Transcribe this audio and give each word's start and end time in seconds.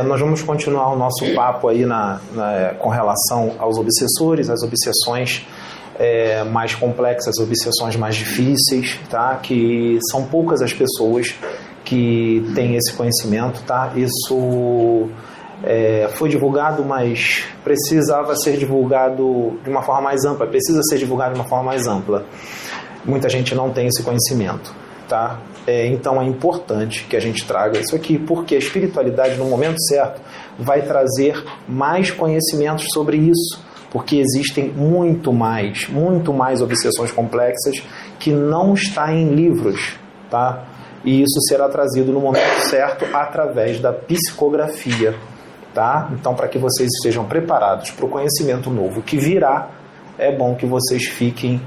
É, 0.00 0.02
nós 0.02 0.18
vamos 0.18 0.42
continuar 0.42 0.92
o 0.92 0.96
nosso 0.96 1.34
papo 1.34 1.68
aí 1.68 1.84
na, 1.84 2.20
na 2.32 2.74
com 2.78 2.88
relação 2.88 3.54
aos 3.58 3.76
obsessores, 3.76 4.48
as 4.48 4.62
obsessões 4.62 5.46
é, 5.98 6.42
mais 6.44 6.74
complexas, 6.74 7.38
as 7.38 7.44
obsessões 7.44 7.96
mais 7.96 8.16
difíceis, 8.16 8.98
tá? 9.10 9.36
Que 9.36 9.98
são 10.10 10.24
poucas 10.24 10.62
as 10.62 10.72
pessoas 10.72 11.34
que 11.84 12.50
têm 12.54 12.76
esse 12.76 12.94
conhecimento, 12.94 13.62
tá? 13.66 13.92
Isso 13.94 15.08
é, 15.62 16.08
foi 16.14 16.30
divulgado, 16.30 16.82
mas 16.82 17.44
precisava 17.62 18.34
ser 18.36 18.56
divulgado 18.56 19.58
de 19.62 19.68
uma 19.68 19.82
forma 19.82 20.02
mais 20.02 20.24
ampla, 20.24 20.46
precisa 20.46 20.80
ser 20.84 20.96
divulgado 20.96 21.34
de 21.34 21.40
uma 21.40 21.48
forma 21.48 21.64
mais 21.64 21.86
ampla. 21.86 22.24
Muita 23.04 23.28
gente 23.28 23.54
não 23.54 23.70
tem 23.70 23.86
esse 23.86 24.02
conhecimento, 24.02 24.74
tá? 25.10 25.40
É, 25.66 25.88
então 25.88 26.22
é 26.22 26.24
importante 26.24 27.04
que 27.04 27.16
a 27.16 27.20
gente 27.20 27.44
traga 27.44 27.80
isso 27.80 27.96
aqui, 27.96 28.16
porque 28.16 28.54
a 28.54 28.58
espiritualidade, 28.58 29.36
no 29.36 29.46
momento 29.46 29.82
certo, 29.88 30.22
vai 30.56 30.82
trazer 30.82 31.44
mais 31.68 32.12
conhecimentos 32.12 32.86
sobre 32.94 33.16
isso, 33.16 33.60
porque 33.90 34.16
existem 34.16 34.70
muito 34.70 35.32
mais, 35.32 35.88
muito 35.88 36.32
mais 36.32 36.62
obsessões 36.62 37.10
complexas 37.10 37.82
que 38.20 38.30
não 38.30 38.72
está 38.72 39.12
em 39.12 39.34
livros, 39.34 39.98
tá? 40.30 40.64
E 41.04 41.22
isso 41.22 41.40
será 41.48 41.68
trazido 41.68 42.12
no 42.12 42.20
momento 42.20 42.60
certo 42.68 43.04
através 43.12 43.80
da 43.80 43.92
psicografia, 43.92 45.16
tá? 45.74 46.08
Então, 46.12 46.36
para 46.36 46.46
que 46.46 46.58
vocês 46.58 46.88
estejam 46.88 47.24
preparados 47.24 47.90
para 47.90 48.06
o 48.06 48.08
conhecimento 48.08 48.70
novo 48.70 49.02
que 49.02 49.18
virá, 49.18 49.70
é 50.16 50.30
bom 50.30 50.54
que 50.54 50.66
vocês 50.66 51.06
fiquem 51.06 51.60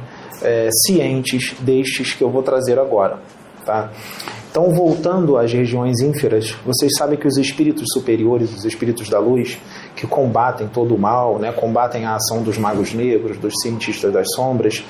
é, 0.44 0.70
cientes 0.86 1.56
destes 1.60 2.14
que 2.14 2.24
eu 2.24 2.30
vou 2.30 2.44
trazer 2.44 2.78
agora. 2.80 3.20
Tá? 3.66 3.92
Então, 4.52 4.70
voltando 4.70 5.36
às 5.36 5.52
regiões 5.52 6.00
ínferas, 6.00 6.56
vocês 6.64 6.92
sabem 6.96 7.18
que 7.18 7.28
os 7.28 7.38
espíritos 7.38 7.86
superiores, 7.92 8.54
os 8.56 8.66
espíritos 8.66 9.10
da 9.10 9.18
luz, 9.18 9.58
que 9.96 10.06
combatem 10.06 10.68
todo 10.68 10.94
o 10.94 11.00
mal, 11.00 11.40
né, 11.40 11.52
combatem 11.52 12.06
a 12.06 12.16
ação 12.16 12.44
dos 12.44 12.58
magos 12.58 12.94
negros, 12.94 13.38
dos 13.40 13.54
cientistas 13.64 14.14
das 14.14 14.28
sombras, 14.36 14.84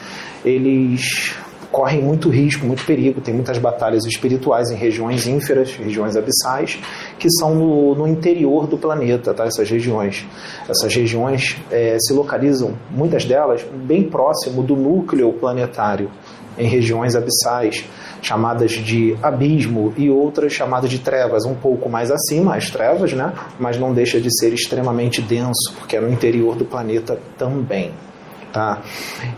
eles 0.44 1.34
correm 1.74 2.04
muito 2.04 2.30
risco, 2.30 2.68
muito 2.68 2.86
perigo. 2.86 3.20
Tem 3.20 3.34
muitas 3.34 3.58
batalhas 3.58 4.06
espirituais 4.06 4.70
em 4.70 4.76
regiões 4.76 5.26
ínferas, 5.26 5.76
regiões 5.76 6.16
abissais, 6.16 6.80
que 7.18 7.28
são 7.32 7.56
no, 7.56 7.96
no 7.96 8.08
interior 8.08 8.68
do 8.68 8.78
planeta, 8.78 9.34
tá? 9.34 9.46
essas 9.46 9.68
regiões. 9.68 10.24
Essas 10.70 10.94
regiões 10.94 11.58
é, 11.72 11.98
se 12.00 12.14
localizam, 12.14 12.76
muitas 12.92 13.26
delas, 13.26 13.66
bem 13.74 14.04
próximo 14.04 14.62
do 14.62 14.76
núcleo 14.76 15.34
planetário, 15.34 16.12
em 16.60 16.68
regiões 16.68 17.16
abissais, 17.16 17.84
chamadas 18.22 18.72
de 18.72 19.18
abismo, 19.24 19.92
e 19.98 20.12
outras 20.12 20.54
chamadas 20.54 20.92
de 20.92 21.00
trevas, 21.00 21.44
um 21.44 21.56
pouco 21.56 21.90
mais 21.90 22.12
acima, 22.12 22.56
as 22.56 22.70
trevas, 22.70 23.14
né? 23.14 23.34
mas 23.60 23.80
não 23.80 23.92
deixa 23.92 24.22
de 24.22 24.30
ser 24.38 24.54
extremamente 24.54 25.24
denso, 25.24 25.74
porque 25.80 25.98
é 25.98 26.00
no 26.00 26.12
interior 26.12 26.56
do 26.56 26.66
planeta 26.66 27.18
também. 27.36 27.92
Tá? 28.54 28.84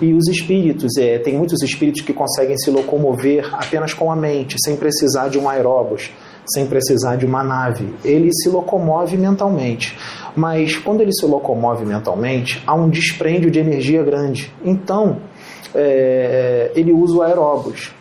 E 0.01 0.13
os 0.13 0.27
espíritos, 0.27 0.97
é, 0.97 1.17
tem 1.19 1.37
muitos 1.37 1.63
espíritos 1.63 2.01
que 2.01 2.11
conseguem 2.11 2.57
se 2.57 2.69
locomover 2.69 3.47
apenas 3.55 3.93
com 3.93 4.11
a 4.11 4.15
mente, 4.15 4.57
sem 4.61 4.75
precisar 4.75 5.29
de 5.29 5.39
um 5.39 5.47
aeróbus, 5.47 6.11
sem 6.45 6.67
precisar 6.67 7.15
de 7.15 7.25
uma 7.25 7.41
nave. 7.41 7.93
Ele 8.03 8.29
se 8.33 8.49
locomove 8.49 9.15
mentalmente. 9.15 9.97
Mas 10.35 10.77
quando 10.77 10.99
ele 10.99 11.13
se 11.13 11.25
locomove 11.25 11.85
mentalmente, 11.85 12.61
há 12.67 12.75
um 12.75 12.89
desprêndio 12.89 13.49
de 13.49 13.57
energia 13.57 14.03
grande. 14.03 14.51
Então, 14.65 15.21
é, 15.73 16.71
ele 16.75 16.91
usa 16.91 17.15
o 17.15 17.21
aeróbus. 17.21 17.95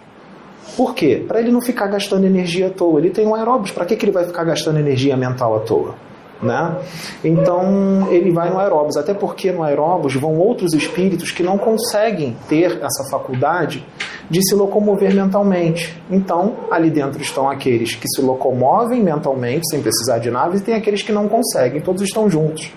Por 0.76 0.96
quê? 0.96 1.24
Para 1.28 1.40
ele 1.40 1.52
não 1.52 1.60
ficar 1.60 1.86
gastando 1.86 2.26
energia 2.26 2.66
à 2.66 2.70
toa. 2.70 2.98
Ele 2.98 3.10
tem 3.10 3.24
um 3.24 3.36
aeróbus, 3.36 3.70
para 3.70 3.84
que, 3.84 3.94
que 3.94 4.04
ele 4.04 4.12
vai 4.12 4.24
ficar 4.24 4.42
gastando 4.42 4.80
energia 4.80 5.16
mental 5.16 5.54
à 5.54 5.60
toa? 5.60 5.94
Né? 6.42 6.76
Então 7.22 8.08
ele 8.10 8.30
vai 8.30 8.50
no 8.50 8.58
aeróbus, 8.58 8.96
até 8.96 9.14
porque 9.14 9.50
no 9.50 9.62
aeróbus 9.62 10.14
vão 10.14 10.36
outros 10.36 10.74
espíritos 10.74 11.30
que 11.30 11.42
não 11.42 11.56
conseguem 11.56 12.36
ter 12.48 12.82
essa 12.82 13.04
faculdade 13.10 13.86
de 14.28 14.42
se 14.42 14.54
locomover 14.54 15.14
mentalmente. 15.14 15.96
Então 16.10 16.54
ali 16.70 16.90
dentro 16.90 17.22
estão 17.22 17.48
aqueles 17.48 17.94
que 17.94 18.08
se 18.08 18.20
locomovem 18.20 19.02
mentalmente 19.02 19.68
sem 19.70 19.80
precisar 19.80 20.18
de 20.18 20.30
naves 20.30 20.60
e 20.60 20.64
tem 20.64 20.74
aqueles 20.74 21.02
que 21.02 21.12
não 21.12 21.28
conseguem, 21.28 21.80
todos 21.80 22.02
estão 22.02 22.28
juntos. 22.28 22.70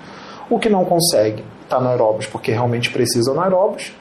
O 0.49 0.59
que 0.59 0.69
não 0.69 0.85
consegue 0.85 1.43
está 1.63 1.81
no 1.81 1.89
aeróbus 1.89 2.25
porque 2.25 2.51
realmente 2.51 2.89
precisa 2.89 3.33
no 3.33 3.41
aeróbus 3.41 3.91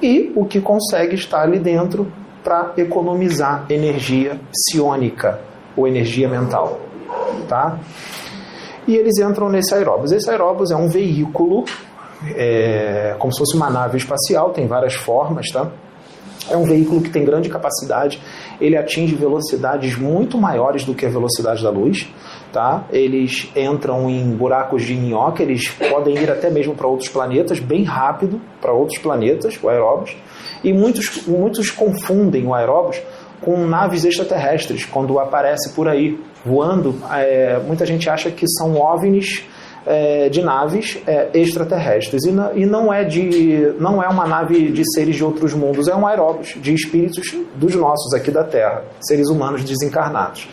e 0.00 0.32
o 0.36 0.44
que 0.44 0.60
consegue 0.60 1.14
está 1.14 1.42
ali 1.42 1.58
dentro 1.58 2.12
para 2.42 2.72
economizar 2.76 3.66
energia 3.68 4.38
psiônica 4.50 5.40
ou 5.76 5.86
energia 5.86 6.28
mental, 6.28 6.80
tá? 7.48 7.78
E 8.86 8.96
eles 8.96 9.18
entram 9.18 9.48
nesse 9.48 9.74
aeróbus. 9.74 10.12
Esse 10.12 10.30
aeróbus 10.30 10.70
é 10.70 10.76
um 10.76 10.88
veículo, 10.88 11.64
é, 12.34 13.14
como 13.18 13.32
se 13.32 13.38
fosse 13.38 13.56
uma 13.56 13.70
nave 13.70 13.98
espacial, 13.98 14.50
tem 14.50 14.66
várias 14.66 14.94
formas, 14.94 15.48
tá? 15.50 15.70
É 16.50 16.56
um 16.56 16.64
veículo 16.64 17.00
que 17.00 17.10
tem 17.10 17.24
grande 17.24 17.48
capacidade, 17.48 18.20
ele 18.60 18.76
atinge 18.76 19.14
velocidades 19.14 19.96
muito 19.96 20.36
maiores 20.36 20.84
do 20.84 20.92
que 20.92 21.06
a 21.06 21.08
velocidade 21.08 21.62
da 21.62 21.70
luz, 21.70 22.08
tá? 22.52 22.84
Eles 22.90 23.48
entram 23.54 24.10
em 24.10 24.34
buracos 24.34 24.82
de 24.82 24.94
minhoca, 24.94 25.42
eles 25.42 25.68
podem 25.68 26.18
ir 26.18 26.30
até 26.30 26.50
mesmo 26.50 26.74
para 26.74 26.88
outros 26.88 27.08
planetas 27.08 27.60
bem 27.60 27.84
rápido, 27.84 28.40
para 28.60 28.72
outros 28.72 28.98
planetas, 28.98 29.56
o 29.62 29.68
aeróbus, 29.68 30.16
e 30.64 30.72
muitos, 30.72 31.26
muitos 31.26 31.70
confundem 31.70 32.44
o 32.44 32.54
aeróbus 32.54 33.00
com 33.40 33.64
naves 33.66 34.04
extraterrestres, 34.04 34.84
quando 34.84 35.18
aparece 35.18 35.72
por 35.74 35.88
aí 35.88 36.18
voando, 36.44 36.94
é, 37.10 37.58
muita 37.58 37.86
gente 37.86 38.08
acha 38.08 38.30
que 38.30 38.46
são 38.48 38.74
OVNIs 38.76 39.44
é, 39.86 40.28
de 40.28 40.42
naves 40.42 40.98
é, 41.06 41.28
extraterrestres. 41.34 42.24
E, 42.24 42.32
na, 42.32 42.52
e, 42.54 42.66
não 42.66 42.92
é 42.92 43.04
de 43.04 43.74
não 43.78 44.02
é 44.02 44.08
uma 44.08 44.26
nave 44.26 44.70
de 44.70 44.82
seres 44.92 45.16
de 45.16 45.24
outros 45.24 45.54
mundos 45.54 45.88
é 45.88 45.94
um 45.94 46.06
aeróbus 46.06 46.54
de 46.60 46.72
espíritos 46.72 47.34
dos 47.54 47.74
nossos 47.74 48.14
aqui 48.14 48.30
da 48.30 48.44
Terra 48.44 48.84
seres 49.00 49.28
humanos 49.28 49.64
desencarnados. 49.64 50.48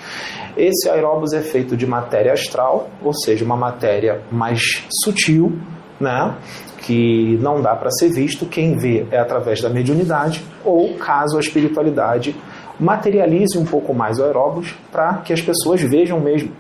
Esse 0.57 0.89
aeróbus 0.89 1.33
é 1.33 1.41
feito 1.41 1.77
de 1.77 1.85
matéria 1.85 2.33
astral 2.33 2.89
ou 3.03 3.13
seja 3.13 3.45
uma 3.45 3.56
matéria 3.56 4.21
mais 4.31 4.83
sutil 5.03 5.57
né 6.00 6.35
que 6.81 7.38
não 7.41 7.61
dá 7.61 7.75
para 7.75 7.91
ser 7.91 8.09
visto. 8.09 8.47
Quem 8.47 8.75
vê 8.75 9.06
é 9.11 9.19
através 9.19 9.61
da 9.61 9.69
mediunidade 9.69 10.44
ou 10.66 10.95
caso 10.95 11.38
a 11.38 11.39
espiritualidade 11.39 12.35
materialize 12.79 13.57
um 13.57 13.66
pouco 13.66 13.94
mais 13.94 14.19
o 14.19 14.23
aeróbus 14.23 14.75
para 14.91 15.16
que 15.16 15.34
as 15.34 15.41
pessoas 15.41 15.81
vejam 15.81 16.19
mesmo, 16.19 16.51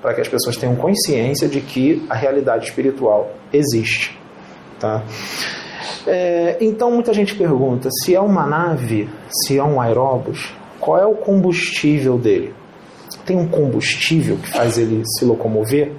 para 0.00 0.14
que 0.14 0.20
as 0.20 0.28
pessoas 0.28 0.56
tenham 0.56 0.74
consciência 0.76 1.48
de 1.48 1.60
que 1.60 2.04
a 2.08 2.14
realidade 2.14 2.66
espiritual 2.66 3.30
existe. 3.52 4.18
Tá? 4.80 5.02
É, 6.06 6.56
então 6.60 6.90
muita 6.90 7.12
gente 7.12 7.34
pergunta 7.34 7.88
se 8.02 8.14
é 8.14 8.20
uma 8.20 8.46
nave, 8.46 9.08
se 9.28 9.58
é 9.58 9.62
um 9.62 9.80
aeróbus, 9.80 10.54
qual 10.80 10.98
é 10.98 11.06
o 11.06 11.14
combustível 11.14 12.18
dele? 12.18 12.54
Tem 13.24 13.36
um 13.36 13.48
combustível 13.48 14.36
que 14.36 14.50
faz 14.50 14.78
ele 14.78 15.02
se 15.04 15.24
locomover? 15.24 15.92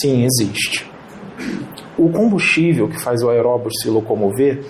Sim, 0.00 0.24
existe. 0.24 0.90
O 1.96 2.10
combustível 2.10 2.88
que 2.88 2.98
faz 2.98 3.22
o 3.22 3.28
aeróbus 3.28 3.74
se 3.82 3.88
locomover 3.88 4.64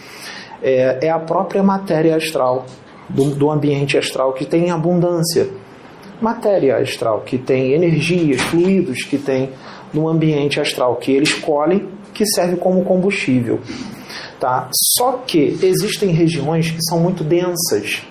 é, 0.62 1.06
é 1.06 1.10
a 1.10 1.18
própria 1.18 1.62
matéria 1.62 2.16
astral 2.16 2.66
do, 3.08 3.34
do 3.34 3.50
ambiente 3.50 3.96
astral 3.96 4.32
que 4.32 4.44
tem 4.44 4.70
abundância. 4.70 5.48
Matéria 6.20 6.78
astral, 6.78 7.20
que 7.20 7.38
tem 7.38 7.72
energias, 7.72 8.40
fluidos 8.42 9.04
que 9.04 9.16
tem 9.18 9.50
no 9.94 10.08
ambiente 10.08 10.60
astral, 10.60 10.96
que 10.96 11.12
eles 11.12 11.32
colhem, 11.34 11.88
que 12.12 12.26
serve 12.26 12.56
como 12.56 12.84
combustível. 12.84 13.60
Tá? 14.40 14.68
Só 14.96 15.22
que 15.26 15.58
existem 15.62 16.10
regiões 16.10 16.70
que 16.70 16.82
são 16.88 16.98
muito 17.00 17.22
densas, 17.22 18.02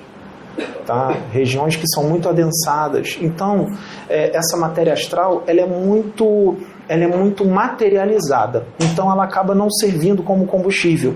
tá? 0.85 1.15
regiões 1.31 1.75
que 1.75 1.87
são 1.93 2.03
muito 2.03 2.27
adensadas. 2.29 3.17
Então, 3.21 3.67
é, 4.09 4.35
essa 4.35 4.57
matéria 4.57 4.93
astral 4.93 5.43
ela 5.47 5.61
é 5.61 5.65
muito 5.65 6.55
ela 6.89 7.03
é 7.03 7.07
muito 7.07 7.45
materializada, 7.45 8.65
então 8.79 9.11
ela 9.11 9.25
acaba 9.25 9.53
não 9.53 9.69
servindo 9.69 10.23
como 10.23 10.45
combustível. 10.47 11.15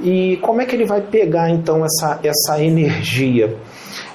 E 0.00 0.38
como 0.42 0.60
é 0.60 0.66
que 0.66 0.74
ele 0.74 0.84
vai 0.84 1.00
pegar 1.00 1.50
então 1.50 1.84
essa, 1.84 2.20
essa 2.22 2.62
energia? 2.62 3.56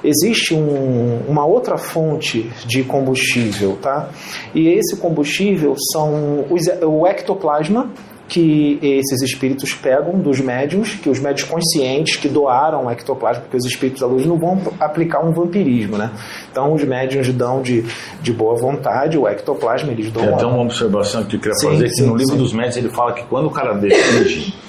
Existe 0.04 0.54
um, 0.54 1.22
uma 1.28 1.46
outra 1.46 1.78
fonte 1.78 2.50
de 2.66 2.84
combustível, 2.84 3.78
tá? 3.82 4.10
E 4.54 4.68
esse 4.70 4.98
combustível 4.98 5.76
são 5.94 6.46
os, 6.50 6.68
o 6.82 7.08
ectoplasma, 7.08 7.90
que 8.28 8.80
esses 8.82 9.22
espíritos 9.22 9.74
pegam 9.74 10.20
dos 10.20 10.40
médiums, 10.40 10.96
que 10.96 11.10
os 11.10 11.20
médios 11.20 11.48
conscientes 11.48 12.16
que 12.16 12.28
doaram 12.28 12.86
o 12.86 12.92
ectoplasma, 12.92 13.44
porque 13.44 13.58
os 13.58 13.66
espíritos 13.66 14.02
da 14.02 14.08
luz 14.08 14.26
não 14.26 14.38
vão 14.38 14.60
aplicar 14.80 15.24
um 15.24 15.32
vampirismo, 15.32 15.98
né? 15.98 16.12
Então 16.52 16.74
os 16.74 16.84
médiums 16.84 17.32
dão 17.34 17.62
de, 17.62 17.86
de 18.22 18.34
boa 18.34 18.56
vontade 18.56 19.18
o 19.18 19.28
ectoplasma, 19.28 19.92
eles 19.92 20.12
dão. 20.12 20.24
Tem 20.24 20.34
até 20.34 20.46
uma 20.46 20.62
observação 20.62 21.24
que 21.26 21.36
eu 21.36 21.40
queria 21.40 21.56
sim, 21.56 21.68
fazer, 21.68 21.90
sim, 21.90 22.04
que 22.04 22.10
no 22.10 22.16
livro 22.16 22.34
sim. 22.34 22.38
dos 22.38 22.54
médios 22.54 22.78
ele 22.78 22.90
fala 22.90 23.14
que 23.14 23.24
quando 23.26 23.48
o 23.48 23.52
cara 23.52 23.74
decide 23.74 24.54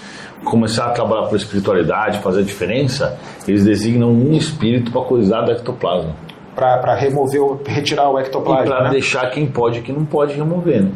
começar 0.44 0.86
a 0.86 0.90
trabalhar 0.90 1.28
por 1.28 1.36
espiritualidade, 1.36 2.18
fazer 2.18 2.40
a 2.40 2.44
diferença, 2.44 3.18
eles 3.48 3.64
designam 3.64 4.10
um 4.10 4.32
espírito 4.34 4.92
para 4.92 5.02
cuidar 5.02 5.42
do 5.42 5.52
ectoplasma. 5.52 6.14
para 6.54 6.94
remover, 6.94 7.40
retirar 7.66 8.10
o 8.10 8.18
ectoplasma. 8.18 8.64
Para 8.64 8.84
né? 8.84 8.90
deixar 8.90 9.30
quem 9.30 9.46
pode 9.46 9.80
e 9.80 9.82
quem 9.82 9.94
não 9.94 10.04
pode 10.04 10.34
remover, 10.34 10.82
né? 10.82 10.90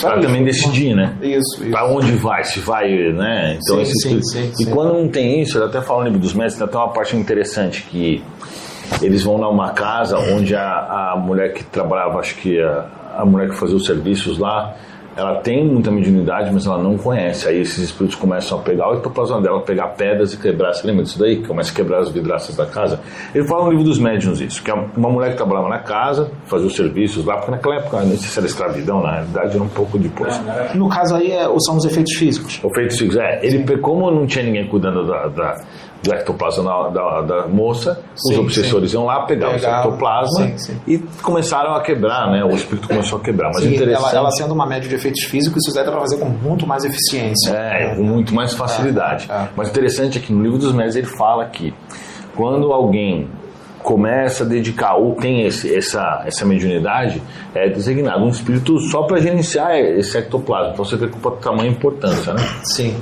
Para 0.00 0.20
também 0.20 0.42
decidir, 0.44 0.94
né? 0.94 1.16
Isso, 1.20 1.60
isso. 1.60 1.70
Para 1.70 1.86
onde 1.86 2.12
vai, 2.12 2.44
se 2.44 2.60
vai, 2.60 2.88
né? 3.12 3.58
Então, 3.60 3.76
Sim, 3.76 3.82
esse 3.82 4.08
sim, 4.08 4.22
sim, 4.22 4.52
E 4.58 4.64
sim. 4.64 4.70
quando 4.70 4.94
não 4.94 5.08
tem 5.08 5.42
isso, 5.42 5.58
ele 5.58 5.66
até 5.66 5.82
fala 5.82 6.00
no 6.00 6.04
livro 6.06 6.20
dos 6.20 6.32
mestres, 6.32 6.56
tem 6.56 6.66
até 6.66 6.78
uma 6.78 6.92
parte 6.92 7.16
interessante 7.16 7.82
que 7.90 8.22
eles 9.02 9.22
vão 9.22 9.36
numa 9.38 9.70
casa 9.70 10.18
onde 10.18 10.54
a, 10.54 11.12
a 11.12 11.16
mulher 11.16 11.52
que 11.52 11.64
trabalhava, 11.64 12.20
acho 12.20 12.36
que 12.36 12.60
a, 12.60 12.86
a 13.18 13.24
mulher 13.26 13.50
que 13.50 13.56
fazia 13.56 13.76
os 13.76 13.84
serviços 13.84 14.38
lá, 14.38 14.74
ela 15.16 15.40
tem 15.40 15.64
muita 15.64 15.90
mediunidade, 15.90 16.50
mas 16.52 16.66
ela 16.66 16.82
não 16.82 16.96
conhece. 16.96 17.48
Aí 17.48 17.60
esses 17.60 17.78
espíritos 17.78 18.16
começam 18.16 18.58
a 18.58 18.62
pegar 18.62 18.90
o 18.90 18.94
ectoplasma 18.94 19.40
dela, 19.40 19.60
pegar 19.60 19.88
pedras 19.88 20.32
e 20.32 20.36
quebrar. 20.36 20.72
Você 20.72 20.86
lembra 20.86 21.02
disso 21.04 21.18
daí? 21.18 21.36
Que 21.36 21.48
começa 21.48 21.70
a 21.70 21.74
quebrar 21.74 21.98
as 22.00 22.10
vidraças 22.10 22.56
da 22.56 22.66
casa. 22.66 23.00
Ele 23.34 23.44
fala 23.46 23.64
no 23.64 23.70
livro 23.70 23.84
dos 23.84 23.98
médiuns 23.98 24.40
isso, 24.40 24.62
que 24.62 24.70
é 24.70 24.74
uma 24.74 25.10
mulher 25.10 25.30
que 25.30 25.36
trabalhava 25.36 25.68
na 25.68 25.78
casa, 25.78 26.30
fazia 26.46 26.66
os 26.66 26.74
serviços 26.74 27.24
lá, 27.24 27.36
porque 27.36 27.50
naquela 27.50 27.76
época, 27.76 28.00
não 28.00 28.16
sei 28.16 28.18
se 28.18 28.38
era 28.38 28.46
escravidão, 28.46 29.02
na 29.02 29.12
realidade 29.12 29.54
era 29.54 29.62
um 29.62 29.68
pouco 29.68 29.98
depois. 29.98 30.40
No 30.74 30.88
caso 30.88 31.14
aí 31.14 31.30
é, 31.30 31.44
são 31.60 31.76
os 31.76 31.84
efeitos 31.84 32.14
físicos. 32.14 32.60
O 32.62 32.72
feito 32.74 32.96
fixo, 32.96 33.20
é, 33.20 33.40
ele, 33.42 33.76
como 33.78 34.10
não 34.10 34.26
tinha 34.26 34.44
ninguém 34.44 34.66
cuidando 34.66 35.06
da, 35.06 35.28
da, 35.28 35.64
do 36.02 36.12
ectoplasma 36.12 36.64
da, 36.64 36.88
da, 36.88 37.20
da 37.22 37.48
moça, 37.48 38.02
os 38.14 38.34
Sim, 38.34 38.40
obsessores 38.40 38.92
iam 38.92 39.04
lá, 39.04 39.24
pegavam 39.24 39.56
esse 39.56 39.64
Pegavam, 39.64 39.90
ectoplasma 39.90 40.46
sim, 40.46 40.58
sim. 40.58 40.80
e 40.86 40.98
começaram 41.22 41.74
a 41.74 41.80
quebrar, 41.80 42.30
né? 42.30 42.44
O 42.44 42.50
espírito 42.50 42.88
começou 42.88 43.18
a 43.18 43.22
quebrar. 43.22 43.50
Mas 43.54 43.62
Sim, 43.62 43.74
interessante. 43.74 44.08
ela, 44.08 44.18
ela 44.18 44.30
sendo 44.32 44.52
uma 44.52 44.66
média 44.66 44.88
de 44.88 44.94
efeitos 44.94 45.24
físicos, 45.24 45.62
isso 45.66 45.74
dá 45.74 45.84
para 45.84 46.00
fazer 46.00 46.18
com 46.18 46.28
muito 46.28 46.66
mais 46.66 46.84
eficiência. 46.84 47.50
É, 47.50 47.94
com 47.94 48.02
muito 48.02 48.34
mais 48.34 48.52
facilidade. 48.52 49.28
É, 49.30 49.34
é. 49.34 49.48
Mas 49.56 49.68
interessante 49.68 50.18
é 50.18 50.20
que 50.20 50.32
no 50.32 50.42
livro 50.42 50.58
dos 50.58 50.72
médios 50.72 50.96
ele 50.96 51.06
fala 51.06 51.46
que 51.46 51.72
quando 52.34 52.72
alguém 52.72 53.28
começa 53.82 54.44
a 54.44 54.46
dedicar 54.46 54.96
ou 54.96 55.14
tem 55.14 55.44
esse, 55.44 55.74
essa, 55.74 56.22
essa 56.26 56.44
mediunidade, 56.46 57.22
é 57.54 57.68
designado 57.68 58.24
um 58.24 58.28
espírito 58.28 58.78
só 58.78 59.02
para 59.02 59.20
gerenciar 59.20 59.76
esse 59.76 60.16
ectoplasma. 60.16 60.72
Então 60.72 60.84
você 60.84 60.96
vê 60.96 61.08
com 61.08 61.18
o 61.28 61.30
tamanho 61.32 61.70
importância, 61.72 62.32
né? 62.32 62.42
Sim. 62.64 62.94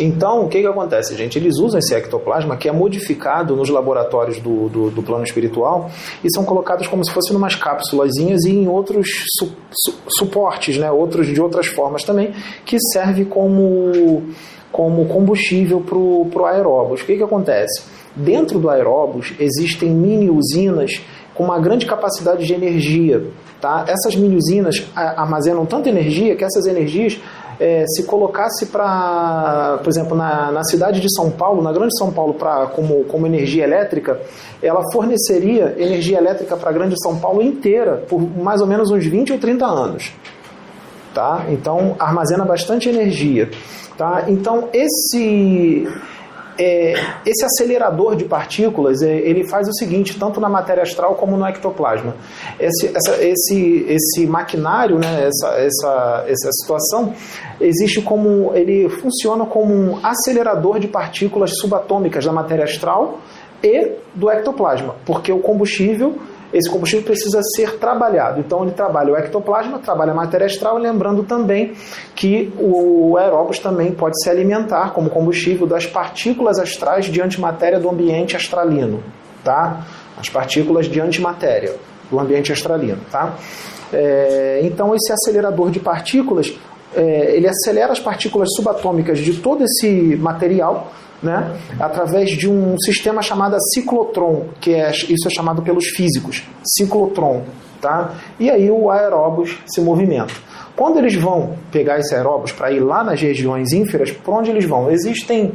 Então, 0.00 0.44
o 0.44 0.48
que, 0.48 0.60
que 0.60 0.66
acontece, 0.66 1.14
gente? 1.16 1.38
Eles 1.38 1.58
usam 1.58 1.78
esse 1.78 1.94
ectoplasma 1.94 2.56
que 2.56 2.68
é 2.68 2.72
modificado 2.72 3.54
nos 3.54 3.68
laboratórios 3.68 4.40
do, 4.40 4.68
do, 4.68 4.90
do 4.90 5.02
plano 5.02 5.24
espiritual 5.24 5.90
e 6.24 6.32
são 6.32 6.44
colocados 6.44 6.86
como 6.86 7.04
se 7.04 7.12
fossem 7.12 7.36
umas 7.36 7.54
cápsulazinhas 7.54 8.44
e 8.44 8.50
em 8.52 8.68
outros 8.68 9.06
su- 9.38 9.52
su- 9.70 9.94
suportes, 10.18 10.76
né? 10.78 10.90
outros 10.90 11.26
de 11.26 11.40
outras 11.40 11.66
formas 11.66 12.04
também, 12.04 12.32
que 12.64 12.76
serve 12.92 13.24
como, 13.26 14.22
como 14.70 15.06
combustível 15.06 15.80
para 15.80 15.98
o 15.98 16.46
aeróbus. 16.46 17.02
O 17.02 17.04
que, 17.04 17.16
que 17.16 17.22
acontece? 17.22 17.82
Dentro 18.14 18.58
do 18.58 18.68
aeróbus 18.68 19.34
existem 19.38 19.90
mini 19.90 20.30
usinas 20.30 21.00
com 21.34 21.44
uma 21.44 21.58
grande 21.58 21.86
capacidade 21.86 22.46
de 22.46 22.52
energia. 22.52 23.24
Tá? 23.60 23.84
Essas 23.88 24.14
mini 24.16 24.36
usinas 24.36 24.86
armazenam 24.94 25.64
tanta 25.64 25.88
energia 25.88 26.36
que 26.36 26.44
essas 26.44 26.66
energias 26.66 27.18
é, 27.62 27.84
se 27.86 28.04
colocasse 28.04 28.66
para, 28.66 29.78
por 29.82 29.88
exemplo, 29.88 30.16
na, 30.16 30.50
na 30.50 30.64
cidade 30.64 31.00
de 31.00 31.06
São 31.14 31.30
Paulo, 31.30 31.62
na 31.62 31.72
grande 31.72 31.96
São 31.96 32.12
Paulo, 32.12 32.34
pra, 32.34 32.66
como, 32.66 33.04
como 33.04 33.26
energia 33.26 33.64
elétrica, 33.64 34.20
ela 34.62 34.82
forneceria 34.92 35.74
energia 35.78 36.18
elétrica 36.18 36.56
para 36.56 36.70
a 36.70 36.72
grande 36.72 36.96
São 37.00 37.18
Paulo 37.18 37.40
inteira 37.40 38.04
por 38.08 38.20
mais 38.20 38.60
ou 38.60 38.66
menos 38.66 38.90
uns 38.90 39.06
20 39.06 39.34
ou 39.34 39.38
30 39.38 39.64
anos. 39.64 40.12
Tá? 41.14 41.46
Então, 41.50 41.94
armazena 41.98 42.44
bastante 42.44 42.88
energia. 42.88 43.48
Tá? 43.96 44.24
Então, 44.26 44.68
esse, 44.72 45.86
é, 46.62 46.94
esse 47.26 47.44
acelerador 47.44 48.14
de 48.16 48.24
partículas, 48.24 49.02
é, 49.02 49.16
ele 49.18 49.44
faz 49.44 49.68
o 49.68 49.72
seguinte, 49.72 50.18
tanto 50.18 50.40
na 50.40 50.48
matéria 50.48 50.82
astral 50.82 51.14
como 51.16 51.36
no 51.36 51.46
ectoplasma. 51.46 52.14
Esse, 52.60 52.86
essa- 52.94 53.22
esse, 53.24 53.86
esse 53.88 54.26
maquinário, 54.26 54.98
né, 54.98 55.26
essa, 55.28 55.48
essa, 55.58 56.24
essa 56.28 56.50
situação, 56.60 57.12
existe 57.60 58.00
como, 58.02 58.52
ele 58.54 58.88
funciona 58.88 59.44
como 59.46 59.74
um 59.74 59.98
acelerador 60.04 60.78
de 60.78 60.88
partículas 60.88 61.50
subatômicas 61.58 62.24
da 62.24 62.32
matéria 62.32 62.64
astral 62.64 63.18
e 63.62 63.92
do 64.14 64.30
ectoplasma, 64.30 64.94
porque 65.06 65.32
o 65.32 65.38
combustível 65.38 66.16
esse 66.52 66.70
combustível 66.70 67.04
precisa 67.04 67.40
ser 67.56 67.78
trabalhado. 67.78 68.40
Então 68.40 68.62
ele 68.62 68.72
trabalha 68.72 69.12
o 69.12 69.16
ectoplasma, 69.16 69.78
trabalha 69.78 70.12
a 70.12 70.14
matéria 70.14 70.46
astral, 70.46 70.76
lembrando 70.76 71.22
também 71.22 71.72
que 72.14 72.52
o 72.58 73.16
aeróbus 73.16 73.58
também 73.58 73.92
pode 73.92 74.22
se 74.22 74.28
alimentar 74.28 74.92
como 74.92 75.08
combustível 75.08 75.66
das 75.66 75.86
partículas 75.86 76.58
astrais 76.58 77.06
de 77.06 77.20
antimatéria 77.20 77.80
do 77.80 77.88
ambiente 77.88 78.36
astralino, 78.36 79.02
tá? 79.42 79.86
As 80.18 80.28
partículas 80.28 80.86
de 80.86 81.00
antimatéria 81.00 81.74
do 82.10 82.20
ambiente 82.20 82.52
astralino, 82.52 83.00
tá? 83.10 83.34
É, 83.92 84.60
então 84.62 84.94
esse 84.94 85.12
acelerador 85.12 85.70
de 85.70 85.78
partículas, 85.78 86.54
é, 86.94 87.36
ele 87.36 87.48
acelera 87.48 87.92
as 87.92 88.00
partículas 88.00 88.48
subatômicas 88.54 89.18
de 89.18 89.34
todo 89.34 89.64
esse 89.64 90.16
material 90.16 90.92
né, 91.22 91.56
através 91.78 92.30
de 92.30 92.48
um 92.48 92.76
sistema 92.78 93.22
chamado 93.22 93.56
ciclotron, 93.72 94.48
que 94.60 94.74
é, 94.74 94.90
isso 94.90 95.26
é 95.26 95.30
chamado 95.30 95.62
pelos 95.62 95.86
físicos, 95.88 96.44
ciclotron. 96.64 97.42
Tá? 97.80 98.14
E 98.38 98.48
aí 98.48 98.70
o 98.70 98.90
aeróbus 98.90 99.58
se 99.66 99.80
movimenta. 99.80 100.32
Quando 100.76 100.98
eles 100.98 101.14
vão 101.14 101.54
pegar 101.70 101.98
esse 101.98 102.14
aeróbus 102.14 102.52
para 102.52 102.70
ir 102.72 102.80
lá 102.80 103.04
nas 103.04 103.20
regiões 103.20 103.72
ínferas, 103.72 104.10
por 104.10 104.34
onde 104.34 104.50
eles 104.50 104.64
vão? 104.64 104.90
Existem 104.90 105.52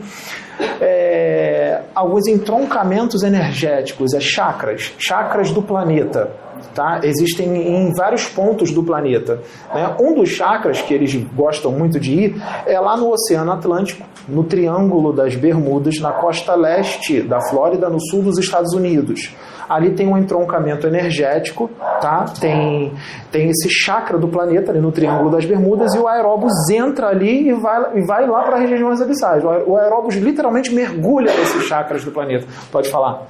é, 0.79 1.81
alguns 1.93 2.27
entroncamentos 2.27 3.23
energéticos, 3.23 4.13
as 4.13 4.23
chakras, 4.23 4.93
chakras 4.97 5.51
do 5.51 5.61
planeta. 5.61 6.31
Tá? 6.73 6.99
Existem 7.03 7.55
em 7.55 7.93
vários 7.93 8.25
pontos 8.25 8.71
do 8.71 8.83
planeta. 8.83 9.41
né? 9.73 9.95
Um 9.99 10.13
dos 10.13 10.29
chakras 10.29 10.81
que 10.81 10.93
eles 10.93 11.13
gostam 11.35 11.71
muito 11.71 11.99
de 11.99 12.13
ir 12.13 12.43
é 12.65 12.79
lá 12.79 12.95
no 12.95 13.11
Oceano 13.11 13.51
Atlântico, 13.51 14.05
no 14.27 14.43
Triângulo 14.43 15.13
das 15.13 15.35
Bermudas, 15.35 15.99
na 15.99 16.11
costa 16.11 16.55
leste 16.55 17.21
da 17.21 17.41
Flórida, 17.41 17.89
no 17.89 17.99
sul 17.99 18.21
dos 18.23 18.37
Estados 18.37 18.73
Unidos. 18.73 19.35
Ali 19.69 19.91
tem 19.91 20.07
um 20.07 20.17
entroncamento 20.17 20.87
energético, 20.87 21.69
tá? 22.01 22.25
tem, 22.39 22.93
tem 23.31 23.49
esse 23.49 23.69
chakra 23.69 24.17
do 24.17 24.27
planeta 24.27 24.71
ali 24.71 24.79
no 24.79 24.91
Triângulo 24.91 25.29
das 25.29 25.45
Bermudas 25.45 25.93
e 25.93 25.99
o 25.99 26.07
aeróbus 26.07 26.53
entra 26.71 27.07
ali 27.07 27.49
e 27.49 27.53
vai, 27.53 27.97
e 27.97 28.01
vai 28.05 28.25
lá 28.27 28.43
para 28.43 28.55
as 28.63 28.69
regiões 28.69 29.01
abissais. 29.01 29.43
O 29.43 29.49
aer- 29.49 29.63
O 29.67 29.75
aeróbus 29.77 30.15
literalmente 30.15 30.73
mergulha 30.73 31.31
nesses 31.33 31.63
chakras 31.63 32.03
do 32.03 32.11
planeta. 32.11 32.45
Pode 32.71 32.89
falar. 32.89 33.23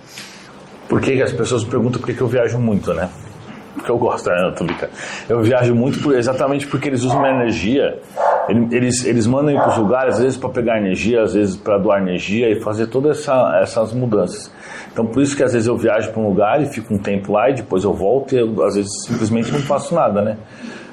Por 0.87 1.01
que 1.01 1.15
que 1.15 1.21
as 1.23 1.33
pessoas 1.33 1.63
perguntam 1.63 1.99
por 1.99 2.07
que 2.07 2.13
que 2.13 2.21
eu 2.21 2.27
viajo 2.27 2.57
muito, 2.59 2.93
né? 2.93 3.09
Porque 3.75 3.91
eu 3.91 3.97
gosto, 3.97 4.29
né? 4.29 4.53
Eu. 5.29 5.37
Eu 5.37 5.43
viajo 5.43 5.75
muito 5.75 5.99
por- 6.01 6.15
exatamente 6.15 6.65
porque 6.65 6.87
eles 6.87 7.03
usam 7.03 7.19
uma 7.19 7.29
energia. 7.29 7.99
Ele- 8.49 8.67
Eles, 8.75 9.05
eles 9.05 9.27
mandam 9.27 9.51
ir 9.51 9.57
para 9.57 9.69
os 9.69 9.77
lugares, 9.77 10.15
às 10.15 10.21
vezes 10.21 10.37
para 10.37 10.49
pegar 10.49 10.77
energia, 10.77 11.21
às 11.23 11.33
vezes 11.33 11.55
para 11.55 11.77
doar 11.77 12.01
energia 12.01 12.49
e 12.49 12.59
fazer 12.61 12.87
todas 12.87 13.19
essa, 13.19 13.59
essas 13.61 13.93
mudanças. 13.93 14.51
Então, 14.91 15.05
por 15.05 15.21
isso 15.21 15.35
que 15.35 15.43
às 15.43 15.53
vezes 15.53 15.67
eu 15.67 15.77
viajo 15.77 16.11
para 16.11 16.21
um 16.21 16.27
lugar 16.27 16.61
e 16.61 16.65
fico 16.65 16.93
um 16.93 16.97
tempo 16.97 17.31
lá 17.33 17.49
e 17.49 17.53
depois 17.53 17.83
eu 17.83 17.93
volto 17.93 18.33
e 18.35 18.39
eu, 18.39 18.63
às 18.63 18.75
vezes 18.75 18.89
simplesmente 19.05 19.51
não 19.51 19.59
faço 19.59 19.93
nada, 19.93 20.21
né? 20.21 20.37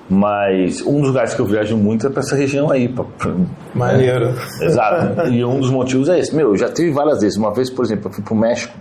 Mas 0.08 0.82
um 0.82 0.98
dos 1.00 1.08
lugares 1.08 1.32
que 1.32 1.40
eu 1.40 1.46
viajo 1.46 1.76
muito 1.78 2.06
é 2.06 2.10
para 2.10 2.20
essa 2.20 2.36
região 2.36 2.70
aí. 2.70 2.88
Pra, 2.88 3.04
pra- 3.04 3.32
Maneiro. 3.74 4.34
Exato. 4.60 5.28
E 5.28 5.42
um 5.42 5.58
dos 5.58 5.70
motivos 5.70 6.10
é 6.10 6.18
esse. 6.18 6.36
Meu, 6.36 6.48
eu 6.50 6.56
já 6.58 6.68
tive 6.68 6.90
várias 6.90 7.20
vezes. 7.22 7.38
Uma 7.38 7.54
vez, 7.54 7.70
por 7.70 7.84
exemplo, 7.86 8.08
eu 8.08 8.12
fui 8.12 8.22
pro 8.22 8.34
México. 8.34 8.74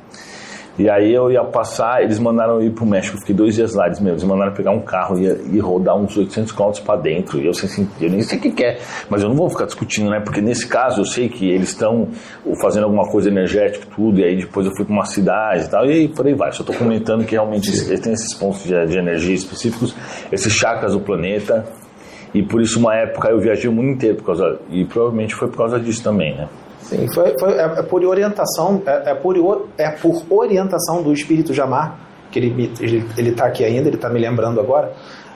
E 0.78 0.90
aí 0.90 1.14
eu 1.14 1.32
ia 1.32 1.44
passar, 1.44 2.02
eles 2.02 2.18
mandaram 2.18 2.56
eu 2.56 2.64
ir 2.64 2.72
pro 2.72 2.84
México, 2.84 3.16
eu 3.16 3.20
fiquei 3.20 3.36
dois 3.36 3.54
dias 3.54 3.76
lá, 3.76 3.86
eles, 3.86 4.00
meu, 4.00 4.14
eles 4.14 4.24
mandaram 4.24 4.54
pegar 4.54 4.72
um 4.72 4.82
carro 4.82 5.20
e, 5.20 5.26
e 5.56 5.60
rodar 5.60 5.96
uns 5.96 6.18
800 6.18 6.52
km 6.52 6.72
para 6.84 7.00
dentro, 7.00 7.40
e 7.40 7.46
eu, 7.46 7.54
sei, 7.54 7.70
assim, 7.70 7.88
eu 8.02 8.10
nem 8.10 8.24
sei 8.24 8.40
o 8.40 8.42
que 8.42 8.52
que 8.52 8.64
é, 8.64 8.80
mas 9.08 9.22
eu 9.22 9.30
não 9.30 9.36
vou 9.36 9.48
ficar 9.52 9.66
discutindo, 9.66 10.10
né, 10.10 10.20
porque 10.20 10.42
nesse 10.42 10.68
caso 10.68 11.02
eu 11.02 11.06
sei 11.06 11.30
que 11.30 11.48
eles 11.48 11.70
estão 11.70 12.08
fazendo 12.60 12.86
alguma 12.86 13.08
coisa 13.08 13.30
energética 13.30 13.86
e 13.86 13.96
tudo, 13.96 14.20
e 14.20 14.24
aí 14.24 14.36
depois 14.36 14.66
eu 14.66 14.76
fui 14.76 14.84
para 14.84 14.94
uma 14.94 15.06
cidade 15.06 15.66
e 15.66 15.70
tal, 15.70 15.86
e 15.86 15.92
aí 15.92 16.08
por 16.08 16.26
aí 16.26 16.34
vai, 16.34 16.52
só 16.52 16.64
tô 16.64 16.74
comentando 16.74 17.24
que 17.24 17.36
realmente 17.36 17.70
eles 17.70 18.00
têm 18.00 18.14
esses 18.14 18.34
pontos 18.34 18.64
de, 18.64 18.88
de 18.88 18.98
energia 18.98 19.36
específicos, 19.36 19.96
esses 20.32 20.52
chakras 20.52 20.94
do 20.94 21.00
planeta, 21.00 21.66
e 22.34 22.42
por 22.42 22.60
isso 22.60 22.80
uma 22.80 22.96
época 22.96 23.30
eu 23.30 23.40
viajei 23.40 23.70
o 23.70 23.74
mundo 23.74 23.90
inteiro 23.90 24.16
por 24.16 24.26
causa, 24.26 24.60
e 24.72 24.84
provavelmente 24.86 25.36
foi 25.36 25.50
por 25.50 25.58
causa 25.58 25.80
disso 25.80 26.04
também, 26.04 26.36
né. 26.36 26.48
Sim, 26.98 27.08
foi, 27.14 27.38
foi- 27.40 27.54
é, 27.58 27.64
é 27.64 27.82
por 27.84 28.04
orientação, 28.06 28.82
é, 28.86 29.12
é 29.12 29.14
por, 29.16 29.68
é 29.78 29.90
por 29.90 30.24
orientação 30.30 31.02
do 31.02 31.12
espírito 31.14 31.54
Jamar, 31.54 32.00
que 32.32 32.40
ele 32.40 32.54
me- 32.54 32.74
ele 32.80 33.06
ele 33.18 33.30
está 33.30 33.46
aqui 33.46 33.64
ainda, 33.64 33.88
ele 33.90 33.96
está 33.96 34.10
me 34.10 34.20
lembrando 34.20 34.60
agora. 34.60 34.92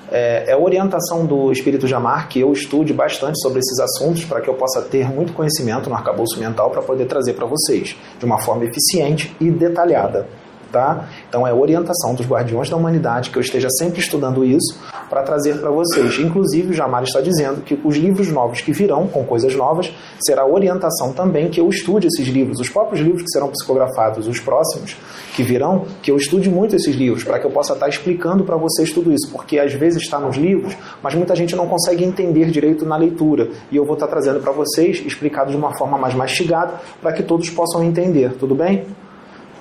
É, 0.10 0.52
é 0.52 0.56
orientação 0.56 1.26
do 1.26 1.52
espírito 1.52 1.86
Jamar 1.86 2.30
que 2.30 2.40
eu 2.40 2.52
estude 2.54 2.94
bastante 2.94 3.42
sobre 3.42 3.60
esses 3.60 3.78
assuntos 3.80 4.24
para 4.24 4.40
que 4.40 4.50
eu 4.50 4.54
possa 4.54 4.82
ter 4.82 5.06
muito 5.10 5.34
conhecimento 5.34 5.90
no 5.90 5.96
arcabouço 5.96 6.40
mental 6.40 6.70
para 6.70 6.82
poder 6.82 7.06
trazer 7.08 7.34
para 7.34 7.46
vocês 7.46 7.96
de 8.18 8.26
uma 8.26 8.38
forma 8.40 8.64
eficiente 8.64 9.36
e 9.42 9.52
detalhada. 9.52 10.26
Tá? 10.72 11.08
Então 11.28 11.48
é 11.48 11.54
orientação 11.54 12.14
dos 12.14 12.26
guardiões 12.26 12.70
da 12.70 12.76
humanidade 12.76 13.30
que 13.30 13.38
eu 13.38 13.42
esteja 13.42 13.70
sempre 13.70 14.00
estudando 14.00 14.44
isso 14.44 14.80
para 15.10 15.24
trazer 15.24 15.60
para 15.60 15.70
vocês. 15.70 16.20
Inclusive, 16.20 16.72
o 16.72 16.74
Jamar 16.74 17.04
está 17.04 17.22
dizendo 17.22 17.62
que 17.62 17.80
os 17.84 17.96
livros 17.96 18.30
novos 18.32 18.62
que 18.62 18.72
virão, 18.72 19.08
com 19.08 19.24
coisas 19.24 19.56
novas, 19.56 19.94
será 20.20 20.46
orientação 20.46 21.14
também 21.14 21.50
que 21.50 21.60
eu 21.60 21.70
estude 21.70 22.08
esses 22.08 22.28
livros, 22.28 22.60
os 22.60 22.70
próprios 22.70 23.02
livros 23.02 23.24
que 23.24 23.30
serão 23.32 23.50
psicografados, 23.50 24.28
os 24.28 24.40
próximos 24.40 24.98
que 25.36 25.44
virão, 25.44 25.86
que 26.02 26.12
eu 26.12 26.18
estude 26.18 26.50
muito 26.50 26.76
esses 26.76 26.96
livros, 26.96 27.24
para 27.24 27.40
que 27.40 27.46
eu 27.46 27.52
possa 27.52 27.74
estar 27.74 27.88
explicando 27.88 28.44
para 28.44 28.58
vocês 28.58 28.92
tudo 28.92 29.12
isso, 29.12 29.30
porque 29.32 29.60
às 29.60 29.74
vezes 29.74 30.02
está 30.02 30.20
nos 30.20 30.36
livros, 30.36 30.76
mas 31.02 31.14
muita 31.16 31.36
gente 31.36 31.56
não 31.56 31.68
consegue 31.68 32.04
entender 32.04 32.50
direito 32.50 32.86
na 32.86 32.98
leitura, 32.98 33.50
e 33.72 33.76
eu 33.76 33.86
vou 33.86 33.94
estar 33.94 34.08
trazendo 34.08 34.40
para 34.40 34.52
vocês, 34.52 35.04
explicado 35.06 35.52
de 35.52 35.58
uma 35.58 35.78
forma 35.78 35.98
mais 35.98 36.14
mastigada, 36.14 36.74
para 37.02 37.14
que 37.14 37.24
todos 37.24 37.50
possam 37.50 37.84
entender, 37.84 38.34
tudo 38.34 38.56
bem? 38.56 38.86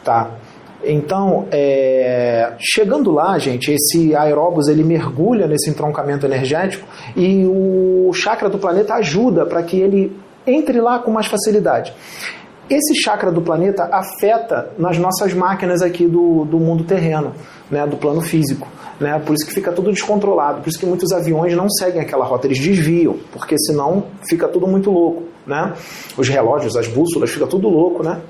Tá. 0.04 0.30
Então, 0.84 1.46
é, 1.50 2.52
chegando 2.58 3.10
lá, 3.10 3.38
gente, 3.38 3.72
esse 3.72 4.14
aeróbus 4.14 4.68
ele 4.68 4.84
mergulha 4.84 5.46
nesse 5.46 5.70
entroncamento 5.70 6.26
energético 6.26 6.86
e 7.16 7.44
o 7.46 8.12
chakra 8.12 8.48
do 8.48 8.58
planeta 8.58 8.94
ajuda 8.94 9.44
para 9.46 9.62
que 9.62 9.78
ele 9.78 10.16
entre 10.46 10.80
lá 10.80 10.98
com 10.98 11.10
mais 11.10 11.26
facilidade. 11.26 11.92
Esse 12.68 12.94
chakra 12.96 13.30
do 13.30 13.40
planeta 13.40 13.84
afeta 13.84 14.70
nas 14.76 14.98
nossas 14.98 15.32
máquinas 15.32 15.82
aqui 15.82 16.06
do, 16.06 16.44
do 16.44 16.58
mundo 16.58 16.82
terreno, 16.82 17.32
né, 17.70 17.86
do 17.86 17.96
plano 17.96 18.20
físico. 18.20 18.66
Né? 18.98 19.20
Por 19.24 19.34
isso 19.34 19.46
que 19.46 19.54
fica 19.54 19.70
tudo 19.70 19.92
descontrolado, 19.92 20.62
por 20.62 20.68
isso 20.68 20.78
que 20.78 20.86
muitos 20.86 21.12
aviões 21.12 21.54
não 21.54 21.68
seguem 21.70 22.00
aquela 22.00 22.24
rota, 22.24 22.46
eles 22.46 22.58
desviam, 22.58 23.16
porque 23.32 23.54
senão 23.58 24.06
fica 24.28 24.48
tudo 24.48 24.66
muito 24.66 24.90
louco. 24.90 25.24
Né? 25.46 25.74
Os 26.18 26.28
relógios, 26.28 26.76
as 26.76 26.88
bússolas, 26.88 27.30
fica 27.30 27.46
tudo 27.46 27.68
louco, 27.68 28.02
né? 28.02 28.20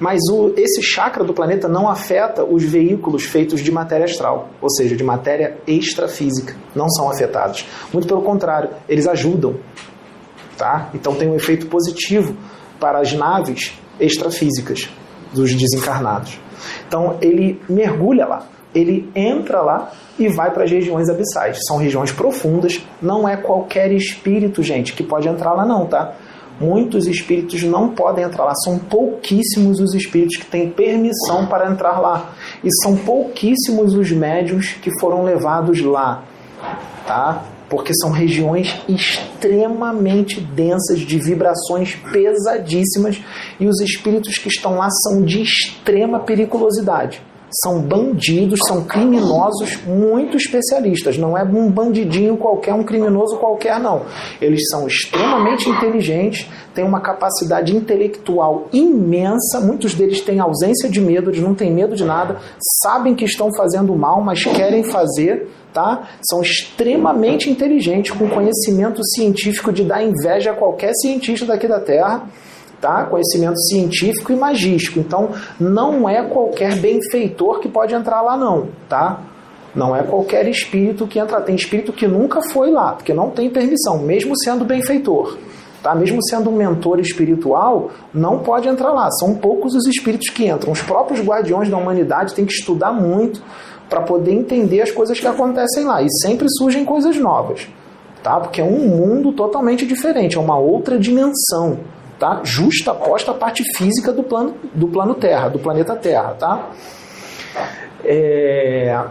Mas 0.00 0.18
o, 0.32 0.52
esse 0.56 0.82
chakra 0.82 1.22
do 1.22 1.32
planeta 1.32 1.68
não 1.68 1.88
afeta 1.88 2.44
os 2.44 2.64
veículos 2.64 3.22
feitos 3.22 3.60
de 3.60 3.70
matéria 3.70 4.04
astral, 4.04 4.48
ou 4.60 4.68
seja, 4.68 4.96
de 4.96 5.04
matéria 5.04 5.58
extrafísica, 5.64 6.56
não 6.74 6.88
são 6.90 7.08
afetados. 7.08 7.68
Muito 7.92 8.08
pelo 8.08 8.20
contrário, 8.20 8.70
eles 8.88 9.06
ajudam, 9.06 9.54
tá? 10.58 10.90
Então 10.92 11.14
tem 11.14 11.28
um 11.28 11.36
efeito 11.36 11.66
positivo 11.66 12.34
para 12.78 13.00
as 13.00 13.12
naves 13.12 13.72
extrafísicas 13.98 14.88
dos 15.32 15.54
desencarnados. 15.54 16.38
Então 16.86 17.16
ele 17.20 17.60
mergulha 17.68 18.26
lá, 18.26 18.46
ele 18.74 19.10
entra 19.14 19.60
lá 19.60 19.92
e 20.18 20.28
vai 20.28 20.50
para 20.50 20.64
as 20.64 20.70
regiões 20.70 21.08
abissais. 21.08 21.60
São 21.66 21.76
regiões 21.76 22.12
profundas, 22.12 22.82
não 23.00 23.28
é 23.28 23.36
qualquer 23.36 23.92
espírito, 23.92 24.62
gente, 24.62 24.92
que 24.92 25.02
pode 25.02 25.28
entrar 25.28 25.52
lá 25.52 25.64
não, 25.64 25.86
tá? 25.86 26.14
Muitos 26.58 27.06
espíritos 27.06 27.62
não 27.64 27.90
podem 27.90 28.24
entrar 28.24 28.44
lá, 28.44 28.54
são 28.64 28.78
pouquíssimos 28.78 29.78
os 29.78 29.92
espíritos 29.94 30.36
que 30.36 30.46
têm 30.46 30.70
permissão 30.70 31.46
para 31.46 31.70
entrar 31.70 32.00
lá. 32.00 32.32
E 32.64 32.68
são 32.82 32.96
pouquíssimos 32.96 33.94
os 33.94 34.10
médios 34.10 34.72
que 34.80 34.90
foram 34.98 35.22
levados 35.22 35.82
lá, 35.82 36.22
tá? 37.06 37.44
Porque 37.68 37.92
são 37.94 38.10
regiões 38.10 38.74
extremamente 38.88 40.40
densas 40.40 41.00
de 41.00 41.18
vibrações 41.18 41.96
pesadíssimas 42.12 43.20
e 43.58 43.66
os 43.66 43.80
espíritos 43.80 44.38
que 44.38 44.48
estão 44.48 44.76
lá 44.76 44.88
são 44.90 45.22
de 45.22 45.42
extrema 45.42 46.20
periculosidade 46.20 47.20
são 47.50 47.80
bandidos, 47.80 48.60
são 48.66 48.84
criminosos 48.84 49.78
muito 49.86 50.36
especialistas. 50.36 51.16
Não 51.16 51.36
é 51.36 51.42
um 51.42 51.70
bandidinho 51.70 52.36
qualquer, 52.36 52.74
um 52.74 52.82
criminoso 52.82 53.36
qualquer, 53.38 53.78
não. 53.78 54.02
Eles 54.40 54.62
são 54.70 54.86
extremamente 54.86 55.68
inteligentes, 55.68 56.48
têm 56.74 56.84
uma 56.84 57.00
capacidade 57.00 57.74
intelectual 57.74 58.68
imensa. 58.72 59.60
Muitos 59.60 59.94
deles 59.94 60.20
têm 60.20 60.40
ausência 60.40 60.88
de 60.88 61.00
medo, 61.00 61.30
eles 61.30 61.42
não 61.42 61.54
têm 61.54 61.72
medo 61.72 61.94
de 61.94 62.04
nada, 62.04 62.38
sabem 62.82 63.14
que 63.14 63.24
estão 63.24 63.50
fazendo 63.56 63.94
mal, 63.94 64.20
mas 64.20 64.42
querem 64.44 64.82
fazer. 64.84 65.48
Tá? 65.72 66.08
São 66.22 66.40
extremamente 66.40 67.50
inteligentes, 67.50 68.10
com 68.10 68.30
conhecimento 68.30 69.04
científico 69.04 69.70
de 69.70 69.84
dar 69.84 70.02
inveja 70.02 70.52
a 70.52 70.54
qualquer 70.54 70.92
cientista 70.94 71.44
daqui 71.44 71.68
da 71.68 71.78
Terra 71.78 72.26
tá? 72.80 73.04
Conhecimento 73.04 73.58
científico 73.68 74.32
e 74.32 74.36
magístico. 74.36 74.98
Então, 74.98 75.30
não 75.58 76.08
é 76.08 76.22
qualquer 76.22 76.76
benfeitor 76.76 77.60
que 77.60 77.68
pode 77.68 77.94
entrar 77.94 78.20
lá 78.22 78.36
não, 78.36 78.68
tá? 78.88 79.20
Não 79.74 79.94
é 79.94 80.02
qualquer 80.02 80.48
espírito 80.48 81.06
que 81.06 81.18
entra, 81.18 81.40
tem 81.40 81.54
espírito 81.54 81.92
que 81.92 82.06
nunca 82.06 82.40
foi 82.50 82.70
lá, 82.70 82.92
porque 82.92 83.12
não 83.12 83.30
tem 83.30 83.50
permissão, 83.50 83.98
mesmo 83.98 84.32
sendo 84.42 84.64
benfeitor. 84.64 85.36
Tá? 85.82 85.94
Mesmo 85.94 86.18
sendo 86.26 86.50
um 86.50 86.56
mentor 86.56 86.98
espiritual, 86.98 87.90
não 88.12 88.38
pode 88.40 88.66
entrar 88.66 88.90
lá. 88.90 89.08
São 89.10 89.34
poucos 89.34 89.74
os 89.74 89.86
espíritos 89.86 90.30
que 90.30 90.48
entram. 90.48 90.72
Os 90.72 90.82
próprios 90.82 91.20
guardiões 91.20 91.68
da 91.68 91.76
humanidade 91.76 92.34
têm 92.34 92.44
que 92.44 92.54
estudar 92.54 92.90
muito 92.90 93.40
para 93.88 94.00
poder 94.00 94.32
entender 94.32 94.80
as 94.80 94.90
coisas 94.90 95.20
que 95.20 95.26
acontecem 95.26 95.84
lá. 95.84 96.02
E 96.02 96.08
sempre 96.22 96.48
surgem 96.58 96.84
coisas 96.84 97.16
novas, 97.18 97.68
tá? 98.20 98.40
Porque 98.40 98.60
é 98.60 98.64
um 98.64 98.88
mundo 98.88 99.30
totalmente 99.32 99.86
diferente, 99.86 100.36
é 100.36 100.40
uma 100.40 100.58
outra 100.58 100.98
dimensão 100.98 101.78
tá? 102.18 102.40
Justa 102.44 102.92
aposta 102.92 103.30
a 103.30 103.34
parte 103.34 103.62
física 103.76 104.12
do 104.12 104.22
plano, 104.22 104.54
do 104.74 104.88
plano 104.88 105.14
Terra, 105.14 105.48
do 105.48 105.58
planeta 105.58 105.94
Terra, 105.96 106.34
tá? 106.34 106.70
É... 108.04 109.04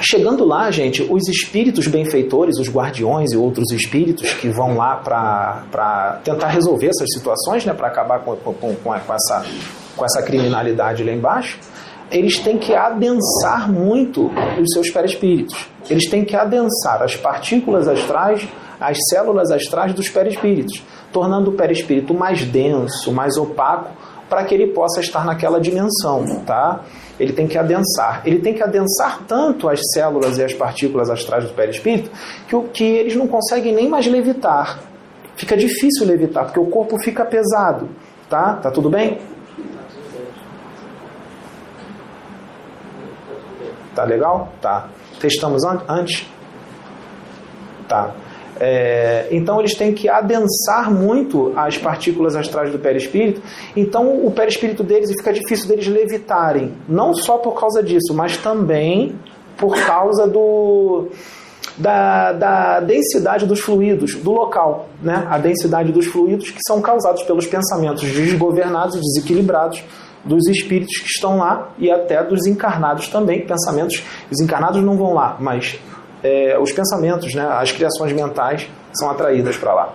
Chegando 0.00 0.44
lá, 0.44 0.70
gente, 0.70 1.02
os 1.02 1.28
espíritos 1.28 1.88
benfeitores, 1.88 2.56
os 2.58 2.70
guardiões 2.70 3.32
e 3.32 3.36
outros 3.36 3.72
espíritos 3.72 4.32
que 4.32 4.48
vão 4.48 4.76
lá 4.76 4.96
para 4.96 6.20
tentar 6.22 6.48
resolver 6.48 6.86
essas 6.86 7.08
situações, 7.12 7.64
né, 7.64 7.74
para 7.74 7.88
acabar 7.88 8.20
com, 8.20 8.36
com, 8.36 8.76
com, 8.76 8.94
essa, 8.94 9.44
com 9.96 10.04
essa 10.04 10.22
criminalidade 10.22 11.02
lá 11.02 11.12
embaixo, 11.12 11.58
eles 12.12 12.38
têm 12.38 12.58
que 12.58 12.74
adensar 12.74 13.70
muito 13.70 14.30
os 14.60 14.72
seus 14.72 14.88
perispíritos. 14.88 15.68
Eles 15.90 16.08
têm 16.08 16.24
que 16.24 16.36
adensar 16.36 17.02
as 17.02 17.16
partículas 17.16 17.88
astrais, 17.88 18.46
as 18.80 18.96
células 19.10 19.50
astrais 19.50 19.92
dos 19.92 20.08
perispíritos 20.08 20.82
tornando 21.12 21.50
o 21.50 21.54
perispírito 21.54 22.14
mais 22.14 22.44
denso, 22.44 23.12
mais 23.12 23.36
opaco, 23.36 23.90
para 24.28 24.44
que 24.44 24.54
ele 24.54 24.68
possa 24.68 25.00
estar 25.00 25.24
naquela 25.24 25.58
dimensão, 25.58 26.42
tá? 26.44 26.82
Ele 27.18 27.32
tem 27.32 27.46
que 27.46 27.56
adensar. 27.56 28.22
Ele 28.24 28.38
tem 28.40 28.54
que 28.54 28.62
adensar 28.62 29.20
tanto 29.26 29.68
as 29.68 29.80
células 29.94 30.36
e 30.38 30.44
as 30.44 30.52
partículas 30.52 31.08
astrais 31.08 31.44
do 31.44 31.54
perispírito 31.54 32.10
que, 32.46 32.54
o, 32.54 32.64
que 32.64 32.84
eles 32.84 33.16
não 33.16 33.26
conseguem 33.26 33.74
nem 33.74 33.88
mais 33.88 34.06
levitar. 34.06 34.80
Fica 35.34 35.56
difícil 35.56 36.06
levitar, 36.06 36.44
porque 36.44 36.60
o 36.60 36.66
corpo 36.66 36.98
fica 37.02 37.24
pesado, 37.24 37.88
tá? 38.28 38.54
Tá 38.54 38.70
tudo 38.70 38.90
bem? 38.90 39.18
Tá 43.94 44.04
legal? 44.04 44.52
Tá. 44.60 44.88
Testamos 45.18 45.64
an 45.64 45.80
antes? 45.88 46.28
Tá. 47.88 48.14
É, 48.60 49.28
então 49.30 49.60
eles 49.60 49.74
têm 49.74 49.92
que 49.92 50.08
adensar 50.08 50.90
muito 50.92 51.52
as 51.56 51.78
partículas 51.78 52.34
astrais 52.34 52.72
do 52.72 52.78
perispírito. 52.78 53.40
Então 53.76 54.24
o 54.24 54.30
perispírito 54.30 54.82
deles 54.82 55.10
fica 55.10 55.32
difícil 55.32 55.68
deles 55.68 55.86
levitarem, 55.86 56.74
não 56.88 57.14
só 57.14 57.38
por 57.38 57.58
causa 57.58 57.82
disso, 57.82 58.12
mas 58.14 58.36
também 58.36 59.14
por 59.56 59.74
causa 59.84 60.26
do 60.26 61.08
da, 61.76 62.32
da 62.32 62.80
densidade 62.80 63.46
dos 63.46 63.60
fluidos 63.60 64.16
do 64.16 64.32
local, 64.32 64.88
né? 65.02 65.26
A 65.30 65.38
densidade 65.38 65.92
dos 65.92 66.06
fluidos 66.06 66.50
que 66.50 66.58
são 66.66 66.80
causados 66.80 67.22
pelos 67.22 67.46
pensamentos 67.46 68.02
desgovernados 68.02 68.96
e 68.96 69.00
desequilibrados 69.00 69.82
dos 70.24 70.46
espíritos 70.48 70.98
que 70.98 71.06
estão 71.06 71.38
lá 71.38 71.70
e 71.78 71.90
até 71.90 72.22
dos 72.24 72.46
encarnados 72.46 73.08
também. 73.08 73.46
Pensamentos, 73.46 74.02
os 74.30 74.40
encarnados 74.40 74.82
não 74.82 74.96
vão 74.96 75.14
lá, 75.14 75.36
mas 75.38 75.78
é, 76.22 76.58
os 76.58 76.72
pensamentos, 76.72 77.34
né, 77.34 77.46
as 77.50 77.72
criações 77.72 78.12
mentais 78.12 78.68
são 78.92 79.10
atraídas 79.10 79.56
para 79.56 79.74
lá. 79.74 79.94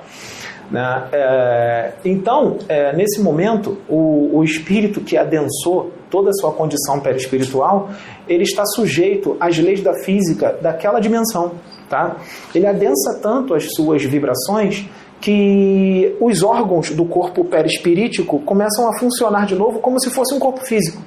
Né? 0.72 1.03
É, 1.12 1.94
então, 2.06 2.58
é, 2.68 2.96
nesse 2.96 3.22
momento, 3.22 3.77
o, 3.88 4.38
o 4.38 4.44
espírito 4.44 5.01
que 5.01 5.18
adensou 5.18 5.92
toda 6.10 6.30
a 6.30 6.34
sua 6.34 6.51
condição 6.51 7.00
perispiritual, 7.00 7.89
ele 8.27 8.44
está 8.44 8.65
sujeito 8.65 9.36
às 9.39 9.58
leis 9.58 9.82
da 9.82 9.94
física 10.03 10.58
daquela 10.62 11.00
dimensão. 11.00 11.53
Tá? 11.89 12.18
Ele 12.56 12.65
adensa 12.65 13.20
tanto 13.22 13.53
as 13.53 13.65
suas 13.75 14.03
vibrações 14.03 14.88
que 15.20 16.15
os 16.20 16.44
órgãos 16.44 16.89
do 16.89 17.06
corpo 17.06 17.46
perispirítico 17.46 18.39
começam 18.39 18.89
a 18.89 19.00
funcionar 19.00 19.46
de 19.46 19.56
novo 19.56 19.80
como 19.80 20.00
se 20.00 20.10
fosse 20.10 20.34
um 20.36 20.39
corpo 20.39 20.65
físico. 20.65 21.01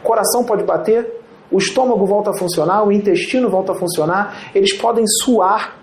O 0.00 0.02
coração 0.02 0.44
pode 0.44 0.64
bater, 0.64 1.19
o 1.50 1.58
estômago 1.58 2.06
volta 2.06 2.30
a 2.30 2.34
funcionar, 2.34 2.86
o 2.86 2.92
intestino 2.92 3.48
volta 3.48 3.72
a 3.72 3.74
funcionar, 3.74 4.50
eles 4.54 4.72
podem 4.72 5.04
suar, 5.06 5.76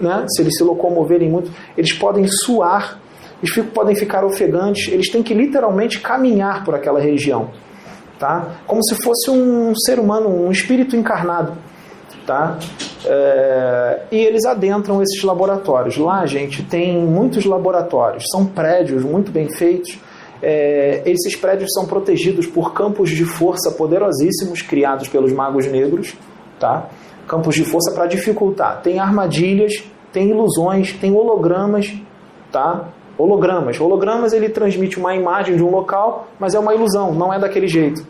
né? 0.00 0.24
se 0.28 0.42
eles 0.42 0.56
se 0.56 0.62
locomoverem 0.62 1.28
muito, 1.28 1.50
eles 1.76 1.92
podem 1.92 2.26
suar, 2.26 3.00
eles 3.42 3.54
podem 3.72 3.94
ficar 3.94 4.24
ofegantes, 4.24 4.92
eles 4.92 5.10
têm 5.10 5.22
que 5.22 5.34
literalmente 5.34 6.00
caminhar 6.00 6.64
por 6.64 6.74
aquela 6.74 7.00
região, 7.00 7.50
tá? 8.18 8.60
como 8.66 8.82
se 8.84 8.94
fosse 9.02 9.30
um 9.30 9.74
ser 9.74 9.98
humano, 9.98 10.28
um 10.28 10.50
espírito 10.50 10.96
encarnado. 10.96 11.52
Tá? 12.24 12.56
É, 13.04 14.02
e 14.12 14.16
eles 14.16 14.44
adentram 14.44 15.02
esses 15.02 15.24
laboratórios. 15.24 15.96
Lá, 15.96 16.24
gente, 16.24 16.62
tem 16.62 16.96
muitos 17.04 17.44
laboratórios, 17.44 18.22
são 18.30 18.46
prédios 18.46 19.02
muito 19.02 19.32
bem 19.32 19.48
feitos 19.48 19.98
É, 20.42 21.02
esses 21.06 21.36
prédios 21.36 21.70
são 21.72 21.86
protegidos 21.86 22.46
por 22.46 22.72
campos 22.72 23.10
de 23.10 23.24
força 23.24 23.70
poderosíssimos 23.70 24.60
criados 24.60 25.08
pelos 25.08 25.32
magos 25.32 25.66
negros, 25.66 26.16
tá? 26.58 26.88
Campos 27.28 27.54
de 27.54 27.64
força 27.64 27.92
para 27.92 28.06
dificultar. 28.06 28.82
Tem 28.82 28.98
armadilhas, 28.98 29.84
tem 30.12 30.30
ilusões, 30.30 30.92
tem 30.92 31.14
hologramas, 31.14 31.94
tá? 32.50 32.88
Hologramas. 33.16 33.80
Hologramas 33.80 34.32
ele 34.32 34.48
transmite 34.48 34.98
uma 34.98 35.14
imagem 35.14 35.56
de 35.56 35.62
um 35.62 35.70
local, 35.70 36.26
mas 36.40 36.54
é 36.54 36.58
uma 36.58 36.74
ilusão, 36.74 37.14
não 37.14 37.32
é 37.32 37.38
daquele 37.38 37.68
jeito. 37.68 38.04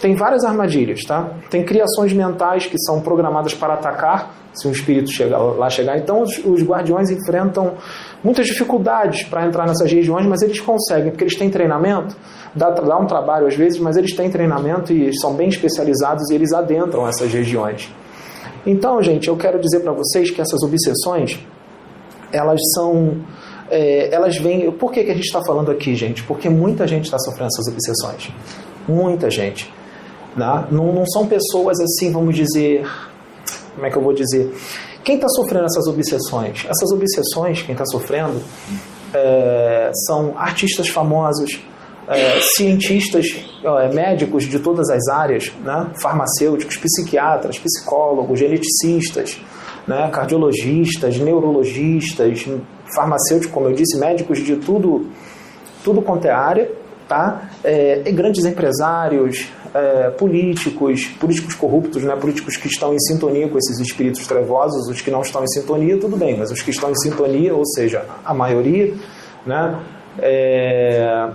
Tem 0.00 0.14
várias 0.14 0.44
armadilhas, 0.44 1.02
tá? 1.04 1.30
Tem 1.50 1.64
criações 1.64 2.12
mentais 2.12 2.66
que 2.66 2.78
são 2.78 3.00
programadas 3.00 3.54
para 3.54 3.74
atacar, 3.74 4.34
se 4.52 4.68
um 4.68 4.70
espírito 4.72 5.10
lá 5.56 5.68
chegar. 5.68 5.98
Então 5.98 6.22
os, 6.22 6.38
os 6.44 6.62
guardiões 6.62 7.10
enfrentam 7.10 7.74
muitas 8.22 8.46
dificuldades 8.46 9.24
para 9.24 9.46
entrar 9.46 9.66
nessas 9.66 9.90
regiões, 9.90 10.26
mas 10.26 10.42
eles 10.42 10.60
conseguem, 10.60 11.10
porque 11.10 11.24
eles 11.24 11.36
têm 11.36 11.50
treinamento, 11.50 12.16
dá, 12.54 12.70
dá 12.70 12.98
um 12.98 13.06
trabalho 13.06 13.46
às 13.46 13.54
vezes, 13.54 13.78
mas 13.78 13.96
eles 13.96 14.14
têm 14.14 14.30
treinamento 14.30 14.92
e 14.92 15.12
são 15.18 15.34
bem 15.34 15.48
especializados 15.48 16.30
e 16.30 16.34
eles 16.34 16.52
adentram 16.52 17.06
essas 17.06 17.32
regiões. 17.32 17.92
Então, 18.66 19.02
gente, 19.02 19.28
eu 19.28 19.36
quero 19.36 19.60
dizer 19.60 19.80
para 19.80 19.92
vocês 19.92 20.30
que 20.30 20.40
essas 20.40 20.62
obsessões, 20.62 21.38
elas 22.32 22.60
são. 22.74 23.18
É, 23.70 24.14
elas 24.14 24.36
vêm. 24.38 24.70
Por 24.72 24.90
que, 24.90 25.04
que 25.04 25.10
a 25.10 25.14
gente 25.14 25.26
está 25.26 25.42
falando 25.44 25.70
aqui, 25.70 25.94
gente? 25.94 26.22
Porque 26.22 26.48
muita 26.48 26.86
gente 26.86 27.04
está 27.04 27.18
sofrendo 27.18 27.48
essas 27.48 27.72
obsessões. 27.72 28.32
Muita 28.88 29.30
gente. 29.30 29.72
Né? 30.36 30.66
Não, 30.70 30.92
não 30.92 31.06
são 31.06 31.26
pessoas 31.26 31.78
assim, 31.80 32.10
vamos 32.12 32.34
dizer. 32.34 32.86
Como 33.74 33.86
é 33.86 33.90
que 33.90 33.96
eu 33.96 34.02
vou 34.02 34.12
dizer? 34.12 34.54
Quem 35.02 35.16
está 35.16 35.28
sofrendo 35.28 35.66
essas 35.66 35.86
obsessões? 35.86 36.64
Essas 36.68 36.90
obsessões, 36.90 37.62
quem 37.62 37.72
está 37.72 37.84
sofrendo, 37.84 38.40
é, 39.12 39.90
são 40.06 40.32
artistas 40.36 40.88
famosos, 40.88 41.60
é, 42.08 42.40
cientistas, 42.56 43.36
é, 43.62 43.92
médicos 43.92 44.44
de 44.44 44.58
todas 44.58 44.88
as 44.88 45.06
áreas, 45.08 45.52
né? 45.62 45.90
farmacêuticos, 46.00 46.76
psiquiatras, 46.76 47.58
psicólogos, 47.58 48.38
geneticistas, 48.38 49.38
né? 49.86 50.08
cardiologistas, 50.10 51.18
neurologistas, 51.18 52.46
farmacêuticos, 52.94 53.52
como 53.52 53.68
eu 53.68 53.74
disse, 53.74 53.98
médicos 53.98 54.38
de 54.38 54.56
tudo, 54.56 55.08
tudo 55.82 56.00
quanto 56.00 56.26
é 56.26 56.30
área, 56.30 56.70
tá? 57.06 57.50
É, 57.62 58.10
grandes 58.10 58.44
empresários, 58.46 59.48
é, 59.74 60.10
políticos, 60.10 61.06
políticos 61.18 61.54
corruptos, 61.54 62.04
né? 62.04 62.14
políticos 62.14 62.56
que 62.56 62.68
estão 62.68 62.94
em 62.94 62.98
sintonia 63.00 63.48
com 63.48 63.58
esses 63.58 63.80
espíritos 63.80 64.24
trevosos, 64.26 64.88
os 64.88 65.00
que 65.00 65.10
não 65.10 65.20
estão 65.20 65.42
em 65.42 65.48
sintonia, 65.48 65.98
tudo 65.98 66.16
bem, 66.16 66.38
mas 66.38 66.52
os 66.52 66.62
que 66.62 66.70
estão 66.70 66.90
em 66.90 66.94
sintonia, 66.94 67.54
ou 67.54 67.66
seja, 67.66 68.06
a 68.24 68.32
maioria, 68.32 68.94
né? 69.44 69.80
É, 70.20 71.28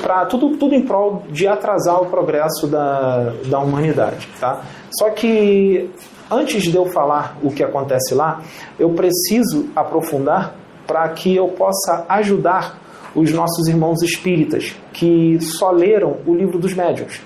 para 0.00 0.24
tudo, 0.26 0.56
tudo 0.56 0.74
em 0.74 0.82
prol 0.82 1.24
de 1.28 1.46
atrasar 1.46 2.00
o 2.00 2.06
progresso 2.06 2.66
da, 2.66 3.34
da 3.46 3.58
humanidade. 3.58 4.28
Tá? 4.40 4.62
Só 4.98 5.10
que 5.10 5.90
antes 6.30 6.62
de 6.62 6.74
eu 6.74 6.86
falar 6.86 7.36
o 7.42 7.50
que 7.50 7.62
acontece 7.62 8.14
lá, 8.14 8.40
eu 8.78 8.90
preciso 8.90 9.68
aprofundar 9.76 10.54
para 10.86 11.08
que 11.10 11.34
eu 11.34 11.48
possa 11.48 12.04
ajudar 12.08 12.78
os 13.14 13.30
nossos 13.32 13.68
irmãos 13.68 14.02
espíritas 14.02 14.74
que 14.92 15.38
só 15.40 15.70
leram 15.70 16.18
o 16.26 16.34
livro 16.34 16.58
dos 16.58 16.72
médiuns. 16.74 17.20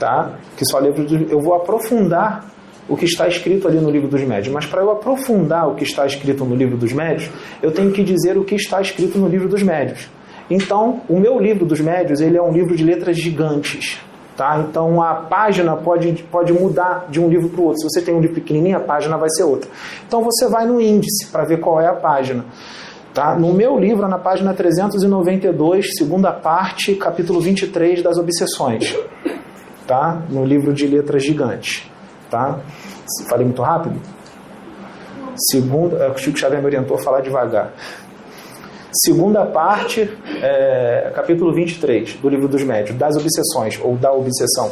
Tá? 0.00 0.32
Que 0.56 0.64
só 0.64 0.80
leram, 0.80 1.06
eu 1.28 1.40
vou 1.40 1.54
aprofundar 1.54 2.50
o 2.88 2.96
que 2.96 3.04
está 3.04 3.28
escrito 3.28 3.68
ali 3.68 3.78
no 3.78 3.88
livro 3.88 4.08
dos 4.08 4.22
médios. 4.22 4.52
Mas 4.52 4.66
para 4.66 4.80
eu 4.80 4.90
aprofundar 4.90 5.68
o 5.68 5.76
que 5.76 5.84
está 5.84 6.04
escrito 6.04 6.44
no 6.44 6.56
livro 6.56 6.76
dos 6.76 6.92
médios, 6.92 7.30
eu 7.62 7.70
tenho 7.70 7.92
que 7.92 8.02
dizer 8.02 8.36
o 8.36 8.44
que 8.44 8.56
está 8.56 8.80
escrito 8.80 9.16
no 9.18 9.28
livro 9.28 9.48
dos 9.48 9.62
médios. 9.62 10.08
Então, 10.50 11.02
o 11.08 11.20
meu 11.20 11.38
livro 11.38 11.64
dos 11.64 11.80
médios, 11.80 12.20
ele 12.20 12.36
é 12.36 12.42
um 12.42 12.50
livro 12.50 12.74
de 12.74 12.82
letras 12.82 13.16
gigantes. 13.16 14.00
Tá? 14.36 14.64
Então, 14.68 15.00
a 15.02 15.14
página 15.14 15.76
pode, 15.76 16.12
pode 16.30 16.52
mudar 16.52 17.06
de 17.08 17.20
um 17.20 17.28
livro 17.28 17.50
para 17.50 17.60
o 17.60 17.64
outro. 17.66 17.78
Se 17.80 17.84
você 17.84 18.00
tem 18.04 18.14
um 18.14 18.20
livro 18.20 18.34
pequenininho, 18.34 18.78
a 18.78 18.80
página 18.80 19.16
vai 19.16 19.28
ser 19.30 19.44
outra. 19.44 19.70
Então, 20.08 20.24
você 20.24 20.48
vai 20.48 20.66
no 20.66 20.80
índice 20.80 21.30
para 21.30 21.44
ver 21.44 21.60
qual 21.60 21.80
é 21.80 21.86
a 21.86 21.92
página. 21.92 22.44
Tá? 23.14 23.36
No 23.36 23.52
meu 23.52 23.78
livro, 23.78 24.06
na 24.08 24.18
página 24.18 24.54
392, 24.54 25.90
segunda 25.98 26.32
parte, 26.32 26.94
capítulo 26.94 27.40
23 27.40 28.02
das 28.02 28.16
obsessões. 28.16 28.96
Tá? 29.90 30.22
No 30.28 30.44
livro 30.44 30.72
de 30.72 30.86
letras 30.86 31.24
gigantes. 31.24 31.90
Tá? 32.30 32.60
Falei 33.28 33.44
muito 33.44 33.60
rápido? 33.60 34.00
Segunda, 35.50 35.96
é, 35.96 36.08
o 36.08 36.16
Chico 36.16 36.38
Xavier 36.38 36.60
me 36.60 36.66
orientou 36.66 36.96
a 36.96 37.02
falar 37.02 37.22
devagar. 37.22 37.72
Segunda 38.92 39.44
parte, 39.44 40.08
é, 40.40 41.10
capítulo 41.12 41.52
23 41.52 42.14
do 42.14 42.28
livro 42.28 42.46
dos 42.46 42.62
médios, 42.62 42.96
das 42.96 43.16
obsessões 43.16 43.80
ou 43.82 43.96
da 43.96 44.12
obsessão. 44.12 44.70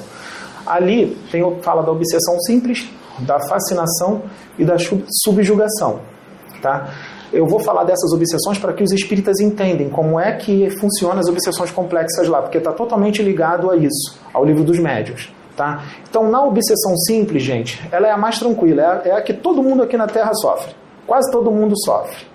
Ali 0.64 1.18
tem, 1.32 1.42
fala 1.62 1.82
da 1.82 1.90
obsessão 1.90 2.38
simples, 2.42 2.88
da 3.18 3.40
fascinação 3.40 4.22
e 4.56 4.64
da 4.64 4.76
subjugação. 5.24 5.98
Tá? 6.62 6.94
Eu 7.32 7.46
vou 7.46 7.60
falar 7.60 7.84
dessas 7.84 8.12
obsessões 8.12 8.58
para 8.58 8.72
que 8.72 8.82
os 8.82 8.90
espíritas 8.92 9.38
entendam 9.40 9.90
como 9.90 10.18
é 10.18 10.32
que 10.32 10.70
funcionam 10.80 11.18
as 11.18 11.28
obsessões 11.28 11.70
complexas 11.70 12.26
lá, 12.26 12.40
porque 12.40 12.58
está 12.58 12.72
totalmente 12.72 13.22
ligado 13.22 13.70
a 13.70 13.76
isso, 13.76 14.18
ao 14.32 14.44
livro 14.44 14.64
dos 14.64 14.78
médios. 14.78 15.32
Tá? 15.56 15.84
Então, 16.08 16.30
na 16.30 16.42
obsessão 16.44 16.96
simples, 16.98 17.42
gente, 17.42 17.82
ela 17.90 18.06
é 18.06 18.12
a 18.12 18.16
mais 18.16 18.38
tranquila, 18.38 18.80
é 18.80 18.86
a, 18.86 19.02
é 19.04 19.12
a 19.18 19.22
que 19.22 19.34
todo 19.34 19.62
mundo 19.62 19.82
aqui 19.82 19.96
na 19.96 20.06
Terra 20.06 20.32
sofre. 20.34 20.72
Quase 21.06 21.30
todo 21.32 21.50
mundo 21.50 21.74
sofre. 21.84 22.26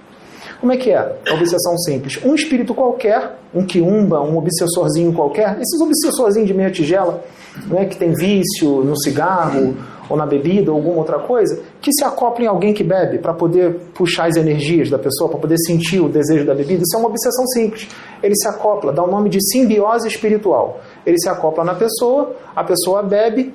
Como 0.59 0.71
é 0.71 0.77
que 0.77 0.91
é 0.91 0.97
a 0.97 1.33
obsessão 1.33 1.77
simples? 1.77 2.19
Um 2.23 2.35
espírito 2.35 2.73
qualquer, 2.73 3.37
um 3.53 3.65
quiumba, 3.65 4.21
um 4.21 4.37
obsessorzinho 4.37 5.13
qualquer, 5.13 5.57
esses 5.59 5.81
obsessorzinhos 5.81 6.47
de 6.47 6.53
meia 6.53 6.69
tigela, 6.69 7.23
não 7.67 7.79
é 7.79 7.85
que 7.85 7.97
tem 7.97 8.13
vício 8.13 8.83
no 8.83 8.97
cigarro 8.97 9.75
ou 10.09 10.17
na 10.17 10.25
bebida 10.25 10.71
ou 10.71 10.77
alguma 10.77 10.97
outra 10.97 11.19
coisa, 11.19 11.61
que 11.81 11.91
se 11.91 12.03
acopla 12.03 12.45
em 12.45 12.47
alguém 12.47 12.73
que 12.73 12.83
bebe 12.83 13.19
para 13.19 13.33
poder 13.33 13.79
puxar 13.93 14.27
as 14.27 14.35
energias 14.35 14.89
da 14.89 14.99
pessoa, 14.99 15.29
para 15.29 15.39
poder 15.39 15.57
sentir 15.57 15.99
o 15.99 16.09
desejo 16.09 16.45
da 16.45 16.53
bebida, 16.53 16.83
isso 16.83 16.95
é 16.95 16.99
uma 16.99 17.09
obsessão 17.09 17.45
simples. 17.47 17.87
Ele 18.21 18.35
se 18.35 18.47
acopla, 18.47 18.91
dá 18.91 19.03
o 19.03 19.09
nome 19.09 19.29
de 19.29 19.39
simbiose 19.51 20.07
espiritual. 20.07 20.79
Ele 21.05 21.17
se 21.17 21.29
acopla 21.29 21.63
na 21.63 21.75
pessoa, 21.75 22.35
a 22.55 22.63
pessoa 22.63 23.03
bebe 23.03 23.53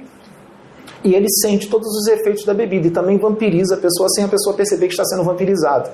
e 1.04 1.14
ele 1.14 1.28
sente 1.42 1.68
todos 1.68 1.88
os 1.88 2.06
efeitos 2.08 2.44
da 2.44 2.52
bebida 2.52 2.88
e 2.88 2.90
também 2.90 3.18
vampiriza 3.18 3.76
a 3.76 3.78
pessoa 3.78 4.08
sem 4.08 4.24
a 4.24 4.28
pessoa 4.28 4.56
perceber 4.56 4.86
que 4.86 4.92
está 4.92 5.04
sendo 5.04 5.24
vampirizada 5.24 5.90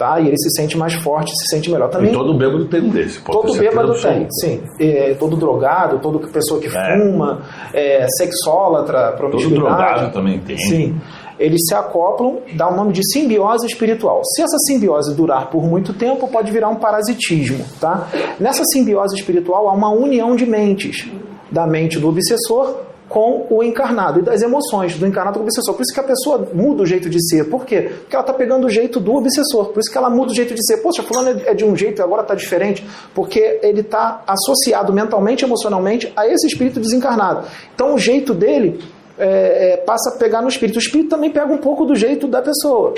tá? 0.00 0.18
E 0.18 0.28
ele 0.28 0.38
se 0.38 0.48
sente 0.56 0.78
mais 0.78 0.94
forte, 0.94 1.30
se 1.36 1.54
sente 1.54 1.70
melhor. 1.70 1.90
Também, 1.90 2.10
e 2.10 2.14
todo 2.14 2.32
bêbado 2.32 2.64
tem 2.64 2.80
um 2.80 2.88
desse. 2.88 3.20
todo 3.20 3.52
bêbado 3.54 3.92
tem, 4.00 4.26
sim. 4.40 4.62
É, 4.80 5.14
todo 5.14 5.36
drogado, 5.36 5.98
toda 5.98 6.26
pessoa 6.28 6.58
que 6.58 6.68
é. 6.68 6.70
fuma, 6.70 7.42
é, 7.74 8.06
sexólatra, 8.16 9.12
promiscuidade. 9.12 9.60
Todo 9.60 9.76
drogado 9.76 10.12
também 10.12 10.40
tem. 10.40 10.56
Sim. 10.56 10.98
Eles 11.38 11.60
se 11.68 11.74
acoplam, 11.74 12.38
dá 12.54 12.70
o 12.70 12.76
nome 12.76 12.92
de 12.92 13.02
simbiose 13.12 13.66
espiritual. 13.66 14.22
Se 14.24 14.42
essa 14.42 14.56
simbiose 14.66 15.14
durar 15.14 15.50
por 15.50 15.62
muito 15.62 15.92
tempo, 15.92 16.28
pode 16.28 16.50
virar 16.50 16.68
um 16.68 16.76
parasitismo, 16.76 17.64
tá? 17.78 18.08
Nessa 18.38 18.62
simbiose 18.64 19.16
espiritual 19.16 19.68
há 19.68 19.72
uma 19.72 19.90
união 19.90 20.34
de 20.34 20.46
mentes, 20.46 21.10
da 21.50 21.66
mente 21.66 21.98
do 21.98 22.08
obsessor 22.08 22.89
com 23.10 23.44
o 23.50 23.60
encarnado 23.60 24.20
e 24.20 24.22
das 24.22 24.40
emoções 24.40 24.96
do 24.96 25.04
encarnado 25.04 25.40
com 25.40 25.44
o 25.44 25.48
obsessor. 25.48 25.74
Por 25.74 25.82
isso 25.82 25.92
que 25.92 25.98
a 25.98 26.04
pessoa 26.04 26.48
muda 26.54 26.84
o 26.84 26.86
jeito 26.86 27.10
de 27.10 27.18
ser. 27.28 27.50
Por 27.50 27.66
quê? 27.66 27.90
Porque 28.02 28.14
ela 28.14 28.22
está 28.22 28.32
pegando 28.32 28.68
o 28.68 28.70
jeito 28.70 29.00
do 29.00 29.16
obsessor. 29.16 29.72
Por 29.72 29.80
isso 29.80 29.90
que 29.90 29.98
ela 29.98 30.08
muda 30.08 30.30
o 30.30 30.34
jeito 30.34 30.54
de 30.54 30.64
ser. 30.64 30.76
Poxa, 30.76 31.02
fulano 31.02 31.42
é 31.44 31.52
de 31.52 31.64
um 31.64 31.74
jeito 31.74 32.00
e 32.00 32.02
agora 32.02 32.22
está 32.22 32.36
diferente. 32.36 32.86
Porque 33.12 33.58
ele 33.64 33.80
está 33.80 34.22
associado 34.24 34.92
mentalmente, 34.92 35.44
emocionalmente 35.44 36.12
a 36.14 36.28
esse 36.28 36.46
espírito 36.46 36.78
desencarnado. 36.78 37.48
Então 37.74 37.94
o 37.94 37.98
jeito 37.98 38.32
dele 38.32 38.80
é, 39.18 39.72
é, 39.72 39.76
passa 39.78 40.14
a 40.14 40.16
pegar 40.16 40.40
no 40.40 40.48
espírito. 40.48 40.76
O 40.76 40.78
espírito 40.78 41.10
também 41.10 41.32
pega 41.32 41.52
um 41.52 41.58
pouco 41.58 41.84
do 41.84 41.96
jeito 41.96 42.28
da 42.28 42.40
pessoa. 42.40 42.94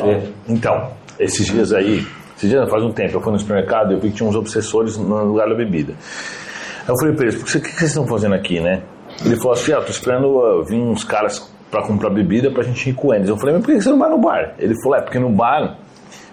É, 0.00 0.22
então, 0.46 0.90
esses 1.18 1.46
dias 1.46 1.72
aí, 1.72 2.06
esses 2.36 2.50
dias 2.50 2.68
faz 2.68 2.84
um 2.84 2.92
tempo, 2.92 3.16
eu 3.16 3.20
fui 3.22 3.32
no 3.32 3.38
supermercado 3.38 3.92
e 3.92 3.94
eu 3.94 4.00
vi 4.00 4.10
que 4.10 4.16
tinha 4.16 4.28
uns 4.28 4.36
obsessores 4.36 4.98
no 4.98 5.24
lugar 5.24 5.48
da 5.48 5.54
bebida. 5.54 5.94
Eu 6.86 6.94
falei 6.98 7.14
para 7.14 7.24
eles, 7.24 7.40
o 7.40 7.44
que 7.44 7.70
vocês 7.70 7.82
estão 7.84 8.06
fazendo 8.06 8.34
aqui, 8.34 8.60
né? 8.60 8.82
Ele 9.24 9.36
falou 9.36 9.52
assim: 9.52 9.72
ah, 9.72 9.80
tô 9.80 9.90
esperando 9.90 10.28
uh, 10.28 10.64
vir 10.64 10.80
uns 10.80 11.04
caras 11.04 11.50
para 11.70 11.82
comprar 11.82 12.10
bebida 12.10 12.50
pra 12.50 12.62
gente 12.62 12.90
ir 12.90 12.94
com 12.94 13.12
eles. 13.12 13.28
Eu 13.28 13.36
falei: 13.36 13.54
mas 13.54 13.64
por 13.64 13.74
que 13.74 13.80
você 13.80 13.90
não 13.90 13.98
vai 13.98 14.10
no 14.10 14.18
bar? 14.18 14.54
Ele 14.58 14.74
falou: 14.82 14.98
é, 14.98 15.00
porque 15.02 15.18
no 15.18 15.30
bar 15.30 15.78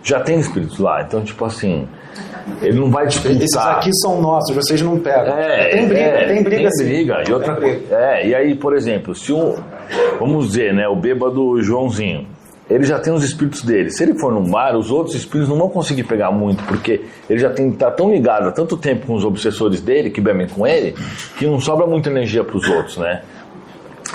já 0.04 0.20
tem 0.20 0.40
espíritos 0.40 0.80
lá. 0.80 1.02
Então, 1.02 1.24
tipo 1.24 1.44
assim, 1.46 1.88
ele 2.62 2.80
não 2.80 2.90
vai 2.90 3.08
disputar. 3.08 3.36
Esses 3.38 3.56
aqui 3.56 3.90
são 4.02 4.22
nossos, 4.22 4.56
vocês 4.56 4.82
não 4.82 5.00
pegam. 5.00 5.34
É, 5.34 5.70
tem 5.70 5.88
briga, 5.88 6.04
é, 6.04 6.28
tem 6.28 6.44
briga. 6.44 6.70
Tem 6.70 6.88
briga. 6.88 7.24
E 7.28 7.34
outra 7.34 7.56
coisa. 7.56 7.96
É, 7.96 8.28
e 8.28 8.36
aí, 8.36 8.56
por 8.56 8.76
exemplo, 8.76 9.16
se 9.16 9.32
um. 9.32 9.56
Vamos 10.20 10.48
dizer, 10.48 10.74
né, 10.74 10.88
o 10.88 10.96
bêbado 10.96 11.62
Joãozinho 11.62 12.28
ele 12.72 12.86
já 12.86 13.00
tem 13.00 13.12
os 13.12 13.24
espíritos 13.24 13.64
dele. 13.64 13.90
Se 13.90 14.04
ele 14.04 14.18
for 14.18 14.32
no 14.32 14.42
bar, 14.42 14.76
os 14.78 14.90
outros 14.90 15.16
espíritos 15.16 15.50
não 15.50 15.58
vão 15.58 15.70
conseguir 15.70 16.04
pegar 16.04 16.32
muito, 16.32 16.64
porque 16.64 17.02
ele 17.30 17.40
já 17.40 17.50
tem 17.50 17.72
tá 17.72 17.92
tão 17.92 18.12
ligado 18.12 18.48
há 18.48 18.52
tanto 18.52 18.78
tempo 18.78 19.08
com 19.08 19.14
os 19.14 19.26
obsessores 19.26 19.82
dele, 19.82 20.10
que 20.10 20.22
bebem 20.22 20.48
com 20.48 20.66
ele, 20.66 20.96
que 21.38 21.46
não 21.46 21.60
sobra 21.60 21.86
muita 21.86 22.10
energia 22.10 22.44
para 22.44 22.56
os 22.56 22.68
outros, 22.70 22.98
né? 22.98 23.22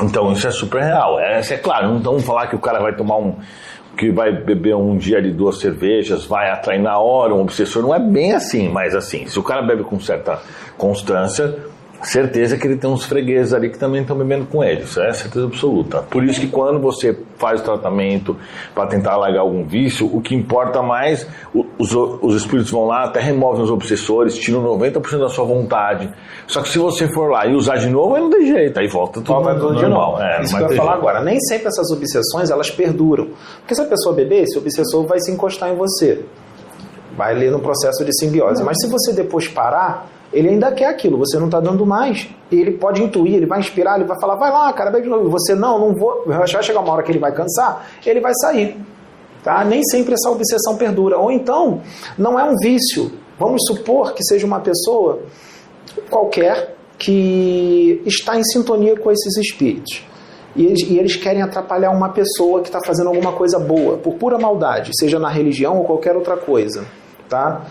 Então 0.03 0.33
isso 0.33 0.47
é 0.47 0.51
super 0.51 0.83
real. 0.83 1.21
É, 1.21 1.41
é 1.41 1.57
claro, 1.57 1.89
não 1.89 2.01
vamos 2.01 2.25
falar 2.25 2.47
que 2.47 2.57
o 2.57 2.59
cara 2.59 2.81
vai 2.81 2.95
tomar 2.95 3.19
um. 3.19 3.35
que 3.97 4.11
vai 4.11 4.33
beber 4.33 4.75
um 4.75 4.97
dia 4.97 5.21
de 5.21 5.31
duas 5.31 5.59
cervejas, 5.59 6.25
vai 6.25 6.51
atrair 6.51 6.81
na 6.81 6.99
hora 6.99 7.35
um 7.35 7.41
obsessor. 7.41 7.83
Não 7.83 7.95
é 7.95 7.99
bem 7.99 8.33
assim, 8.33 8.69
mas 8.69 8.95
assim, 8.95 9.27
se 9.27 9.39
o 9.39 9.43
cara 9.43 9.63
bebe 9.63 9.85
com 9.85 9.99
certa 10.01 10.41
constância, 10.77 11.55
certeza 12.07 12.57
que 12.57 12.67
ele 12.67 12.77
tem 12.77 12.89
uns 12.89 13.05
fregueses 13.05 13.53
ali 13.53 13.71
que 13.71 13.79
também 13.79 14.03
estão 14.03 14.17
bebendo 14.17 14.47
com 14.47 14.63
ele, 14.63 14.83
isso 14.83 15.01
é 15.01 15.13
certeza 15.13 15.47
absoluta. 15.47 16.03
Por 16.03 16.25
isso 16.25 16.41
que 16.41 16.47
quando 16.47 16.81
você 16.81 17.19
faz 17.37 17.61
o 17.61 17.65
tratamento 17.65 18.37
para 18.75 18.87
tentar 18.87 19.17
largar 19.17 19.41
algum 19.41 19.65
vício, 19.65 20.07
o 20.07 20.21
que 20.21 20.35
importa 20.35 20.83
mais, 20.83 21.27
os, 21.79 21.95
os 21.95 22.37
espíritos 22.37 22.71
vão 22.71 22.87
lá, 22.87 23.05
até 23.05 23.21
removem 23.21 23.63
os 23.63 23.71
obsessores, 23.71 24.39
tiram 24.39 24.63
90% 24.63 25.19
da 25.19 25.29
sua 25.29 25.45
vontade. 25.45 26.13
Só 26.47 26.63
que 26.63 26.69
se 26.69 26.79
você 26.79 27.09
for 27.13 27.31
lá 27.31 27.47
e 27.47 27.55
usar 27.55 27.77
de 27.77 27.89
novo, 27.89 28.15
aí 28.15 28.23
não 28.23 28.31
tem 28.31 28.47
jeito, 28.47 28.79
aí 28.79 28.87
volta 28.87 29.21
tudo, 29.21 29.27
volta 29.27 29.55
tudo 29.59 29.75
normal. 29.75 30.23
É, 30.23 30.43
isso 30.43 30.57
que 30.57 30.63
eu 30.63 30.71
ia 30.71 30.77
falar 30.77 30.95
agora, 30.95 31.21
nem 31.23 31.41
sempre 31.41 31.67
essas 31.67 31.91
obsessões 31.91 32.51
elas 32.51 32.71
perduram. 32.71 33.29
Porque 33.59 33.75
se 33.75 33.83
a 33.83 33.87
pessoa 33.87 34.15
beber, 34.15 34.45
esse 34.45 34.57
obsessor 34.57 35.07
vai 35.07 35.19
se 35.21 35.31
encostar 35.33 35.71
em 35.71 35.77
você. 35.77 36.25
Vai 37.17 37.33
ali 37.33 37.51
no 37.51 37.61
processo 37.61 38.05
de 38.05 38.17
simbiose. 38.17 38.63
Mas 38.63 38.77
se 38.81 38.89
você 38.89 39.13
depois 39.13 39.49
parar, 39.49 40.07
ele 40.33 40.49
ainda 40.49 40.73
quer 40.73 40.87
aquilo, 40.87 41.19
você 41.19 41.39
não 41.39 41.47
está 41.47 41.61
dando 41.61 41.87
mais. 41.87 42.29
Ele 42.51 42.73
pode 42.73 43.03
intuir, 43.03 43.35
ele 43.35 43.47
vai 43.47 43.61
inspirar, 43.61 43.97
ele 43.97 44.05
vai 44.05 44.19
falar, 44.21 44.37
vai 44.37 44.51
lá, 44.51 44.73
cara, 44.73 44.91
bebe 44.91 45.05
de 45.05 45.09
novo. 45.11 45.31
Você, 45.31 45.55
não, 45.55 45.79
não 45.79 45.95
vou. 45.95 46.25
Vai 46.27 46.47
chegar 46.47 46.81
uma 46.81 46.93
hora 46.93 47.03
que 47.03 47.13
ele 47.13 47.19
vai 47.19 47.33
cansar, 47.33 47.87
ele 48.05 48.21
vai 48.21 48.33
sair. 48.35 48.77
Tá? 49.43 49.65
Nem 49.65 49.83
sempre 49.85 50.15
essa 50.15 50.31
obsessão 50.31 50.77
perdura. 50.77 51.19
Ou 51.19 51.31
então, 51.31 51.81
não 52.19 52.39
é 52.39 52.45
um 52.45 52.55
vício. 52.57 53.13
Vamos 53.39 53.63
supor 53.67 54.13
que 54.13 54.25
seja 54.25 54.47
uma 54.47 54.61
pessoa 54.61 55.21
qualquer 56.11 56.75
que 56.99 58.03
está 58.05 58.37
em 58.37 58.43
sintonia 58.43 58.99
com 58.99 59.11
esses 59.11 59.37
espíritos. 59.37 60.03
E 60.57 60.65
eles, 60.65 60.81
e 60.89 60.99
eles 60.99 61.17
querem 61.17 61.43
atrapalhar 61.43 61.91
uma 61.91 62.09
pessoa 62.09 62.63
que 62.63 62.69
está 62.69 62.81
fazendo 62.81 63.09
alguma 63.09 63.33
coisa 63.33 63.59
boa, 63.59 63.99
por 63.99 64.15
pura 64.15 64.39
maldade, 64.39 64.91
seja 64.99 65.19
na 65.19 65.29
religião 65.29 65.77
ou 65.77 65.85
qualquer 65.85 66.17
outra 66.17 66.37
coisa. 66.37 66.87
Tá? 67.29 67.67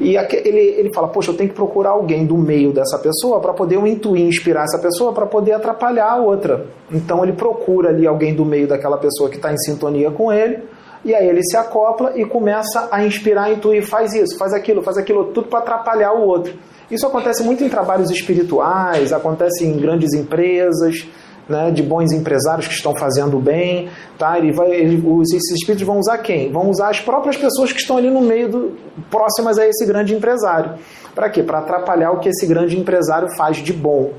E 0.00 0.16
ele, 0.16 0.60
ele 0.60 0.90
fala, 0.94 1.08
poxa, 1.08 1.30
eu 1.30 1.36
tenho 1.36 1.50
que 1.50 1.54
procurar 1.54 1.90
alguém 1.90 2.26
do 2.26 2.36
meio 2.36 2.72
dessa 2.72 2.98
pessoa 2.98 3.40
para 3.40 3.52
poder 3.52 3.76
eu 3.76 3.86
intuir, 3.86 4.26
inspirar 4.26 4.64
essa 4.64 4.78
pessoa 4.78 5.12
para 5.12 5.26
poder 5.26 5.52
atrapalhar 5.52 6.10
a 6.10 6.16
outra. 6.16 6.66
Então 6.90 7.22
ele 7.22 7.32
procura 7.32 7.90
ali 7.90 8.06
alguém 8.06 8.34
do 8.34 8.44
meio 8.44 8.66
daquela 8.66 8.98
pessoa 8.98 9.30
que 9.30 9.36
está 9.36 9.52
em 9.52 9.58
sintonia 9.58 10.10
com 10.10 10.32
ele, 10.32 10.58
e 11.04 11.14
aí 11.14 11.28
ele 11.28 11.42
se 11.42 11.56
acopla 11.56 12.12
e 12.16 12.24
começa 12.24 12.88
a 12.90 13.04
inspirar, 13.04 13.52
intuir, 13.52 13.84
faz 13.84 14.14
isso, 14.14 14.38
faz 14.38 14.52
aquilo, 14.52 14.82
faz 14.82 14.96
aquilo, 14.96 15.26
tudo 15.26 15.48
para 15.48 15.60
atrapalhar 15.60 16.12
o 16.12 16.26
outro. 16.26 16.54
Isso 16.90 17.06
acontece 17.06 17.42
muito 17.42 17.64
em 17.64 17.68
trabalhos 17.68 18.10
espirituais, 18.10 19.12
acontece 19.12 19.64
em 19.64 19.76
grandes 19.78 20.12
empresas, 20.12 21.06
né, 21.52 21.70
de 21.70 21.82
bons 21.82 22.12
empresários 22.12 22.66
que 22.66 22.74
estão 22.74 22.96
fazendo 22.96 23.38
bem, 23.38 23.88
tá? 24.18 24.38
Ele 24.38 24.50
vai, 24.50 24.70
ele, 24.70 24.96
os, 25.06 25.32
esses 25.32 25.52
espíritos 25.52 25.86
vão 25.86 25.98
usar 25.98 26.18
quem? 26.18 26.50
Vão 26.50 26.68
usar 26.70 26.88
as 26.88 27.00
próprias 27.00 27.36
pessoas 27.36 27.72
que 27.72 27.78
estão 27.78 27.98
ali 27.98 28.10
no 28.10 28.22
meio, 28.22 28.48
do, 28.48 28.76
próximas 29.10 29.58
a 29.58 29.66
esse 29.66 29.84
grande 29.86 30.14
empresário. 30.14 30.74
Para 31.14 31.28
quê? 31.28 31.42
Para 31.42 31.58
atrapalhar 31.58 32.10
o 32.12 32.18
que 32.18 32.30
esse 32.30 32.46
grande 32.46 32.78
empresário 32.78 33.28
faz 33.36 33.58
de 33.58 33.72
bom. 33.72 34.10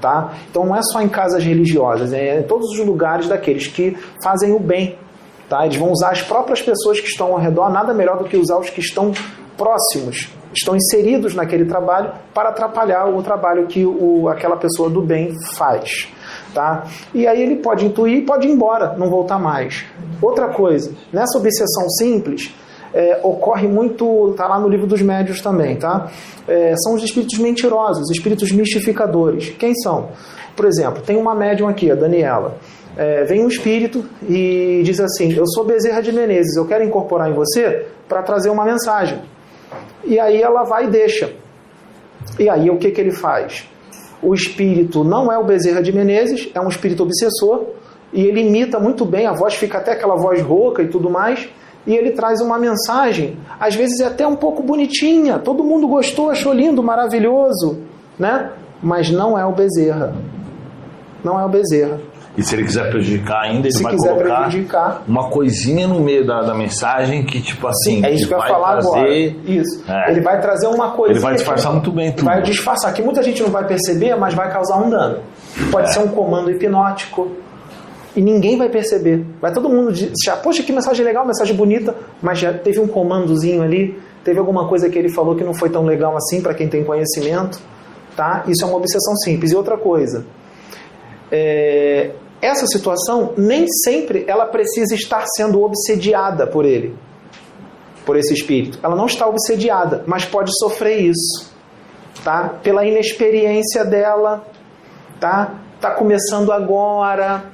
Tá? 0.00 0.32
Então 0.50 0.66
não 0.66 0.74
é 0.74 0.82
só 0.82 1.00
em 1.00 1.08
casas 1.08 1.44
religiosas, 1.44 2.12
é 2.12 2.40
em 2.40 2.42
todos 2.42 2.68
os 2.72 2.84
lugares 2.84 3.28
daqueles 3.28 3.68
que 3.68 3.96
fazem 4.22 4.52
o 4.52 4.58
bem. 4.58 4.98
Tá? 5.48 5.64
Eles 5.64 5.76
vão 5.76 5.92
usar 5.92 6.10
as 6.10 6.20
próprias 6.20 6.60
pessoas 6.60 6.98
que 6.98 7.06
estão 7.06 7.32
ao 7.32 7.38
redor, 7.38 7.70
nada 7.70 7.94
melhor 7.94 8.18
do 8.18 8.24
que 8.24 8.36
usar 8.36 8.58
os 8.58 8.68
que 8.68 8.80
estão 8.80 9.12
próximos, 9.56 10.28
estão 10.52 10.74
inseridos 10.74 11.34
naquele 11.34 11.64
trabalho 11.64 12.10
para 12.34 12.48
atrapalhar 12.48 13.06
o 13.06 13.22
trabalho 13.22 13.66
que 13.66 13.86
o, 13.86 14.28
aquela 14.28 14.56
pessoa 14.56 14.90
do 14.90 15.00
bem 15.00 15.32
faz. 15.56 16.08
Tá? 16.54 16.86
E 17.14 17.26
aí 17.26 17.42
ele 17.42 17.56
pode 17.56 17.86
intuir 17.86 18.18
e 18.18 18.22
pode 18.22 18.46
ir 18.46 18.50
embora, 18.50 18.94
não 18.98 19.08
voltar 19.08 19.38
mais. 19.38 19.86
Outra 20.20 20.48
coisa, 20.48 20.92
nessa 21.12 21.38
obsessão 21.38 21.88
simples, 21.88 22.54
é, 22.94 23.20
ocorre 23.22 23.66
muito, 23.66 24.30
está 24.30 24.46
lá 24.46 24.60
no 24.60 24.68
livro 24.68 24.86
dos 24.86 25.00
médios 25.00 25.40
também, 25.40 25.76
tá? 25.76 26.10
É, 26.46 26.74
são 26.76 26.94
os 26.94 27.02
espíritos 27.02 27.38
mentirosos, 27.38 28.10
espíritos 28.10 28.52
mistificadores. 28.52 29.50
Quem 29.58 29.74
são? 29.74 30.10
Por 30.54 30.66
exemplo, 30.66 31.02
tem 31.02 31.16
uma 31.16 31.34
médium 31.34 31.68
aqui, 31.68 31.90
a 31.90 31.94
Daniela. 31.94 32.58
É, 32.96 33.24
vem 33.24 33.42
um 33.42 33.48
espírito 33.48 34.04
e 34.28 34.82
diz 34.84 35.00
assim: 35.00 35.32
Eu 35.32 35.46
sou 35.46 35.64
Bezerra 35.64 36.02
de 36.02 36.12
Menezes, 36.12 36.56
eu 36.56 36.66
quero 36.66 36.84
incorporar 36.84 37.30
em 37.30 37.34
você 37.34 37.86
para 38.06 38.22
trazer 38.22 38.50
uma 38.50 38.64
mensagem. 38.64 39.22
E 40.04 40.20
aí 40.20 40.42
ela 40.42 40.62
vai 40.64 40.84
e 40.84 40.90
deixa. 40.90 41.32
E 42.38 42.48
aí 42.48 42.68
o 42.68 42.76
que, 42.76 42.90
que 42.90 43.00
ele 43.00 43.12
faz? 43.12 43.66
O 44.22 44.34
espírito 44.34 45.02
não 45.02 45.32
é 45.32 45.36
o 45.36 45.44
Bezerra 45.44 45.82
de 45.82 45.92
Menezes, 45.92 46.48
é 46.54 46.60
um 46.60 46.68
espírito 46.68 47.02
obsessor, 47.02 47.64
e 48.12 48.22
ele 48.22 48.40
imita 48.40 48.78
muito 48.78 49.04
bem, 49.04 49.26
a 49.26 49.32
voz 49.32 49.54
fica 49.54 49.78
até 49.78 49.92
aquela 49.92 50.14
voz 50.14 50.40
rouca 50.40 50.82
e 50.82 50.88
tudo 50.88 51.10
mais, 51.10 51.48
e 51.86 51.94
ele 51.94 52.12
traz 52.12 52.40
uma 52.40 52.58
mensagem, 52.58 53.36
às 53.58 53.74
vezes 53.74 54.00
é 54.00 54.06
até 54.06 54.26
um 54.26 54.36
pouco 54.36 54.62
bonitinha, 54.62 55.38
todo 55.38 55.64
mundo 55.64 55.88
gostou, 55.88 56.30
achou 56.30 56.52
lindo, 56.52 56.82
maravilhoso, 56.82 57.80
né? 58.18 58.52
Mas 58.80 59.10
não 59.10 59.38
é 59.38 59.44
o 59.44 59.52
Bezerra. 59.52 60.14
Não 61.24 61.38
é 61.38 61.44
o 61.44 61.48
Bezerra. 61.48 62.00
E 62.36 62.42
se 62.42 62.54
ele 62.54 62.64
quiser 62.64 62.88
prejudicar 62.88 63.42
ainda, 63.42 63.66
ele 63.66 63.72
se 63.72 63.82
vai 63.82 63.94
colocar 63.94 65.02
uma 65.06 65.28
coisinha 65.28 65.86
no 65.86 66.00
meio 66.00 66.26
da, 66.26 66.40
da 66.40 66.54
mensagem 66.54 67.24
que, 67.24 67.42
tipo 67.42 67.66
assim, 67.66 67.96
Sim, 67.96 68.06
é 68.06 68.10
isso 68.10 68.22
que, 68.22 68.28
que 68.28 68.34
eu 68.34 68.38
ia 68.38 68.46
falar 68.46 68.72
trazer, 68.72 68.88
agora. 68.88 69.12
Isso. 69.12 69.84
É, 69.86 70.10
ele 70.10 70.20
vai 70.22 70.40
trazer 70.40 70.66
uma 70.68 70.92
coisa. 70.92 71.12
Ele 71.12 71.20
vai 71.20 71.34
disfarçar 71.34 71.72
muito 71.72 71.92
bem 71.92 72.10
tudo. 72.12 72.24
Vai 72.24 72.40
disfarçar, 72.40 72.92
que 72.94 73.02
muita 73.02 73.22
gente 73.22 73.42
não 73.42 73.50
vai 73.50 73.66
perceber, 73.66 74.16
mas 74.16 74.32
vai 74.32 74.50
causar 74.50 74.78
um 74.78 74.88
dano. 74.88 75.18
Pode 75.70 75.88
é. 75.88 75.92
ser 75.92 75.98
um 75.98 76.08
comando 76.08 76.50
hipnótico. 76.50 77.30
E 78.16 78.20
ninguém 78.20 78.56
vai 78.56 78.68
perceber. 78.70 79.24
Vai 79.40 79.52
todo 79.52 79.68
mundo 79.68 79.92
já, 80.24 80.36
poxa, 80.36 80.62
que 80.62 80.72
mensagem 80.72 81.04
legal, 81.04 81.26
mensagem 81.26 81.54
bonita, 81.54 81.94
mas 82.22 82.38
já 82.38 82.52
teve 82.52 82.78
um 82.80 82.86
comandozinho 82.86 83.62
ali, 83.62 83.98
teve 84.24 84.38
alguma 84.38 84.68
coisa 84.68 84.88
que 84.88 84.98
ele 84.98 85.08
falou 85.10 85.34
que 85.34 85.44
não 85.44 85.54
foi 85.54 85.70
tão 85.70 85.84
legal 85.84 86.14
assim 86.16 86.42
para 86.42 86.54
quem 86.54 86.68
tem 86.68 86.84
conhecimento, 86.84 87.58
tá? 88.16 88.44
Isso 88.46 88.64
é 88.64 88.68
uma 88.68 88.76
obsessão 88.76 89.16
simples. 89.16 89.52
E 89.52 89.56
outra 89.56 89.78
coisa, 89.78 90.26
é, 91.32 92.10
essa 92.42 92.66
situação 92.66 93.32
nem 93.36 93.66
sempre 93.66 94.24
ela 94.28 94.44
precisa 94.46 94.94
estar 94.94 95.24
sendo 95.34 95.62
obsediada 95.62 96.46
por 96.46 96.66
ele, 96.66 96.94
por 98.04 98.16
esse 98.16 98.34
espírito. 98.34 98.78
Ela 98.82 98.94
não 98.94 99.06
está 99.06 99.26
obsediada, 99.26 100.04
mas 100.06 100.26
pode 100.26 100.50
sofrer 100.58 101.00
isso, 101.00 101.50
tá? 102.22 102.58
Pela 102.62 102.84
inexperiência 102.84 103.84
dela, 103.84 104.44
tá? 105.18 105.54
Tá 105.80 105.92
começando 105.92 106.52
agora, 106.52 107.44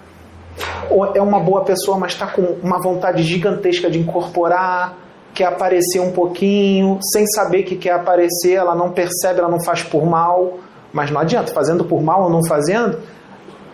é 1.14 1.23
uma 1.23 1.38
boa 1.38 1.64
pessoa, 1.64 1.97
mas 1.97 2.12
está 2.12 2.27
com 2.27 2.43
uma 2.62 2.83
vontade 2.83 3.23
gigantesca 3.23 3.88
de 3.88 3.99
incorporar, 3.99 4.99
quer 5.35 5.47
aparecer 5.47 6.01
um 6.01 6.11
pouquinho, 6.11 6.99
sem 7.12 7.27
saber 7.27 7.62
que 7.62 7.77
quer 7.77 7.93
aparecer, 7.93 8.55
ela 8.55 8.75
não 8.75 8.91
percebe, 8.91 9.38
ela 9.38 9.49
não 9.49 9.62
faz 9.62 9.83
por 9.83 10.05
mal, 10.05 10.59
mas 10.93 11.11
não 11.11 11.21
adianta, 11.21 11.53
fazendo 11.53 11.85
por 11.85 12.03
mal 12.03 12.25
ou 12.25 12.31
não 12.31 12.45
fazendo, 12.45 12.99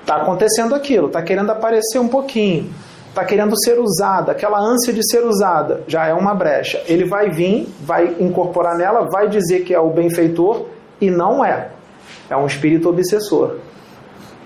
Está 0.04 0.16
acontecendo 0.16 0.74
aquilo, 0.74 1.06
está 1.06 1.22
querendo 1.22 1.48
aparecer 1.48 1.98
um 1.98 2.08
pouquinho, 2.08 2.70
está 3.08 3.24
querendo 3.24 3.58
ser 3.64 3.78
usada, 3.78 4.32
aquela 4.32 4.60
ânsia 4.60 4.92
de 4.92 5.00
ser 5.02 5.24
usada, 5.24 5.82
já 5.86 6.06
é 6.06 6.12
uma 6.12 6.34
brecha. 6.34 6.82
Ele 6.86 7.06
vai 7.06 7.30
vir, 7.30 7.66
vai 7.80 8.14
incorporar 8.20 8.76
nela, 8.76 9.08
vai 9.10 9.30
dizer 9.30 9.64
que 9.64 9.72
é 9.72 9.80
o 9.80 9.88
benfeitor 9.88 10.66
e 11.00 11.10
não 11.10 11.42
é. 11.42 11.70
É 12.28 12.36
um 12.36 12.44
espírito 12.44 12.86
obsessor. 12.90 13.56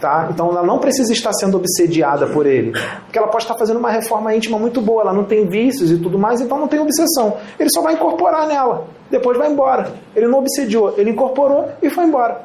Tá? 0.00 0.28
Então 0.30 0.48
ela 0.50 0.62
não 0.62 0.78
precisa 0.78 1.12
estar 1.12 1.32
sendo 1.32 1.56
obsediada 1.56 2.28
por 2.28 2.46
ele, 2.46 2.70
porque 3.04 3.18
ela 3.18 3.26
pode 3.26 3.42
estar 3.42 3.56
fazendo 3.56 3.80
uma 3.80 3.90
reforma 3.90 4.32
íntima 4.32 4.56
muito 4.56 4.80
boa, 4.80 5.02
ela 5.02 5.12
não 5.12 5.24
tem 5.24 5.48
vícios 5.48 5.90
e 5.90 5.98
tudo 5.98 6.16
mais, 6.16 6.40
então 6.40 6.56
não 6.56 6.68
tem 6.68 6.78
obsessão. 6.78 7.36
Ele 7.58 7.68
só 7.68 7.82
vai 7.82 7.94
incorporar 7.94 8.46
nela, 8.46 8.86
depois 9.10 9.36
vai 9.36 9.50
embora. 9.50 9.92
Ele 10.14 10.28
não 10.28 10.38
obsediou, 10.38 10.94
ele 10.96 11.10
incorporou 11.10 11.68
e 11.82 11.90
foi 11.90 12.04
embora. 12.04 12.42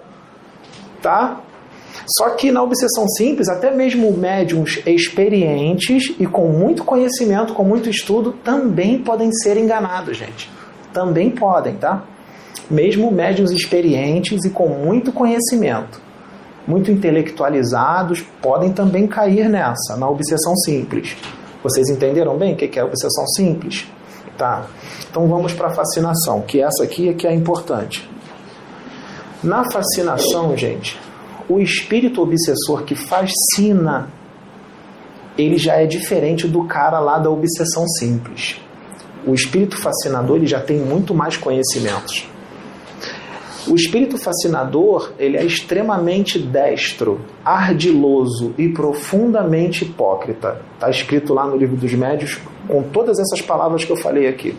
Tá? 0.99 1.41
Só 2.05 2.31
que 2.31 2.51
na 2.51 2.61
obsessão 2.61 3.07
simples, 3.07 3.47
até 3.47 3.71
mesmo 3.71 4.11
médiums 4.11 4.81
experientes 4.85 6.13
e 6.19 6.25
com 6.25 6.47
muito 6.49 6.83
conhecimento, 6.83 7.53
com 7.53 7.63
muito 7.63 7.89
estudo, 7.89 8.33
também 8.43 8.99
podem 8.99 9.31
ser 9.31 9.57
enganados, 9.57 10.17
gente. 10.17 10.49
Também 10.91 11.31
podem, 11.31 11.75
tá? 11.75 12.03
Mesmo 12.69 13.11
médiums 13.11 13.51
experientes 13.51 14.43
e 14.45 14.49
com 14.49 14.67
muito 14.67 15.11
conhecimento, 15.11 16.01
muito 16.67 16.91
intelectualizados, 16.91 18.21
podem 18.41 18.71
também 18.71 19.07
cair 19.07 19.49
nessa, 19.49 19.95
na 19.97 20.09
obsessão 20.09 20.55
simples. 20.57 21.15
Vocês 21.63 21.89
entenderam 21.89 22.37
bem 22.37 22.53
o 22.53 22.57
que 22.57 22.77
é 22.77 22.83
obsessão 22.83 23.25
simples? 23.27 23.87
Tá. 24.37 24.65
Então 25.09 25.27
vamos 25.27 25.53
para 25.53 25.67
a 25.67 25.73
fascinação, 25.73 26.41
que 26.41 26.61
essa 26.61 26.83
aqui 26.83 27.09
é 27.09 27.13
que 27.13 27.27
é 27.27 27.33
importante. 27.33 28.09
Na 29.43 29.69
fascinação, 29.69 30.55
gente, 30.57 30.99
o 31.49 31.60
espírito 31.60 32.21
obsessor 32.21 32.84
que 32.84 32.95
fascina, 32.95 34.10
ele 35.38 35.58
já 35.58 35.75
é 35.75 35.86
diferente 35.86 36.47
do 36.47 36.63
cara 36.65 36.99
lá 36.99 37.17
da 37.17 37.29
obsessão 37.29 37.88
simples. 37.88 38.62
O 39.25 39.34
espírito 39.34 39.77
fascinador 39.77 40.38
ele 40.38 40.47
já 40.47 40.60
tem 40.60 40.77
muito 40.77 41.13
mais 41.13 41.38
conhecimentos. 41.38 42.27
O 43.65 43.75
espírito 43.75 44.17
fascinador, 44.17 45.13
ele 45.17 45.38
é 45.38 45.45
extremamente 45.45 46.38
destro, 46.38 47.21
ardiloso 47.45 48.53
e 48.58 48.67
profundamente 48.67 49.86
hipócrita. 49.86 50.62
Está 50.73 50.89
escrito 50.89 51.34
lá 51.34 51.45
no 51.45 51.56
livro 51.56 51.77
dos 51.77 51.93
médios 51.93 52.41
com 52.67 52.84
todas 52.84 53.17
essas 53.19 53.41
palavras 53.41 53.86
que 53.86 53.91
eu 53.91 53.95
falei 53.95 54.27
aqui. 54.27 54.58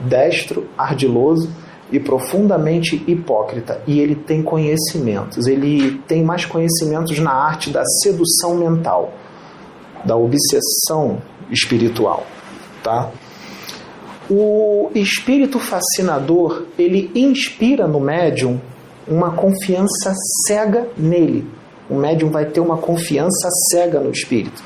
Destro, 0.00 0.66
ardiloso 0.76 1.50
e 1.90 1.98
profundamente 1.98 3.02
hipócrita. 3.06 3.80
E 3.86 4.00
ele 4.00 4.14
tem 4.14 4.42
conhecimentos, 4.42 5.46
ele 5.46 5.98
tem 6.06 6.22
mais 6.22 6.44
conhecimentos 6.44 7.18
na 7.18 7.32
arte 7.32 7.70
da 7.70 7.84
sedução 8.02 8.56
mental, 8.56 9.12
da 10.04 10.16
obsessão 10.16 11.22
espiritual, 11.50 12.26
tá? 12.82 13.10
O 14.30 14.90
espírito 14.94 15.58
fascinador, 15.58 16.64
ele 16.78 17.10
inspira 17.14 17.86
no 17.88 17.98
médium 17.98 18.60
uma 19.06 19.30
confiança 19.30 20.12
cega 20.46 20.86
nele. 20.96 21.46
O 21.88 21.94
médium 21.94 22.30
vai 22.30 22.44
ter 22.44 22.60
uma 22.60 22.76
confiança 22.76 23.48
cega 23.70 23.98
no 23.98 24.10
espírito. 24.10 24.62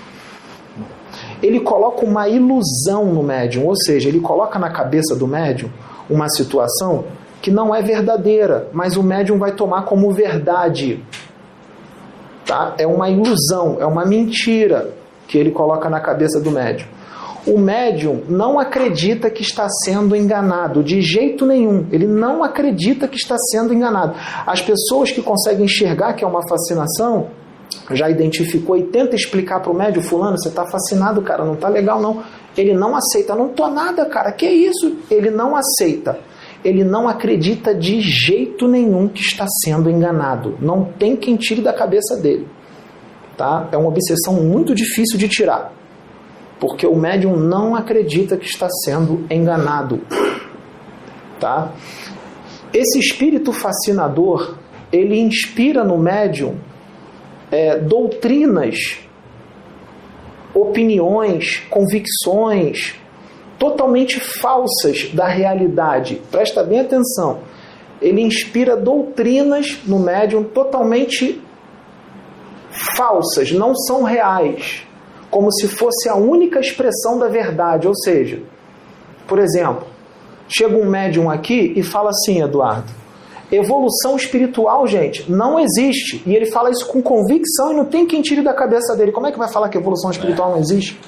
Ele 1.40 1.60
coloca 1.60 2.04
uma 2.04 2.28
ilusão 2.28 3.06
no 3.06 3.22
médium, 3.22 3.66
ou 3.66 3.76
seja, 3.76 4.08
ele 4.08 4.20
coloca 4.20 4.58
na 4.58 4.70
cabeça 4.70 5.14
do 5.14 5.28
médium 5.28 5.70
uma 6.12 6.28
situação 6.28 7.04
que 7.40 7.50
não 7.50 7.74
é 7.74 7.82
verdadeira, 7.82 8.68
mas 8.72 8.96
o 8.96 9.02
médium 9.02 9.38
vai 9.38 9.52
tomar 9.52 9.82
como 9.82 10.12
verdade. 10.12 11.02
Tá? 12.46 12.74
É 12.78 12.86
uma 12.86 13.08
ilusão, 13.10 13.78
é 13.80 13.86
uma 13.86 14.04
mentira 14.04 14.90
que 15.26 15.38
ele 15.38 15.50
coloca 15.50 15.88
na 15.88 16.00
cabeça 16.00 16.40
do 16.40 16.50
médium 16.50 16.86
o 17.46 17.58
médium 17.58 18.22
não 18.28 18.58
acredita 18.58 19.30
que 19.30 19.42
está 19.42 19.66
sendo 19.84 20.14
enganado, 20.14 20.82
de 20.82 21.00
jeito 21.00 21.44
nenhum. 21.44 21.86
Ele 21.90 22.06
não 22.06 22.42
acredita 22.42 23.08
que 23.08 23.16
está 23.16 23.36
sendo 23.50 23.74
enganado. 23.74 24.14
As 24.46 24.60
pessoas 24.60 25.10
que 25.10 25.22
conseguem 25.22 25.64
enxergar 25.64 26.12
que 26.14 26.24
é 26.24 26.26
uma 26.26 26.46
fascinação, 26.48 27.28
já 27.90 28.08
identificou 28.08 28.76
e 28.76 28.84
tenta 28.84 29.16
explicar 29.16 29.60
para 29.60 29.72
o 29.72 29.74
médium, 29.74 30.02
fulano, 30.02 30.38
você 30.38 30.48
está 30.48 30.66
fascinado, 30.66 31.22
cara, 31.22 31.44
não 31.44 31.54
está 31.54 31.68
legal 31.68 32.00
não. 32.00 32.22
Ele 32.56 32.74
não 32.74 32.94
aceita, 32.94 33.34
não 33.34 33.48
tô 33.48 33.68
nada, 33.68 34.04
cara, 34.06 34.32
que 34.32 34.46
isso? 34.46 34.96
Ele 35.10 35.30
não 35.30 35.56
aceita. 35.56 36.18
Ele 36.64 36.84
não 36.84 37.08
acredita 37.08 37.74
de 37.74 38.00
jeito 38.00 38.68
nenhum 38.68 39.08
que 39.08 39.20
está 39.20 39.46
sendo 39.64 39.90
enganado. 39.90 40.56
Não 40.60 40.84
tem 40.84 41.16
quem 41.16 41.36
tire 41.36 41.60
da 41.60 41.72
cabeça 41.72 42.16
dele. 42.16 42.46
Tá? 43.36 43.68
É 43.72 43.76
uma 43.76 43.88
obsessão 43.88 44.34
muito 44.34 44.74
difícil 44.74 45.18
de 45.18 45.28
tirar 45.28 45.72
porque 46.62 46.86
o 46.86 46.94
médium 46.94 47.34
não 47.34 47.74
acredita 47.74 48.36
que 48.36 48.46
está 48.46 48.68
sendo 48.84 49.26
enganado. 49.28 50.00
Tá? 51.40 51.72
Esse 52.72 53.00
espírito 53.00 53.52
fascinador, 53.52 54.58
ele 54.92 55.18
inspira 55.18 55.82
no 55.82 55.98
médium 55.98 56.54
é, 57.50 57.80
doutrinas, 57.80 59.00
opiniões, 60.54 61.62
convicções 61.70 62.94
totalmente 63.58 64.18
falsas 64.18 65.10
da 65.12 65.28
realidade. 65.28 66.20
Presta 66.30 66.62
bem 66.64 66.80
atenção. 66.80 67.40
Ele 68.00 68.20
inspira 68.20 68.76
doutrinas 68.76 69.78
no 69.86 69.98
médium 69.98 70.42
totalmente 70.42 71.40
falsas, 72.96 73.52
não 73.52 73.74
são 73.74 74.02
reais 74.02 74.84
como 75.30 75.50
se 75.50 75.66
fosse 75.66 76.10
a 76.10 76.14
única 76.14 76.60
expressão 76.60 77.18
da 77.18 77.26
verdade. 77.26 77.88
Ou 77.88 77.94
seja, 77.94 78.42
por 79.26 79.38
exemplo, 79.38 79.86
chega 80.46 80.76
um 80.76 80.84
médium 80.84 81.30
aqui 81.30 81.72
e 81.74 81.82
fala 81.82 82.10
assim, 82.10 82.42
Eduardo, 82.42 82.92
evolução 83.52 84.16
espiritual, 84.16 84.86
gente, 84.86 85.30
não 85.30 85.60
existe. 85.60 86.22
E 86.26 86.34
ele 86.34 86.46
fala 86.46 86.70
isso 86.70 86.86
com 86.86 87.02
convicção 87.02 87.72
e 87.72 87.76
não 87.76 87.84
tem 87.84 88.06
quem 88.06 88.22
tire 88.22 88.42
da 88.42 88.54
cabeça 88.54 88.96
dele. 88.96 89.12
Como 89.12 89.26
é 89.26 89.32
que 89.32 89.38
vai 89.38 89.48
falar 89.48 89.68
que 89.68 89.76
evolução 89.76 90.10
espiritual 90.10 90.52
não 90.52 90.58
existe? 90.58 90.98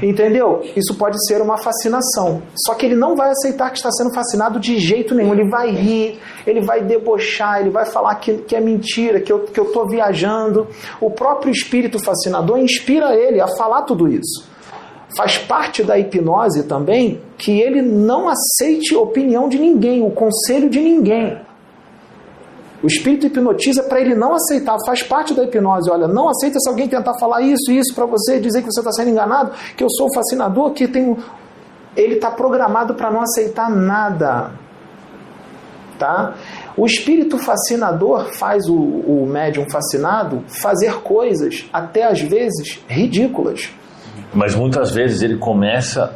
Entendeu? 0.00 0.62
Isso 0.76 0.94
pode 0.94 1.16
ser 1.26 1.42
uma 1.42 1.58
fascinação. 1.58 2.42
Só 2.54 2.74
que 2.74 2.86
ele 2.86 2.94
não 2.94 3.16
vai 3.16 3.30
aceitar 3.30 3.70
que 3.70 3.76
está 3.76 3.90
sendo 3.90 4.14
fascinado 4.14 4.60
de 4.60 4.78
jeito 4.78 5.14
nenhum. 5.14 5.32
Ele 5.32 5.50
vai 5.50 5.70
rir, 5.70 6.20
ele 6.46 6.60
vai 6.60 6.82
debochar, 6.82 7.60
ele 7.60 7.70
vai 7.70 7.84
falar 7.84 8.14
que, 8.14 8.38
que 8.38 8.54
é 8.54 8.60
mentira, 8.60 9.20
que 9.20 9.32
eu 9.32 9.44
estou 9.44 9.88
viajando. 9.88 10.68
O 11.00 11.10
próprio 11.10 11.50
espírito 11.50 11.98
fascinador 11.98 12.58
inspira 12.58 13.14
ele 13.14 13.40
a 13.40 13.48
falar 13.56 13.82
tudo 13.82 14.08
isso. 14.08 14.50
Faz 15.16 15.36
parte 15.36 15.82
da 15.82 15.98
hipnose 15.98 16.62
também 16.62 17.20
que 17.36 17.60
ele 17.60 17.82
não 17.82 18.28
aceite 18.28 18.94
opinião 18.94 19.48
de 19.48 19.58
ninguém, 19.58 20.02
o 20.02 20.10
conselho 20.10 20.70
de 20.70 20.80
ninguém. 20.80 21.38
O 22.82 22.86
espírito 22.86 23.26
hipnotiza 23.26 23.84
para 23.84 24.00
ele 24.00 24.14
não 24.14 24.34
aceitar, 24.34 24.76
faz 24.84 25.02
parte 25.02 25.34
da 25.34 25.44
hipnose. 25.44 25.90
Olha, 25.90 26.08
não 26.08 26.28
aceita 26.28 26.58
se 26.58 26.68
alguém 26.68 26.88
tentar 26.88 27.14
falar 27.18 27.40
isso 27.40 27.70
e 27.70 27.78
isso 27.78 27.94
para 27.94 28.06
você, 28.06 28.40
dizer 28.40 28.62
que 28.62 28.72
você 28.72 28.80
está 28.80 28.90
sendo 28.90 29.10
enganado, 29.10 29.52
que 29.76 29.84
eu 29.84 29.88
sou 29.90 30.08
o 30.08 30.14
fascinador, 30.14 30.72
que 30.72 30.88
tem. 30.88 31.16
Ele 31.96 32.14
está 32.14 32.30
programado 32.30 32.94
para 32.94 33.10
não 33.10 33.20
aceitar 33.20 33.70
nada. 33.70 34.50
Tá? 35.98 36.34
O 36.76 36.84
espírito 36.84 37.38
fascinador 37.38 38.32
faz 38.36 38.66
o, 38.66 38.74
o 38.74 39.26
médium 39.26 39.68
fascinado 39.70 40.42
fazer 40.48 40.94
coisas, 41.02 41.68
até 41.72 42.04
às 42.04 42.20
vezes, 42.20 42.82
ridículas. 42.88 43.70
Mas 44.34 44.54
muitas 44.54 44.90
vezes 44.90 45.22
ele 45.22 45.36
começa 45.36 46.14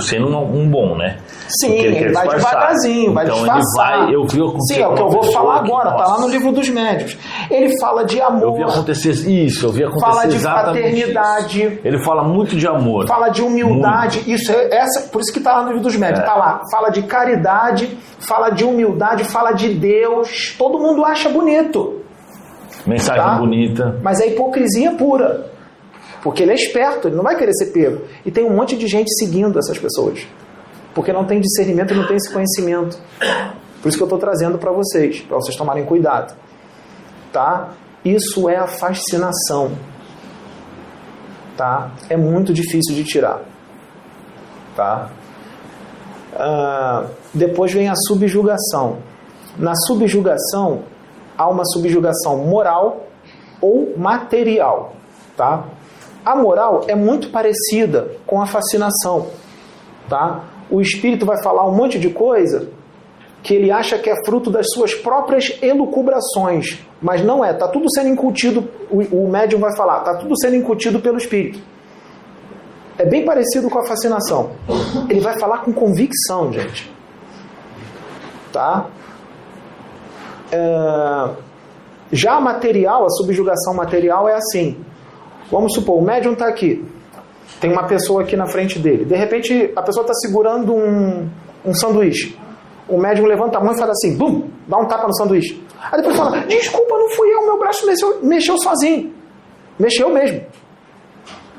sendo 0.00 0.28
um, 0.28 0.62
um 0.62 0.68
bom, 0.68 0.96
né? 0.96 1.18
Sim, 1.60 1.72
ele, 1.72 1.96
ele 1.96 2.12
vai 2.12 2.28
devagarzinho, 2.28 3.12
vai 3.12 3.24
então 3.24 3.36
disfarçar. 3.36 3.92
Ele 3.94 4.04
vai, 4.04 4.14
eu 4.14 4.26
vi 4.26 4.62
Sim, 4.66 4.80
é 4.80 4.86
o 4.86 4.94
que 4.94 5.02
eu 5.02 5.10
vou 5.10 5.24
falar 5.32 5.56
agora, 5.56 5.90
está 5.90 6.06
lá 6.06 6.20
no 6.20 6.28
livro 6.28 6.52
dos 6.52 6.68
médios. 6.68 7.18
Ele 7.50 7.78
fala 7.78 8.04
de 8.04 8.20
amor. 8.20 8.42
Eu 8.42 8.54
vi 8.54 8.62
acontecer 8.62 9.10
isso, 9.10 9.66
eu 9.66 9.72
vi 9.72 9.84
acontecer 9.84 10.06
Fala 10.06 10.26
de 10.26 10.38
fraternidade. 10.38 11.62
Isso. 11.62 11.78
Ele 11.84 11.98
fala 12.02 12.22
muito 12.22 12.56
de 12.56 12.66
amor. 12.66 13.06
Fala 13.06 13.28
de 13.28 13.42
humildade. 13.42 14.18
Muito. 14.18 14.30
Isso 14.30 14.52
é 14.52 14.74
essa, 14.74 15.08
por 15.08 15.20
isso 15.20 15.32
que 15.32 15.38
está 15.38 15.52
lá 15.52 15.62
no 15.62 15.68
livro 15.68 15.82
dos 15.82 15.96
médios. 15.96 16.20
Está 16.20 16.34
é. 16.34 16.38
lá. 16.38 16.60
Fala 16.70 16.90
de 16.90 17.02
caridade, 17.02 17.98
fala 18.18 18.50
de 18.50 18.64
humildade, 18.64 19.24
fala 19.24 19.52
de 19.52 19.68
Deus. 19.74 20.54
Todo 20.56 20.78
mundo 20.78 21.04
acha 21.04 21.28
bonito. 21.28 22.00
Mensagem 22.86 23.22
tá? 23.22 23.36
bonita. 23.36 24.00
Mas 24.02 24.20
é 24.20 24.28
hipocrisia 24.28 24.92
pura. 24.92 25.51
Porque 26.22 26.42
ele 26.42 26.52
é 26.52 26.54
esperto, 26.54 27.08
ele 27.08 27.16
não 27.16 27.24
vai 27.24 27.36
querer 27.36 27.52
ser 27.52 27.66
pego. 27.66 28.04
E 28.24 28.30
tem 28.30 28.44
um 28.44 28.54
monte 28.54 28.76
de 28.76 28.86
gente 28.86 29.12
seguindo 29.18 29.58
essas 29.58 29.76
pessoas. 29.76 30.24
Porque 30.94 31.12
não 31.12 31.24
tem 31.24 31.40
discernimento 31.40 31.94
não 31.94 32.06
tem 32.06 32.16
esse 32.16 32.32
conhecimento. 32.32 32.96
Por 33.82 33.88
isso 33.88 33.96
que 33.96 34.02
eu 34.02 34.06
estou 34.06 34.18
trazendo 34.18 34.56
para 34.56 34.70
vocês, 34.70 35.20
para 35.20 35.36
vocês 35.36 35.56
tomarem 35.56 35.84
cuidado. 35.84 36.34
Tá? 37.32 37.72
Isso 38.04 38.48
é 38.48 38.56
a 38.56 38.68
fascinação. 38.68 39.72
Tá? 41.56 41.90
É 42.08 42.16
muito 42.16 42.54
difícil 42.54 42.94
de 42.94 43.02
tirar. 43.02 43.42
Tá? 44.76 45.10
Uh, 46.34 47.08
depois 47.34 47.72
vem 47.72 47.88
a 47.88 47.94
subjugação. 47.96 48.98
Na 49.58 49.74
subjugação, 49.74 50.84
há 51.36 51.48
uma 51.48 51.64
subjugação 51.64 52.38
moral 52.38 53.06
ou 53.60 53.98
material. 53.98 54.94
Tá? 55.36 55.64
A 56.24 56.36
moral 56.36 56.84
é 56.86 56.94
muito 56.94 57.30
parecida 57.30 58.12
com 58.26 58.40
a 58.40 58.46
fascinação, 58.46 59.28
tá? 60.08 60.44
O 60.70 60.80
espírito 60.80 61.26
vai 61.26 61.42
falar 61.42 61.66
um 61.66 61.74
monte 61.74 61.98
de 61.98 62.10
coisa 62.10 62.68
que 63.42 63.54
ele 63.54 63.72
acha 63.72 63.98
que 63.98 64.08
é 64.08 64.14
fruto 64.24 64.50
das 64.50 64.66
suas 64.70 64.94
próprias 64.94 65.58
elucubrações, 65.60 66.78
mas 67.00 67.24
não 67.24 67.44
é. 67.44 67.52
Tá 67.52 67.66
tudo 67.66 67.92
sendo 67.92 68.08
incutido. 68.08 68.68
O, 68.88 69.24
o 69.24 69.28
médium 69.28 69.58
vai 69.58 69.76
falar, 69.76 70.00
tá 70.00 70.14
tudo 70.14 70.38
sendo 70.40 70.54
incutido 70.54 71.00
pelo 71.00 71.18
espírito. 71.18 71.58
É 72.96 73.04
bem 73.04 73.24
parecido 73.24 73.68
com 73.68 73.78
a 73.80 73.86
fascinação. 73.86 74.52
Ele 75.08 75.20
vai 75.20 75.38
falar 75.38 75.58
com 75.58 75.72
convicção, 75.72 76.52
gente. 76.52 76.92
Tá? 78.52 78.86
É... 80.52 81.30
Já 82.12 82.34
a 82.34 82.40
material, 82.40 83.06
a 83.06 83.10
subjugação 83.10 83.74
material 83.74 84.28
é 84.28 84.34
assim. 84.34 84.84
Vamos 85.52 85.74
supor, 85.74 85.98
o 85.98 86.02
médium 86.02 86.32
está 86.32 86.48
aqui, 86.48 86.82
tem 87.60 87.70
uma 87.70 87.84
pessoa 87.84 88.22
aqui 88.22 88.34
na 88.34 88.46
frente 88.46 88.78
dele. 88.78 89.04
De 89.04 89.14
repente, 89.14 89.70
a 89.76 89.82
pessoa 89.82 90.02
está 90.02 90.14
segurando 90.14 90.74
um, 90.74 91.28
um 91.62 91.74
sanduíche. 91.74 92.34
O 92.88 92.96
médium 92.96 93.26
levanta 93.26 93.58
a 93.58 93.60
mão 93.62 93.74
e 93.74 93.78
faz 93.78 93.90
assim, 93.90 94.16
bum, 94.16 94.48
dá 94.66 94.78
um 94.78 94.86
tapa 94.86 95.06
no 95.06 95.14
sanduíche. 95.14 95.62
Aí 95.90 95.98
depois 95.98 96.16
fala, 96.16 96.38
desculpa, 96.46 96.96
não 96.96 97.10
fui 97.10 97.28
eu, 97.28 97.44
meu 97.44 97.58
braço 97.58 97.86
mexeu, 97.86 98.18
mexeu 98.22 98.56
sozinho. 98.56 99.12
Mexeu 99.78 100.08
mesmo. 100.08 100.40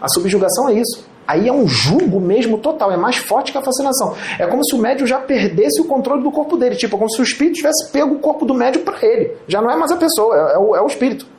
A 0.02 0.10
subjugação 0.10 0.70
é 0.70 0.74
isso. 0.74 1.08
Aí 1.28 1.48
é 1.48 1.54
um 1.54 1.68
julgo 1.68 2.20
mesmo 2.20 2.58
total, 2.58 2.92
é 2.92 2.98
mais 2.98 3.18
forte 3.18 3.52
que 3.52 3.58
a 3.60 3.62
fascinação. 3.62 4.16
É 4.40 4.48
como 4.48 4.66
se 4.66 4.76
o 4.76 4.80
médium 4.80 5.06
já 5.06 5.20
perdesse 5.20 5.80
o 5.82 5.86
controle 5.86 6.24
do 6.24 6.32
corpo 6.32 6.58
dele, 6.58 6.76
tipo, 6.76 6.96
é 6.96 7.00
como 7.00 7.10
se 7.12 7.22
o 7.22 7.24
espírito 7.24 7.58
tivesse 7.58 7.92
pego 7.92 8.16
o 8.16 8.20
corpo 8.20 8.44
do 8.44 8.56
médium 8.56 8.84
para 8.84 8.98
ele. 9.06 9.38
Já 9.48 9.62
não 9.62 9.70
é 9.70 9.78
mais 9.78 9.92
a 9.92 9.98
pessoa, 9.98 10.36
é, 10.36 10.56
é, 10.56 10.58
o, 10.58 10.76
é 10.76 10.82
o 10.82 10.88
espírito. 10.88 11.33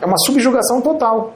É 0.00 0.06
uma 0.06 0.18
subjugação 0.18 0.80
total. 0.80 1.34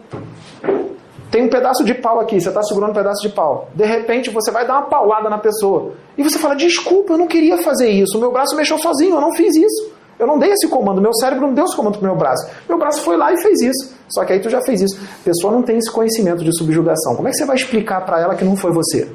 Tem 1.30 1.42
um 1.42 1.48
pedaço 1.48 1.84
de 1.84 1.94
pau 1.94 2.20
aqui, 2.20 2.40
você 2.40 2.48
está 2.48 2.62
segurando 2.62 2.90
um 2.90 2.94
pedaço 2.94 3.20
de 3.20 3.34
pau. 3.34 3.68
De 3.74 3.84
repente 3.84 4.30
você 4.30 4.50
vai 4.52 4.66
dar 4.66 4.74
uma 4.74 4.82
paulada 4.88 5.28
na 5.28 5.38
pessoa. 5.38 5.92
E 6.16 6.22
você 6.22 6.38
fala: 6.38 6.54
Desculpa, 6.54 7.14
eu 7.14 7.18
não 7.18 7.26
queria 7.26 7.58
fazer 7.58 7.88
isso. 7.88 8.18
Meu 8.20 8.30
braço 8.30 8.54
mexeu 8.54 8.78
sozinho, 8.78 9.16
eu 9.16 9.20
não 9.20 9.34
fiz 9.34 9.54
isso. 9.56 9.92
Eu 10.16 10.28
não 10.28 10.38
dei 10.38 10.52
esse 10.52 10.68
comando, 10.68 11.00
meu 11.00 11.12
cérebro 11.12 11.48
não 11.48 11.54
deu 11.54 11.64
esse 11.64 11.74
comando 11.74 11.98
pro 11.98 12.06
meu 12.06 12.16
braço. 12.16 12.48
Meu 12.68 12.78
braço 12.78 13.00
foi 13.00 13.16
lá 13.16 13.32
e 13.32 13.36
fez 13.36 13.60
isso. 13.60 13.94
Só 14.08 14.24
que 14.24 14.32
aí 14.32 14.40
tu 14.40 14.48
já 14.48 14.60
fez 14.62 14.80
isso. 14.80 14.96
A 14.96 15.24
pessoa 15.24 15.52
não 15.52 15.62
tem 15.62 15.76
esse 15.76 15.90
conhecimento 15.90 16.44
de 16.44 16.56
subjugação. 16.56 17.16
Como 17.16 17.26
é 17.26 17.32
que 17.32 17.36
você 17.36 17.44
vai 17.44 17.56
explicar 17.56 18.00
para 18.02 18.20
ela 18.20 18.36
que 18.36 18.44
não 18.44 18.54
foi 18.54 18.72
você? 18.72 19.08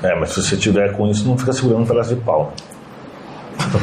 É, 0.00 0.14
mas 0.18 0.30
se 0.30 0.42
você 0.42 0.56
tiver 0.56 0.96
com 0.96 1.08
isso, 1.08 1.26
não 1.26 1.36
fica 1.36 1.52
segurando 1.52 1.82
um 1.82 1.86
pedaço 1.86 2.14
de 2.14 2.20
pau. 2.20 2.52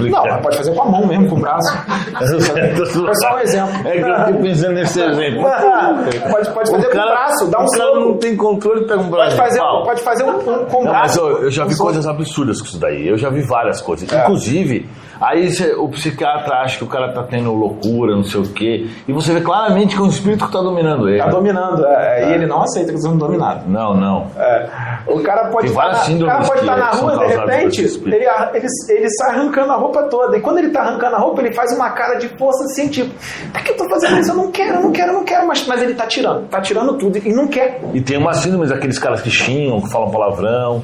Não, 0.09 0.25
ela 0.25 0.37
pode 0.39 0.57
fazer 0.57 0.73
com 0.73 0.81
a 0.81 0.85
mão 0.85 1.05
mesmo, 1.07 1.29
com 1.29 1.35
o 1.35 1.39
braço. 1.39 1.77
Foi 2.17 3.15
só 3.15 3.35
um 3.35 3.39
exemplo. 3.39 3.87
É 3.87 3.91
que 3.91 4.09
eu 4.09 4.25
fico 4.25 4.41
pensando 4.41 4.73
nesse 4.73 5.01
exemplo. 5.01 5.43
pode, 6.31 6.49
pode 6.51 6.71
fazer 6.71 6.87
com 6.89 6.97
o 6.97 7.01
braço, 7.01 7.47
dá 7.47 7.59
um 7.59 7.65
o 7.65 7.71
cara 7.71 7.83
soco. 7.85 7.99
não 7.99 8.17
tem 8.17 8.35
controle, 8.35 8.85
pega 8.87 8.99
um 9.01 9.09
braço 9.09 9.35
Pode 9.35 9.49
fazer, 9.49 9.59
pode 9.59 10.01
fazer 10.01 10.23
um, 10.23 10.37
um 10.37 10.65
com 10.65 10.81
o 10.81 10.83
Não, 10.85 10.91
mas 10.93 11.15
braço. 11.15 11.19
eu, 11.19 11.43
eu 11.43 11.51
já 11.51 11.65
um 11.65 11.67
vi 11.67 11.73
soco. 11.73 11.85
coisas 11.85 12.07
absurdas 12.07 12.61
com 12.61 12.67
isso 12.67 12.79
daí. 12.79 13.07
Eu 13.07 13.17
já 13.17 13.29
vi 13.29 13.41
várias 13.41 13.81
coisas. 13.81 14.11
É. 14.11 14.21
Inclusive, 14.23 14.89
aí 15.19 15.49
o 15.77 15.87
psiquiatra 15.89 16.55
acha 16.57 16.77
que 16.77 16.83
o 16.83 16.87
cara 16.87 17.11
tá 17.11 17.23
tendo 17.23 17.53
loucura, 17.53 18.15
não 18.15 18.23
sei 18.23 18.41
o 18.41 18.47
quê. 18.47 18.87
E 19.07 19.13
você 19.13 19.33
vê 19.33 19.41
claramente 19.41 19.95
que 19.95 20.01
é 20.01 20.05
um 20.05 20.09
espírito 20.09 20.45
que 20.45 20.51
tá 20.51 20.61
dominando 20.61 21.09
ele. 21.09 21.19
Tá 21.19 21.29
dominando, 21.29 21.85
é, 21.85 22.29
e 22.29 22.33
ele 22.33 22.45
não 22.45 22.61
aceita 22.61 22.91
que 22.91 22.97
está 22.97 23.09
sendo 23.09 23.19
dominado. 23.19 23.67
Não, 23.67 23.95
não. 23.95 24.27
É. 24.37 24.69
O 25.07 25.21
cara 25.21 25.49
pode 25.49 25.67
estar 25.67 25.81
várias 25.81 26.09
na, 26.09 26.25
o 26.25 26.27
cara 26.27 26.45
pode 26.45 26.59
estar 26.61 26.77
na 26.77 26.91
rua 26.91 27.17
de 27.17 27.25
repente, 27.25 27.81
ele, 27.81 28.15
ele, 28.15 28.67
ele 28.89 29.09
sai 29.09 29.35
arrancando 29.35 29.71
a 29.71 29.75
roupa 29.75 30.03
toda. 30.03 30.37
E 30.37 30.41
quando 30.41 30.57
ele 30.57 30.67
está 30.67 30.81
arrancando 30.81 31.15
a 31.15 31.19
roupa, 31.19 31.41
ele 31.41 31.53
faz 31.53 31.71
uma 31.73 31.89
cara 31.91 32.15
de 32.15 32.27
força 32.37 32.63
assim, 32.65 32.87
tipo, 32.89 33.13
por 33.51 33.63
que 33.63 33.71
eu 33.71 33.77
tô 33.77 33.89
fazendo 33.89 34.19
isso? 34.19 34.31
Eu 34.31 34.35
não 34.35 34.51
quero, 34.51 34.75
eu 34.75 34.83
não 34.83 34.91
quero, 34.91 35.11
eu 35.11 35.15
não 35.15 35.23
quero. 35.23 35.47
Mas, 35.47 35.65
mas 35.67 35.81
ele 35.81 35.93
tá 35.93 36.07
tirando, 36.07 36.47
tá 36.47 36.61
tirando 36.61 36.97
tudo 36.97 37.17
e 37.17 37.33
não 37.33 37.47
quer. 37.47 37.81
E 37.93 38.01
tem 38.01 38.17
uma 38.17 38.33
síndrome 38.33 38.67
daqueles 38.67 38.99
caras 38.99 39.21
que 39.21 39.29
xingam, 39.29 39.81
que 39.81 39.89
falam 39.89 40.09
palavrão. 40.11 40.83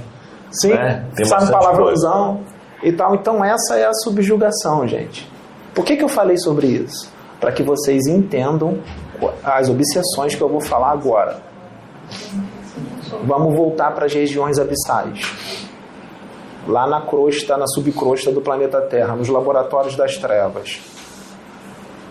Sim, 0.52 0.74
É, 0.74 1.04
tem 1.16 1.26
sabe 1.26 1.50
palavrãozão 1.50 2.42
e 2.84 2.92
tal. 2.92 3.16
Então 3.16 3.44
essa 3.44 3.76
é 3.76 3.86
a 3.86 3.94
subjugação, 3.94 4.88
gente. 4.88 5.30
Por 5.74 5.86
que, 5.86 5.96
que 5.96 6.04
eu 6.04 6.10
falei 6.10 6.38
sobre 6.38 6.68
isso? 6.68 7.12
Para 7.40 7.52
que 7.52 7.64
vocês 7.64 8.06
entendam 8.08 8.80
as 9.44 9.70
obsessões 9.70 10.36
que 10.36 10.42
eu 10.42 10.50
vou 10.50 10.62
falar 10.62 10.92
agora. 10.92 11.42
Vamos 13.24 13.56
voltar 13.56 13.92
para 13.92 14.06
as 14.06 14.14
regiões 14.14 14.58
abissais. 14.58 15.68
Lá 16.68 16.88
na 16.88 17.02
crosta, 17.02 17.58
na 17.58 17.68
subcrosta 17.68 18.32
do 18.32 18.42
planeta 18.42 18.82
Terra, 18.82 19.16
nos 19.16 19.30
laboratórios 19.30 19.96
das 19.96 20.18
trevas. 20.18 20.80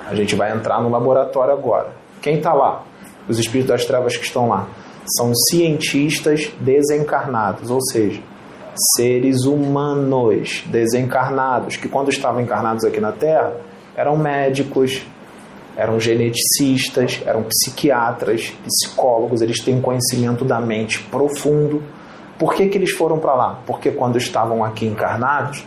A 0.09 0.15
gente 0.15 0.35
vai 0.35 0.53
entrar 0.53 0.83
no 0.83 0.89
laboratório 0.89 1.53
agora. 1.53 1.93
Quem 2.21 2.37
está 2.37 2.53
lá? 2.53 2.85
Os 3.29 3.39
espíritos 3.39 3.71
das 3.71 3.85
trevas 3.85 4.17
que 4.17 4.25
estão 4.25 4.49
lá. 4.49 4.69
São 5.17 5.33
cientistas 5.35 6.51
desencarnados, 6.61 7.71
ou 7.71 7.81
seja, 7.81 8.21
seres 8.97 9.45
humanos 9.45 10.65
desencarnados, 10.67 11.77
que 11.77 11.89
quando 11.89 12.11
estavam 12.11 12.41
encarnados 12.41 12.85
aqui 12.85 13.01
na 13.01 13.13
Terra, 13.13 13.55
eram 13.97 14.17
médicos, 14.17 15.05
eram 15.77 15.99
geneticistas, 15.99 17.23
eram 17.25 17.45
psiquiatras, 17.45 18.53
psicólogos, 18.67 19.41
eles 19.41 19.63
têm 19.63 19.81
conhecimento 19.81 20.45
da 20.45 20.61
mente 20.61 21.03
profundo. 21.05 21.83
Por 22.39 22.55
que, 22.55 22.69
que 22.69 22.79
eles 22.79 22.93
foram 22.93 23.19
para 23.19 23.35
lá? 23.35 23.61
Porque 23.67 23.91
quando 23.91 24.17
estavam 24.17 24.65
aqui 24.65 24.87
encarnados, 24.87 25.65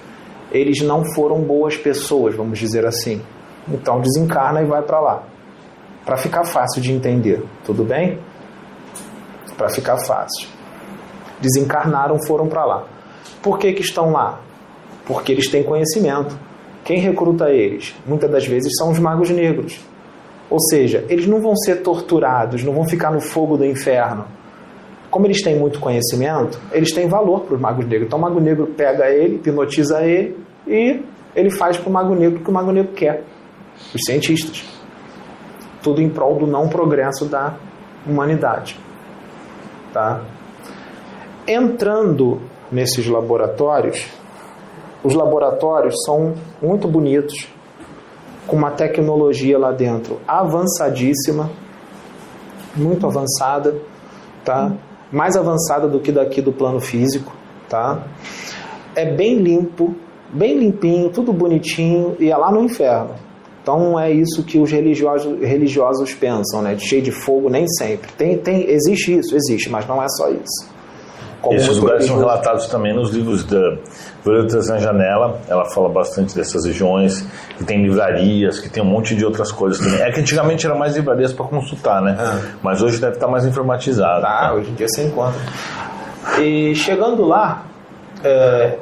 eles 0.52 0.82
não 0.82 1.04
foram 1.14 1.42
boas 1.42 1.78
pessoas, 1.78 2.36
vamos 2.36 2.60
dizer 2.60 2.86
assim. 2.86 3.22
Então 3.68 4.02
desencarna 4.02 4.62
e 4.62 4.66
vai 4.66 4.82
para 4.82 5.00
lá. 5.00 5.24
Para 6.06 6.18
ficar 6.18 6.44
fácil 6.44 6.82
de 6.82 6.92
entender, 6.92 7.44
tudo 7.64 7.84
bem? 7.84 8.20
Para 9.58 9.70
ficar 9.70 9.98
fácil. 10.06 10.48
Desencarnaram, 11.40 12.18
foram 12.28 12.48
para 12.48 12.66
lá. 12.66 12.93
Por 13.42 13.60
que, 13.60 13.74
que 13.74 13.82
estão 13.82 14.12
lá? 14.12 14.40
Porque 15.06 15.32
eles 15.32 15.50
têm 15.50 15.64
conhecimento. 15.64 16.38
Quem 16.84 17.00
recruta 17.00 17.50
eles? 17.50 17.96
Muitas 18.06 18.30
das 18.30 18.46
vezes 18.46 18.72
são 18.78 18.92
os 18.92 19.00
magos 19.00 19.30
negros. 19.30 19.80
Ou 20.50 20.60
seja, 20.60 21.06
eles 21.10 21.26
não 21.26 21.42
vão 21.42 21.56
ser 21.56 21.82
torturados, 21.82 22.64
não 22.64 22.74
vão 22.74 22.88
ficar 22.88 23.12
no 23.12 23.22
fogo 23.22 23.58
do 23.58 23.66
inferno. 23.66 24.26
Como 25.10 25.26
eles 25.26 25.42
têm 25.42 25.58
muito 25.58 25.80
conhecimento, 25.80 26.60
eles 26.72 26.92
têm 26.94 27.08
valor 27.08 27.42
para 27.42 27.56
os 27.56 27.62
magos 27.62 27.86
negros. 27.86 28.08
Então 28.08 28.20
o 28.20 28.22
mago 28.22 28.40
negro 28.40 28.68
pega 28.68 29.10
ele, 29.10 29.36
hipnotiza 29.36 30.02
ele 30.04 30.38
e 30.68 31.02
ele 31.36 31.50
faz 31.52 31.78
para 31.78 31.90
o 31.90 31.92
mago 31.92 32.16
negro 32.16 32.40
o 32.40 32.44
que 32.44 32.50
o 32.50 32.54
mago 32.54 32.72
negro 32.72 32.94
quer. 32.94 33.24
Os 33.94 34.02
cientistas. 34.06 34.64
Tudo 35.82 36.02
em 36.02 36.10
prol 36.10 36.36
do 36.38 36.48
não 36.48 36.68
progresso 36.68 37.26
da 37.26 37.56
humanidade. 38.08 38.80
Tá? 39.92 40.22
Entrando 41.48 42.42
nesses 42.74 43.08
laboratórios, 43.08 44.08
os 45.04 45.14
laboratórios 45.14 45.96
são 46.06 46.34
muito 46.62 46.88
bonitos, 46.88 47.48
com 48.48 48.58
uma 48.58 48.72
tecnologia 48.72 49.58
lá 49.58 49.72
dentro 49.72 50.20
avançadíssima, 50.28 51.50
muito 52.76 53.06
avançada, 53.06 53.76
tá? 54.44 54.74
Mais 55.12 55.38
avançada 55.38 55.88
do 55.88 56.00
que 56.00 56.12
daqui 56.12 56.42
do 56.42 56.52
plano 56.52 56.80
físico, 56.82 57.32
tá? 57.70 58.04
É 58.96 59.06
bem 59.06 59.38
limpo, 59.38 59.96
bem 60.34 60.58
limpinho, 60.58 61.10
tudo 61.10 61.32
bonitinho 61.32 62.18
e 62.20 62.32
é 62.32 62.36
lá 62.36 62.52
no 62.52 62.64
inferno. 62.64 63.12
Então 63.62 63.98
é 63.98 64.12
isso 64.12 64.44
que 64.44 64.60
os 64.60 64.70
religiosos, 64.70 65.40
religiosos 65.40 66.14
pensam, 66.14 66.62
né? 66.62 66.78
Cheio 66.78 67.02
de 67.02 67.12
fogo, 67.12 67.50
nem 67.50 67.66
sempre. 67.68 68.12
Tem, 68.18 68.38
tem, 68.38 68.70
existe 68.70 69.18
isso, 69.18 69.36
existe, 69.36 69.70
mas 69.70 69.88
não 69.88 70.04
é 70.04 70.08
só 70.10 70.30
isso. 70.30 70.73
Esses 71.52 71.78
lugares 71.78 72.06
são 72.06 72.18
relatados 72.18 72.68
também 72.68 72.94
nos 72.94 73.12
livros 73.12 73.44
da 73.44 73.78
Violetas 74.24 74.70
na 74.70 74.78
Janela. 74.78 75.40
Ela 75.48 75.66
fala 75.66 75.90
bastante 75.90 76.36
dessas 76.36 76.66
regiões, 76.66 77.28
que 77.58 77.64
tem 77.64 77.84
livrarias, 77.84 78.60
que 78.60 78.70
tem 78.70 78.82
um 78.82 78.86
monte 78.86 79.16
de 79.16 79.26
outras 79.26 79.52
coisas 79.52 79.80
também. 79.80 80.02
É 80.02 80.12
que 80.12 80.22
antigamente 80.22 80.66
era 80.66 80.76
mais 80.76 80.96
livrarias 80.96 81.34
para 81.34 81.46
consultar, 81.46 82.02
né? 82.02 82.16
Ah. 82.20 82.40
Mas 82.62 82.82
hoje 82.82 83.00
deve 83.00 83.16
estar 83.16 83.28
mais 83.28 83.46
informatizado. 83.46 84.22
Tá, 84.22 84.54
hoje 84.54 84.72
em 84.72 84.74
dia 84.76 84.88
você 84.88 85.04
encontra. 85.04 85.42
E 86.40 86.74
chegando 86.76 87.26
lá, 87.26 87.66
é, 88.24 88.78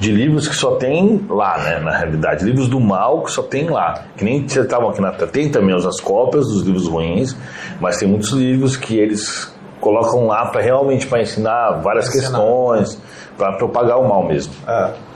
De 0.00 0.12
livros 0.12 0.46
que 0.46 0.54
só 0.54 0.76
tem 0.76 1.24
lá, 1.28 1.58
né? 1.58 1.80
Na 1.80 1.96
realidade. 1.96 2.44
Livros 2.44 2.68
do 2.68 2.78
mal 2.78 3.22
que 3.22 3.32
só 3.32 3.42
tem 3.42 3.68
lá. 3.68 4.04
Que 4.16 4.24
nem 4.24 4.46
vocês 4.46 4.64
estavam 4.64 4.90
aqui 4.90 5.00
na 5.00 5.10
Tem 5.12 5.50
também 5.50 5.74
as 5.74 6.00
cópias 6.00 6.46
dos 6.46 6.62
livros 6.62 6.86
ruins, 6.86 7.36
mas 7.80 7.98
tem 7.98 8.08
muitos 8.08 8.30
livros 8.30 8.76
que 8.76 8.96
eles 8.96 9.52
colocam 9.80 10.26
lá 10.26 10.46
para 10.46 10.60
realmente 10.60 11.06
para 11.06 11.22
ensinar 11.22 11.80
várias 11.82 12.08
questões, 12.08 13.00
para 13.36 13.56
propagar 13.56 13.98
o 13.98 14.08
mal 14.08 14.24
mesmo. 14.26 14.52
É. 14.66 15.08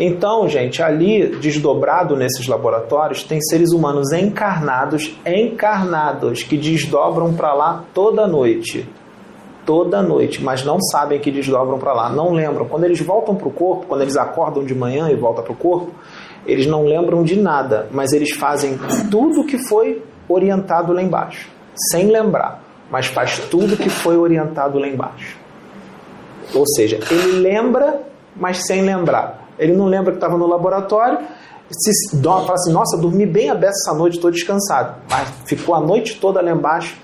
Então, 0.00 0.48
gente, 0.48 0.80
ali 0.80 1.26
desdobrado 1.38 2.16
nesses 2.16 2.46
laboratórios 2.46 3.24
tem 3.24 3.40
seres 3.40 3.72
humanos 3.72 4.12
encarnados, 4.12 5.18
encarnados 5.26 6.44
que 6.44 6.56
desdobram 6.56 7.34
para 7.34 7.52
lá 7.52 7.84
toda 7.92 8.26
noite. 8.26 8.88
Toda 9.66 10.00
noite, 10.00 10.42
mas 10.42 10.64
não 10.64 10.80
sabem 10.80 11.18
que 11.18 11.30
desdobram 11.30 11.78
para 11.78 11.92
lá, 11.92 12.08
não 12.08 12.32
lembram. 12.32 12.64
Quando 12.66 12.84
eles 12.84 13.00
voltam 13.02 13.34
para 13.34 13.48
o 13.48 13.50
corpo, 13.50 13.86
quando 13.86 14.00
eles 14.00 14.16
acordam 14.16 14.64
de 14.64 14.74
manhã 14.74 15.10
e 15.10 15.16
voltam 15.16 15.44
para 15.44 15.52
o 15.52 15.56
corpo, 15.56 15.90
eles 16.46 16.66
não 16.66 16.84
lembram 16.84 17.22
de 17.22 17.36
nada, 17.36 17.86
mas 17.90 18.12
eles 18.12 18.30
fazem 18.30 18.78
tudo 19.10 19.44
que 19.44 19.58
foi 19.68 20.02
orientado 20.28 20.92
lá 20.92 21.02
embaixo, 21.02 21.50
sem 21.90 22.06
lembrar, 22.06 22.62
mas 22.90 23.06
faz 23.06 23.38
tudo 23.50 23.76
que 23.76 23.88
foi 23.88 24.16
orientado 24.16 24.78
lá 24.78 24.88
embaixo. 24.88 25.36
Ou 26.54 26.66
seja, 26.66 26.98
ele 27.10 27.40
lembra, 27.40 28.02
mas 28.34 28.66
sem 28.66 28.82
lembrar. 28.82 29.48
Ele 29.58 29.74
não 29.74 29.86
lembra 29.86 30.12
que 30.12 30.18
estava 30.18 30.38
no 30.38 30.46
laboratório, 30.46 31.18
se 31.70 32.22
fala 32.22 32.54
assim, 32.54 32.72
nossa, 32.72 32.96
dormi 32.96 33.26
bem 33.26 33.50
a 33.50 33.54
beça 33.54 33.76
essa 33.84 33.94
noite, 33.94 34.14
estou 34.14 34.30
descansado. 34.30 35.02
Mas 35.10 35.28
ficou 35.44 35.74
a 35.74 35.80
noite 35.80 36.18
toda 36.18 36.40
lá 36.40 36.50
embaixo, 36.50 36.96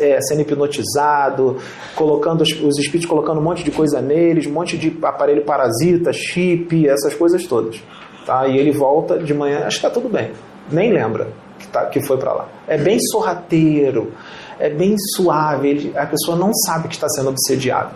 é, 0.00 0.20
sendo 0.22 0.40
hipnotizado, 0.40 1.58
colocando 1.94 2.42
os, 2.42 2.50
os 2.60 2.76
espíritos 2.78 3.08
colocando 3.08 3.38
um 3.38 3.44
monte 3.44 3.62
de 3.62 3.70
coisa 3.70 4.00
neles, 4.00 4.46
um 4.46 4.52
monte 4.52 4.76
de 4.76 4.96
aparelho 5.02 5.44
parasita, 5.44 6.12
chip, 6.12 6.88
essas 6.88 7.14
coisas 7.14 7.46
todas. 7.46 7.80
Tá? 8.26 8.48
E 8.48 8.58
ele 8.58 8.72
volta 8.72 9.16
de 9.16 9.32
manhã, 9.32 9.58
acho 9.58 9.80
que 9.80 9.86
está 9.86 9.90
tudo 9.90 10.08
bem. 10.08 10.32
Nem 10.70 10.92
lembra 10.92 11.28
que, 11.58 11.68
tá, 11.68 11.86
que 11.86 12.00
foi 12.00 12.16
para 12.16 12.32
lá. 12.32 12.48
É 12.66 12.76
bem 12.76 12.98
sorrateiro, 13.12 14.12
é 14.60 14.68
bem 14.68 14.94
suave, 15.16 15.92
a 15.96 16.06
pessoa 16.06 16.36
não 16.36 16.52
sabe 16.52 16.88
que 16.88 16.94
está 16.94 17.08
sendo 17.08 17.30
obsediado. 17.30 17.94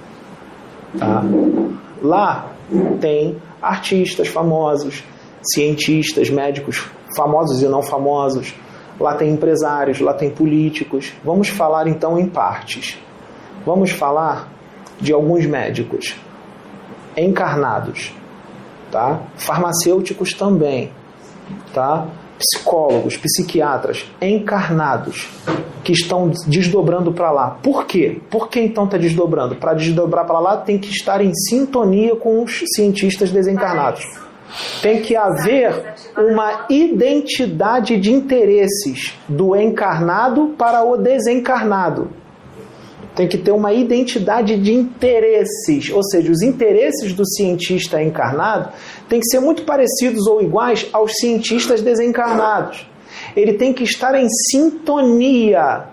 Tá? 0.98 1.22
Lá 2.03 2.50
tem 3.00 3.37
artistas 3.61 4.29
famosos, 4.29 5.05
cientistas, 5.42 6.31
médicos 6.31 6.88
famosos 7.14 7.62
e 7.62 7.68
não 7.68 7.82
famosos. 7.82 8.55
Lá 8.99 9.14
tem 9.14 9.30
empresários, 9.30 10.01
lá 10.01 10.14
tem 10.14 10.30
políticos. 10.30 11.12
Vamos 11.22 11.49
falar 11.49 11.86
então 11.86 12.18
em 12.18 12.26
partes. 12.26 12.99
Vamos 13.66 13.91
falar 13.91 14.49
de 15.01 15.12
alguns 15.12 15.45
médicos 15.47 16.16
encarnados, 17.16 18.14
tá? 18.91 19.20
Farmacêuticos 19.36 20.32
também, 20.32 20.91
tá? 21.72 22.07
Psicólogos, 22.39 23.16
psiquiatras 23.16 24.05
encarnados. 24.20 25.28
que 25.85 25.93
estão 25.93 26.32
desdobrando 26.47 27.12
para 27.12 27.30
lá. 27.30 27.59
Por 27.62 27.85
quê? 27.85 28.18
Por 28.30 28.49
que 28.49 28.59
então 28.59 28.87
está 28.87 28.97
desdobrando? 28.97 29.55
Para 29.57 29.74
desdobrar 29.74 30.26
para 30.26 30.39
lá 30.39 30.57
tem 30.57 30.78
que 30.78 30.89
estar 30.89 31.20
em 31.20 31.35
sintonia 31.35 32.16
com 32.16 32.43
os 32.43 32.62
cientistas 32.74 33.30
desencarnados. 33.30 34.03
Tem 34.80 35.03
que 35.03 35.14
haver 35.14 35.95
uma 36.16 36.64
identidade 36.70 37.99
de 37.99 38.12
interesses 38.12 39.14
do 39.28 39.55
encarnado 39.55 40.55
para 40.57 40.82
o 40.82 40.97
desencarnado. 40.97 42.09
Tem 43.15 43.29
que 43.29 43.39
ter 43.39 43.53
uma 43.53 43.73
identidade 43.73 44.57
de 44.57 44.73
interesses, 44.73 45.91
ou 45.91 46.03
seja, 46.03 46.33
os 46.33 46.43
interesses 46.43 47.12
do 47.12 47.25
cientista 47.25 48.03
encarnado 48.03 48.73
têm 49.09 49.21
que 49.21 49.27
ser 49.27 49.41
muito 49.41 49.62
parecidos 49.65 50.27
ou 50.27 50.43
iguais 50.43 50.89
aos 50.93 51.12
cientistas 51.15 51.81
desencarnados. 51.81 52.89
Ele 53.37 53.55
tem 53.55 53.73
que 53.73 53.85
estar 53.85 54.15
em 54.15 54.29
sintonia. 54.51 55.85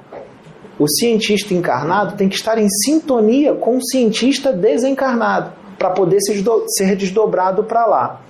O 0.79 0.87
cientista 0.87 1.53
encarnado 1.53 2.17
tem 2.17 2.27
que 2.27 2.35
estar 2.35 2.57
em 2.57 2.67
sintonia 2.67 3.53
com 3.53 3.77
o 3.77 3.83
cientista 3.83 4.51
desencarnado 4.51 5.51
para 5.77 5.91
poder 5.91 6.17
ser 6.21 6.95
desdobrado 6.95 7.63
para 7.63 7.85
lá. 7.85 8.21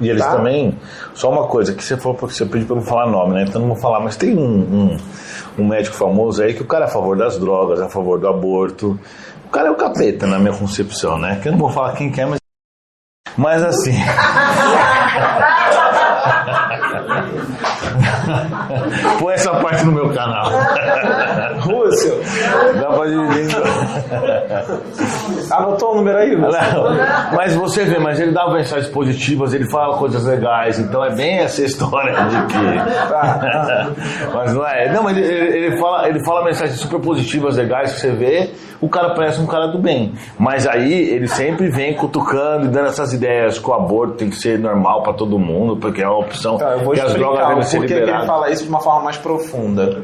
E 0.00 0.08
eles 0.10 0.22
tá? 0.22 0.32
também, 0.36 0.78
só 1.14 1.30
uma 1.30 1.46
coisa, 1.46 1.72
que 1.74 1.82
você 1.82 1.96
falou 1.96 2.16
porque 2.16 2.34
você 2.34 2.44
pediu 2.44 2.66
para 2.66 2.76
não 2.76 2.82
falar 2.82 3.06
nome, 3.06 3.34
né? 3.34 3.44
Então 3.48 3.60
não 3.60 3.68
vou 3.68 3.76
falar, 3.76 4.00
mas 4.00 4.16
tem 4.16 4.36
um, 4.36 4.42
um, 4.42 4.96
um, 5.58 5.66
médico 5.66 5.96
famoso 5.96 6.42
aí 6.42 6.52
que 6.52 6.62
o 6.62 6.66
cara 6.66 6.84
é 6.84 6.88
a 6.88 6.90
favor 6.90 7.16
das 7.16 7.38
drogas, 7.38 7.80
a 7.80 7.88
favor 7.88 8.18
do 8.18 8.28
aborto. 8.28 8.98
O 9.46 9.48
cara 9.48 9.68
é 9.68 9.70
o 9.70 9.76
capeta 9.76 10.26
na 10.26 10.38
minha 10.38 10.52
concepção, 10.52 11.18
né? 11.18 11.38
Que 11.42 11.48
eu 11.48 11.52
não 11.52 11.58
vou 11.58 11.70
falar 11.70 11.92
quem 11.92 12.10
quer, 12.10 12.22
é, 12.22 12.26
mas. 12.26 12.38
Mas 13.36 13.62
assim. 13.62 13.94
Põe 19.18 19.34
essa 19.34 19.54
parte 19.56 19.84
no 19.84 19.92
meu 19.92 20.12
canal. 20.12 20.50
Rússio. 21.96 22.20
Dá 22.80 22.88
pra 22.88 23.06
dividir. 23.06 23.56
Anotou 25.50 25.92
o 25.92 25.96
número 25.96 26.18
aí, 26.18 26.34
Rússio? 26.34 26.60
Mas 27.34 27.54
você 27.54 27.84
vê, 27.84 27.98
mas 27.98 28.20
ele 28.20 28.32
dá 28.32 28.48
mensagens 28.50 28.88
positivas, 28.88 29.54
ele 29.54 29.68
fala 29.70 29.96
coisas 29.96 30.24
legais, 30.24 30.78
então 30.78 31.04
é 31.04 31.14
bem 31.14 31.38
essa 31.38 31.62
história 31.62 32.12
de 32.12 32.46
que. 32.46 32.58
mas 34.34 34.52
não 34.52 34.66
é. 34.66 34.92
Não, 34.92 35.02
mas 35.02 35.16
ele, 35.16 35.26
ele, 35.26 35.76
fala, 35.78 36.08
ele 36.08 36.24
fala 36.24 36.44
mensagens 36.44 36.78
super 36.78 37.00
positivas, 37.00 37.56
legais, 37.56 37.94
que 37.94 38.00
você 38.00 38.10
vê, 38.12 38.50
o 38.80 38.88
cara 38.88 39.14
parece 39.14 39.40
um 39.40 39.46
cara 39.46 39.68
do 39.68 39.78
bem. 39.78 40.14
Mas 40.38 40.66
aí 40.66 40.92
ele 40.92 41.28
sempre 41.28 41.68
vem 41.68 41.94
cutucando 41.94 42.66
e 42.66 42.68
dando 42.68 42.88
essas 42.88 43.12
ideias 43.12 43.58
que 43.58 43.68
o 43.68 43.72
aborto 43.72 44.14
tem 44.14 44.30
que 44.30 44.36
ser 44.36 44.58
normal 44.58 45.02
para 45.02 45.14
todo 45.14 45.38
mundo, 45.38 45.76
porque 45.76 46.02
é 46.02 46.08
uma 46.08 46.18
opção 46.18 46.58
tá, 46.58 46.76
que 46.78 47.00
as 47.00 47.14
drogas 47.14 47.48
devem 47.48 47.62
ser 47.62 47.80
liberadas. 47.80 48.14
ele 48.14 48.26
fala 48.26 48.50
isso 48.50 48.62
de 48.64 48.68
uma 48.68 48.80
forma 48.80 49.02
mais 49.04 49.16
profunda 49.16 50.02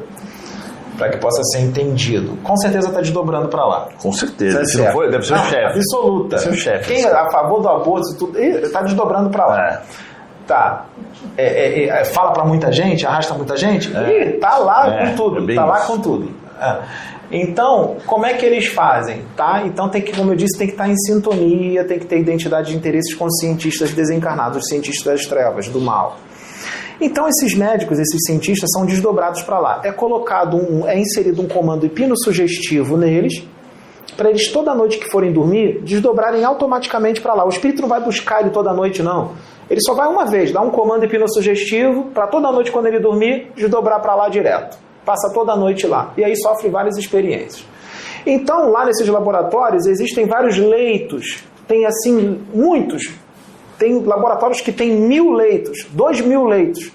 para 0.96 1.10
que 1.10 1.18
possa 1.18 1.42
ser 1.44 1.60
entendido. 1.60 2.36
Com 2.42 2.56
certeza 2.56 2.88
está 2.88 3.00
desdobrando 3.00 3.48
para 3.48 3.64
lá. 3.64 3.88
Com 4.00 4.12
certeza. 4.12 4.64
Se 4.64 4.78
não 4.78 4.92
for, 4.92 5.10
deve 5.10 5.24
ser 5.24 5.34
o 5.34 5.38
chefe. 5.38 5.78
Absoluta. 5.78 6.36
Deve 6.36 6.42
ser 6.42 6.50
o 6.50 6.54
chefe. 6.56 6.94
Quem 6.94 7.04
é 7.04 7.12
a 7.12 7.30
favor 7.30 7.60
do 7.60 7.68
aborto 7.68 8.16
tudo 8.18 8.38
está 8.38 8.82
desdobrando 8.82 9.30
para 9.30 9.46
lá. 9.46 9.68
É. 9.68 9.82
Tá. 10.46 10.86
É, 11.36 11.84
é, 11.84 11.88
é 11.88 12.04
fala 12.04 12.32
para 12.32 12.44
muita 12.44 12.70
gente, 12.72 13.06
arrasta 13.06 13.34
muita 13.34 13.56
gente. 13.56 13.94
É. 13.96 14.28
E 14.28 14.32
tá 14.38 14.58
lá 14.58 14.88
é, 14.88 15.06
com 15.06 15.16
tudo. 15.16 15.50
É 15.50 15.54
tá 15.54 15.64
lá 15.64 15.80
com 15.80 15.98
tudo. 15.98 16.42
Então, 17.30 17.96
como 18.06 18.26
é 18.26 18.34
que 18.34 18.44
eles 18.44 18.66
fazem? 18.66 19.22
Tá? 19.34 19.62
Então 19.64 19.88
tem 19.88 20.02
que, 20.02 20.14
como 20.14 20.32
eu 20.32 20.36
disse, 20.36 20.58
tem 20.58 20.66
que 20.66 20.74
estar 20.74 20.88
em 20.88 20.96
sintonia, 20.96 21.82
tem 21.84 21.98
que 21.98 22.04
ter 22.04 22.20
identidade 22.20 22.70
de 22.70 22.76
interesses 22.76 23.14
com 23.14 23.28
cientistas 23.30 23.92
desencarnados, 23.92 24.66
cientistas 24.68 25.20
das 25.20 25.26
trevas, 25.26 25.66
do 25.68 25.80
mal. 25.80 26.18
Então 27.04 27.26
esses 27.28 27.52
médicos, 27.52 27.98
esses 27.98 28.20
cientistas 28.24 28.70
são 28.72 28.86
desdobrados 28.86 29.42
para 29.42 29.58
lá. 29.58 29.80
É 29.82 29.90
colocado 29.90 30.56
um, 30.56 30.86
é 30.86 30.96
inserido 30.96 31.42
um 31.42 31.48
comando 31.48 31.84
hipnossugestivo 31.84 32.96
neles, 32.96 33.42
para 34.16 34.30
eles 34.30 34.46
toda 34.52 34.72
noite 34.72 34.98
que 34.98 35.10
forem 35.10 35.32
dormir, 35.32 35.80
desdobrarem 35.82 36.44
automaticamente 36.44 37.20
para 37.20 37.34
lá. 37.34 37.44
O 37.44 37.48
espírito 37.48 37.82
não 37.82 37.88
vai 37.88 38.00
buscar 38.00 38.40
ele 38.40 38.50
toda 38.50 38.72
noite, 38.72 39.02
não. 39.02 39.32
Ele 39.68 39.80
só 39.84 39.94
vai 39.94 40.06
uma 40.06 40.26
vez, 40.26 40.52
dá 40.52 40.60
um 40.60 40.70
comando 40.70 41.04
hipnossugestivo 41.04 42.04
para 42.14 42.28
toda 42.28 42.52
noite 42.52 42.70
quando 42.70 42.86
ele 42.86 43.00
dormir, 43.00 43.50
desdobrar 43.56 44.00
para 44.00 44.14
lá 44.14 44.28
direto. 44.28 44.78
Passa 45.04 45.28
toda 45.34 45.56
noite 45.56 45.88
lá. 45.88 46.12
E 46.16 46.22
aí 46.22 46.36
sofre 46.36 46.68
várias 46.68 46.96
experiências. 46.96 47.66
Então, 48.24 48.70
lá 48.70 48.84
nesses 48.84 49.08
laboratórios 49.08 49.86
existem 49.86 50.26
vários 50.26 50.56
leitos. 50.56 51.42
Tem 51.66 51.84
assim, 51.84 52.40
muitos, 52.54 53.10
tem 53.78 54.02
laboratórios 54.02 54.60
que 54.60 54.72
têm 54.72 54.96
mil 54.96 55.32
leitos, 55.32 55.86
dois 55.90 56.20
mil 56.20 56.44
leitos, 56.44 56.92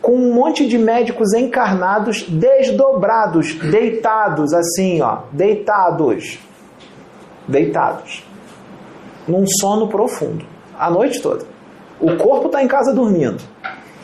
com 0.00 0.16
um 0.16 0.34
monte 0.34 0.66
de 0.66 0.76
médicos 0.76 1.32
encarnados 1.32 2.22
desdobrados, 2.28 3.54
deitados 3.54 4.52
assim, 4.52 5.00
ó, 5.00 5.18
deitados, 5.30 6.38
deitados, 7.46 8.24
num 9.28 9.46
sono 9.46 9.88
profundo, 9.88 10.44
a 10.78 10.90
noite 10.90 11.22
toda. 11.22 11.44
O 12.00 12.16
corpo 12.16 12.46
está 12.46 12.62
em 12.62 12.66
casa 12.66 12.92
dormindo, 12.92 13.40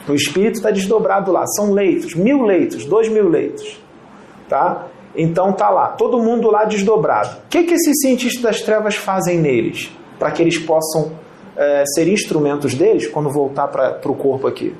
o 0.09 0.14
espírito 0.14 0.56
está 0.56 0.70
desdobrado 0.70 1.32
lá. 1.32 1.44
São 1.46 1.72
leitos, 1.72 2.14
mil 2.14 2.42
leitos, 2.42 2.84
dois 2.84 3.09
mil 3.09 3.28
leitos, 3.28 3.80
tá? 4.48 4.86
Então 5.16 5.52
tá 5.52 5.68
lá, 5.68 5.88
todo 5.88 6.22
mundo 6.22 6.48
lá 6.48 6.64
desdobrado. 6.64 7.38
O 7.38 7.48
que, 7.48 7.64
que 7.64 7.74
esses 7.74 8.00
cientistas 8.00 8.40
das 8.40 8.62
trevas 8.62 8.94
fazem 8.94 9.38
neles? 9.38 9.90
Para 10.16 10.30
que 10.30 10.42
eles 10.42 10.59
possam 10.59 11.12
é, 11.59 11.84
ser 11.86 12.06
instrumentos 12.09 12.74
deles 12.74 13.09
quando 13.09 13.28
voltar 13.28 13.66
para 13.66 14.00
o 14.11 14.14
corpo 14.14 14.46
aqui? 14.46 14.74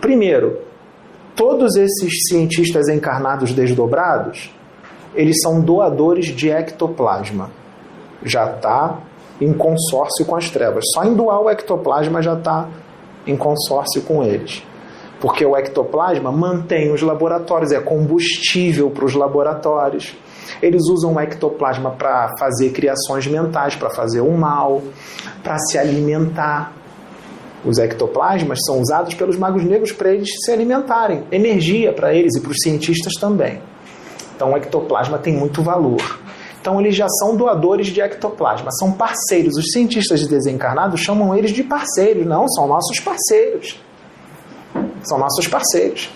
Primeiro, 0.00 0.58
todos 1.36 1.76
esses 1.76 2.26
cientistas 2.28 2.88
encarnados 2.88 3.52
desdobrados, 3.52 4.50
eles 5.14 5.40
são 5.42 5.60
doadores 5.60 6.26
de 6.26 6.50
ectoplasma. 6.50 7.50
Já 8.24 8.50
está 8.50 8.98
em 9.40 9.52
consórcio 9.52 10.24
com 10.24 10.36
as 10.36 10.48
trevas. 10.50 10.84
Só 10.94 11.04
em 11.04 11.14
doar 11.14 11.40
o 11.40 11.50
ectoplasma 11.50 12.22
já 12.22 12.34
está 12.34 12.68
em 13.26 13.36
consórcio 13.36 14.02
com 14.02 14.22
eles. 14.22 14.62
Porque 15.20 15.44
o 15.44 15.56
ectoplasma 15.56 16.32
mantém 16.32 16.92
os 16.92 17.02
laboratórios, 17.02 17.72
é 17.72 17.80
combustível 17.80 18.90
para 18.90 19.04
os 19.04 19.14
laboratórios. 19.14 20.14
Eles 20.60 20.82
usam 20.88 21.14
o 21.14 21.20
ectoplasma 21.20 21.90
para 21.92 22.30
fazer 22.38 22.70
criações 22.70 23.26
mentais, 23.26 23.76
para 23.76 23.90
fazer 23.90 24.20
o 24.20 24.30
mal, 24.30 24.82
para 25.42 25.58
se 25.58 25.78
alimentar. 25.78 26.72
Os 27.64 27.78
ectoplasmas 27.78 28.58
são 28.66 28.80
usados 28.80 29.14
pelos 29.14 29.38
magos 29.38 29.64
negros 29.64 29.90
para 29.90 30.12
eles 30.12 30.28
se 30.44 30.52
alimentarem, 30.52 31.24
energia 31.32 31.92
para 31.92 32.14
eles 32.14 32.36
e 32.36 32.40
para 32.40 32.50
os 32.50 32.58
cientistas 32.62 33.14
também. 33.14 33.60
Então 34.36 34.52
o 34.52 34.56
ectoplasma 34.56 35.18
tem 35.18 35.34
muito 35.34 35.62
valor. 35.62 36.20
Então 36.60 36.80
eles 36.80 36.96
já 36.96 37.06
são 37.08 37.36
doadores 37.36 37.88
de 37.88 38.00
ectoplasma, 38.00 38.70
são 38.72 38.92
parceiros. 38.92 39.56
Os 39.56 39.70
cientistas 39.72 40.26
desencarnados 40.26 41.00
chamam 41.00 41.34
eles 41.34 41.52
de 41.52 41.62
parceiros, 41.62 42.26
não, 42.26 42.48
são 42.48 42.66
nossos 42.66 43.00
parceiros. 43.00 43.78
São 45.02 45.18
nossos 45.18 45.46
parceiros. 45.46 46.10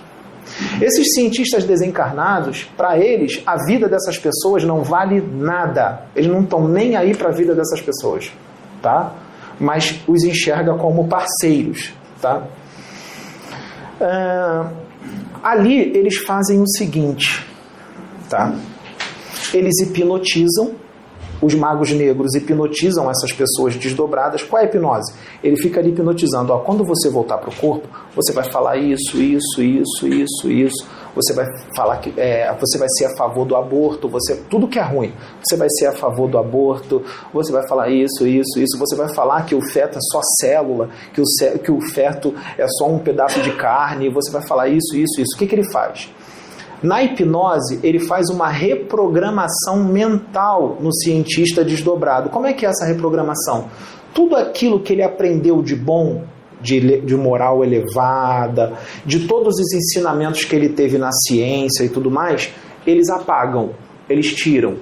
Esses 0.80 1.14
cientistas 1.14 1.64
desencarnados, 1.64 2.64
para 2.76 2.98
eles, 2.98 3.42
a 3.46 3.64
vida 3.64 3.88
dessas 3.88 4.18
pessoas 4.18 4.64
não 4.64 4.82
vale 4.82 5.20
nada. 5.20 6.06
Eles 6.14 6.30
não 6.30 6.42
estão 6.42 6.66
nem 6.66 6.96
aí 6.96 7.14
para 7.14 7.28
a 7.28 7.32
vida 7.32 7.54
dessas 7.54 7.80
pessoas, 7.80 8.32
tá? 8.82 9.12
Mas 9.61 10.00
os 10.06 10.24
enxerga 10.24 10.74
como 10.74 11.09
parceiros, 11.09 11.92
tá? 12.20 12.42
Uh, 14.00 14.70
ali 15.42 15.96
eles 15.96 16.16
fazem 16.18 16.61
o 16.61 16.68
seguinte, 16.68 17.44
tá? 18.28 18.54
Eles 19.52 19.80
hipnotizam 19.80 20.72
os 21.41 21.55
magos 21.55 21.93
negros 21.93 22.34
hipnotizam 22.34 23.11
essas 23.11 23.32
pessoas 23.32 23.76
desdobradas. 23.76 24.43
Qual 24.43 24.61
é 24.61 24.64
a 24.64 24.68
hipnose? 24.68 25.12
Ele 25.43 25.57
fica 25.57 25.80
ali 25.80 25.91
hipnotizando. 25.91 26.53
Ó, 26.53 26.59
quando 26.59 26.84
você 26.84 27.09
voltar 27.09 27.39
para 27.39 27.51
o 27.51 27.55
corpo, 27.55 27.89
você 28.14 28.32
vai 28.32 28.45
falar 28.51 28.76
isso, 28.76 29.16
isso, 29.16 29.62
isso, 29.62 30.09
isso, 30.09 30.51
isso. 30.51 30.86
Você 31.14 31.32
vai 31.32 31.47
falar 31.74 31.99
que 31.99 32.12
é, 32.16 32.55
você 32.61 32.78
vai 32.78 32.89
ser 32.91 33.07
a 33.07 33.16
favor 33.16 33.45
do 33.45 33.57
aborto, 33.57 34.09
você 34.09 34.36
tudo 34.49 34.68
que 34.68 34.78
é 34.78 34.82
ruim. 34.82 35.12
Você 35.43 35.57
vai 35.57 35.68
ser 35.70 35.86
a 35.86 35.93
favor 35.93 36.28
do 36.28 36.39
aborto, 36.39 37.03
você 37.32 37.51
vai 37.53 37.66
falar 37.66 37.89
isso, 37.89 38.26
isso, 38.26 38.61
isso. 38.61 38.78
Você 38.78 38.95
vai 38.95 39.12
falar 39.14 39.45
que 39.45 39.55
o 39.55 39.61
feto 39.61 39.99
é 39.99 40.01
só 40.12 40.20
célula, 40.41 40.91
que 41.12 41.20
o, 41.20 41.24
que 41.59 41.72
o 41.72 41.80
feto 41.80 42.34
é 42.57 42.66
só 42.68 42.89
um 42.89 42.99
pedaço 42.99 43.41
de 43.43 43.53
carne. 43.57 44.09
Você 44.11 44.30
vai 44.30 44.47
falar 44.47 44.68
isso, 44.68 44.97
isso, 44.97 45.20
isso. 45.20 45.34
O 45.34 45.39
que, 45.39 45.47
que 45.47 45.55
ele 45.55 45.70
faz? 45.72 46.09
Na 46.82 47.02
hipnose, 47.02 47.80
ele 47.82 47.98
faz 47.98 48.28
uma 48.30 48.48
reprogramação 48.48 49.82
mental 49.82 50.78
no 50.80 50.92
cientista 50.92 51.64
desdobrado. 51.64 52.30
Como 52.30 52.46
é 52.46 52.52
que 52.52 52.64
é 52.64 52.68
essa 52.68 52.86
reprogramação? 52.86 53.68
Tudo 54.14 54.36
aquilo 54.36 54.80
que 54.80 54.92
ele 54.92 55.02
aprendeu 55.02 55.60
de 55.60 55.74
bom, 55.74 56.24
de, 56.60 57.00
de 57.00 57.16
moral 57.16 57.64
elevada, 57.64 58.74
de 59.04 59.26
todos 59.26 59.58
os 59.58 59.72
ensinamentos 59.72 60.44
que 60.44 60.54
ele 60.54 60.68
teve 60.68 60.98
na 60.98 61.10
ciência 61.12 61.84
e 61.84 61.88
tudo 61.88 62.10
mais, 62.10 62.52
eles 62.86 63.08
apagam, 63.10 63.70
eles 64.08 64.32
tiram. 64.34 64.76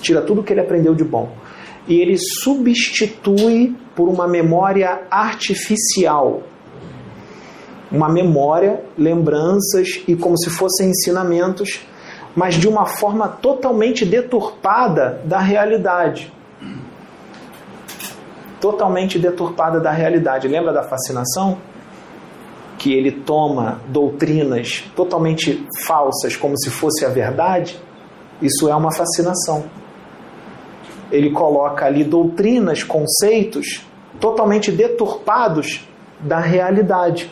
Tira 0.00 0.22
tudo 0.22 0.42
que 0.42 0.52
ele 0.52 0.60
aprendeu 0.60 0.94
de 0.94 1.04
bom. 1.04 1.30
E 1.88 2.00
ele 2.00 2.16
substitui 2.16 3.74
por 3.94 4.08
uma 4.08 4.28
memória 4.28 5.02
artificial 5.10 6.42
uma 7.92 8.08
memória, 8.08 8.82
lembranças 8.96 10.02
e 10.08 10.16
como 10.16 10.36
se 10.38 10.48
fossem 10.48 10.90
ensinamentos, 10.90 11.86
mas 12.34 12.54
de 12.54 12.66
uma 12.66 12.86
forma 12.86 13.28
totalmente 13.28 14.06
deturpada 14.06 15.20
da 15.24 15.38
realidade. 15.38 16.32
Totalmente 18.58 19.18
deturpada 19.18 19.78
da 19.78 19.90
realidade. 19.90 20.48
Lembra 20.48 20.72
da 20.72 20.82
fascinação? 20.82 21.58
Que 22.78 22.94
ele 22.94 23.12
toma 23.12 23.80
doutrinas 23.88 24.84
totalmente 24.96 25.66
falsas 25.84 26.34
como 26.34 26.58
se 26.58 26.70
fosse 26.70 27.04
a 27.04 27.10
verdade? 27.10 27.78
Isso 28.40 28.68
é 28.68 28.74
uma 28.74 28.90
fascinação. 28.90 29.64
Ele 31.10 31.30
coloca 31.30 31.84
ali 31.84 32.02
doutrinas, 32.02 32.82
conceitos 32.82 33.86
totalmente 34.18 34.72
deturpados 34.72 35.86
da 36.18 36.38
realidade. 36.38 37.30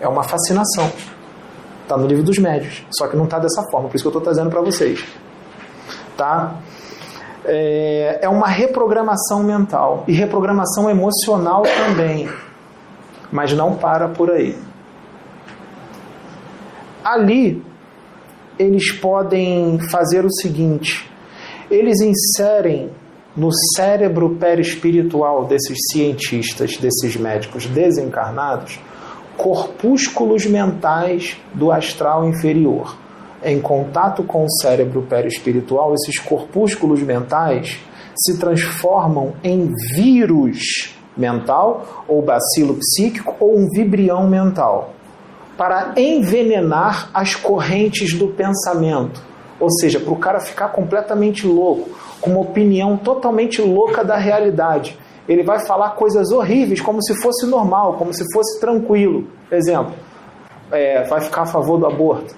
É 0.00 0.08
uma 0.08 0.22
fascinação. 0.22 0.90
Está 1.82 1.96
no 1.96 2.06
livro 2.06 2.22
dos 2.22 2.38
médios, 2.38 2.84
só 2.90 3.08
que 3.08 3.16
não 3.16 3.24
está 3.24 3.38
dessa 3.38 3.62
forma, 3.70 3.88
por 3.88 3.96
isso 3.96 4.04
que 4.04 4.08
eu 4.08 4.18
estou 4.18 4.22
trazendo 4.22 4.50
para 4.50 4.60
vocês. 4.60 5.04
Tá? 6.16 6.56
É, 7.44 8.18
é 8.22 8.28
uma 8.28 8.46
reprogramação 8.46 9.42
mental 9.42 10.04
e 10.06 10.12
reprogramação 10.12 10.90
emocional 10.90 11.62
também, 11.62 12.28
mas 13.32 13.52
não 13.54 13.74
para 13.74 14.08
por 14.08 14.30
aí. 14.30 14.58
Ali, 17.02 17.64
eles 18.58 18.92
podem 18.92 19.78
fazer 19.90 20.26
o 20.26 20.30
seguinte: 20.30 21.10
eles 21.70 22.00
inserem 22.00 22.90
no 23.34 23.50
cérebro 23.76 24.36
perispiritual 24.36 25.46
desses 25.46 25.78
cientistas, 25.92 26.76
desses 26.76 27.16
médicos 27.16 27.66
desencarnados, 27.66 28.80
corpúsculos 29.38 30.44
mentais 30.46 31.40
do 31.54 31.70
astral 31.70 32.28
inferior. 32.28 32.98
Em 33.42 33.60
contato 33.60 34.24
com 34.24 34.44
o 34.44 34.50
cérebro 34.60 35.02
perispiritual, 35.02 35.94
esses 35.94 36.18
corpúsculos 36.18 37.00
mentais 37.00 37.78
se 38.16 38.36
transformam 38.36 39.34
em 39.44 39.72
vírus 39.94 40.92
mental, 41.16 42.04
ou 42.08 42.20
bacilo 42.20 42.76
psíquico, 42.76 43.36
ou 43.38 43.56
um 43.56 43.68
vibrião 43.68 44.28
mental, 44.28 44.92
para 45.56 45.92
envenenar 45.96 47.10
as 47.14 47.36
correntes 47.36 48.14
do 48.14 48.28
pensamento. 48.28 49.22
Ou 49.60 49.70
seja, 49.70 49.98
para 50.00 50.12
o 50.12 50.16
cara 50.16 50.40
ficar 50.40 50.68
completamente 50.68 51.46
louco, 51.46 51.90
com 52.20 52.30
uma 52.30 52.40
opinião 52.40 52.96
totalmente 52.96 53.62
louca 53.62 54.04
da 54.04 54.16
realidade 54.16 54.96
ele 55.28 55.42
vai 55.42 55.60
falar 55.66 55.90
coisas 55.90 56.32
horríveis 56.32 56.80
como 56.80 57.02
se 57.02 57.14
fosse 57.20 57.46
normal, 57.46 57.94
como 57.94 58.12
se 58.14 58.24
fosse 58.32 58.58
tranquilo. 58.58 59.28
Exemplo, 59.52 59.92
é, 60.72 61.04
vai 61.04 61.20
ficar 61.20 61.42
a 61.42 61.46
favor 61.46 61.78
do 61.78 61.86
aborto. 61.86 62.34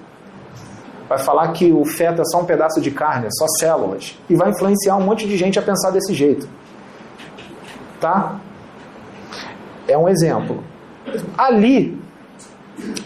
Vai 1.07 1.19
falar 1.19 1.51
que 1.53 1.71
o 1.71 1.85
feto 1.85 2.21
é 2.21 2.25
só 2.25 2.41
um 2.41 2.45
pedaço 2.45 2.81
de 2.81 2.91
carne, 2.91 3.27
é 3.27 3.29
só 3.31 3.45
células. 3.59 4.17
E 4.29 4.35
vai 4.35 4.49
influenciar 4.49 4.95
um 4.97 5.01
monte 5.01 5.27
de 5.27 5.37
gente 5.37 5.57
a 5.57 5.61
pensar 5.61 5.91
desse 5.91 6.13
jeito. 6.13 6.47
Tá? 7.99 8.39
É 9.87 9.97
um 9.97 10.07
exemplo. 10.07 10.63
Ali, 11.37 11.99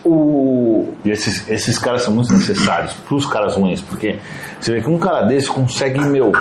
o... 0.04 0.94
E 1.04 1.10
esses, 1.10 1.48
esses 1.50 1.78
caras 1.78 2.04
são 2.04 2.14
muito 2.14 2.32
necessários 2.34 2.94
para 2.94 3.16
os 3.16 3.26
caras 3.26 3.56
ruins, 3.56 3.82
porque 3.82 4.20
você 4.60 4.74
vê 4.74 4.82
que 4.82 4.90
um 4.90 5.00
cara 5.00 5.24
desse 5.24 5.48
consegue, 5.48 6.00
meu, 6.00 6.32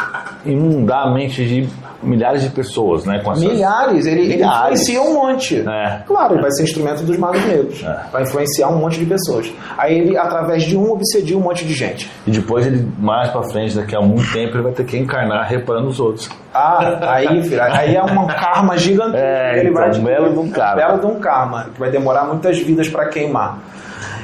inundar 0.45 1.07
a 1.07 1.15
mente 1.15 1.47
de 1.47 1.69
milhares 2.03 2.43
de 2.43 2.51
pessoas, 2.51 3.05
né? 3.05 3.23
Milhares, 3.37 4.07
ele, 4.07 4.29
milhares. 4.29 4.31
ele 4.31 4.45
influencia 4.45 5.03
um 5.03 5.15
monte. 5.15 5.61
É. 5.61 6.03
Claro, 6.07 6.35
ele 6.35 6.43
vai 6.43 6.51
ser 6.53 6.65
instrumento 6.65 7.03
dos 7.03 7.17
magos 7.17 7.45
negros. 7.47 7.83
É. 7.83 8.01
Vai 8.13 8.23
influenciar 8.23 8.69
um 8.69 8.79
monte 8.79 8.99
de 8.99 9.07
pessoas. 9.07 9.53
Aí 9.77 9.99
ele, 9.99 10.17
através 10.17 10.63
de 10.65 10.77
um, 10.77 10.91
obsedia 10.93 11.37
um 11.37 11.41
monte 11.41 11.65
de 11.65 11.75
gente. 11.75 12.11
E 12.27 12.31
depois 12.31 12.67
ele, 12.67 12.87
mais 12.99 13.31
pra 13.31 13.43
frente, 13.43 13.75
daqui 13.75 13.97
a 13.97 14.01
muito 14.01 14.31
tempo, 14.33 14.57
ele 14.57 14.63
vai 14.63 14.73
ter 14.73 14.85
que 14.85 14.97
encarnar 14.97 15.47
reparando 15.49 15.89
os 15.89 16.01
outros. 16.01 16.29
Ah, 16.53 17.15
aí, 17.15 17.43
filho, 17.43 17.63
aí 17.63 17.97
é 17.97 18.03
um 18.03 18.27
karma 18.27 18.77
gigantesco. 18.77 19.17
É, 19.17 19.59
ele 19.59 19.71
então, 19.71 19.83
vai, 19.83 19.99
belo 19.99 20.33
de 20.33 20.39
um 20.39 20.51
karma. 20.51 20.77
Belo 20.77 21.01
de 21.01 21.07
um 21.07 21.21
karma, 21.21 21.65
que 21.75 21.81
vai 21.81 21.91
demorar 21.91 22.25
muitas 22.25 22.59
vidas 22.59 22.89
para 22.89 23.09
queimar. 23.09 23.59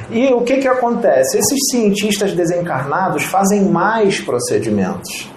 E 0.09 0.27
o 0.33 0.41
que, 0.41 0.57
que 0.57 0.67
acontece? 0.67 1.37
Esses 1.37 1.57
cientistas 1.69 2.33
desencarnados 2.33 3.23
fazem 3.23 3.63
mais 3.63 4.19
procedimentos 4.19 5.29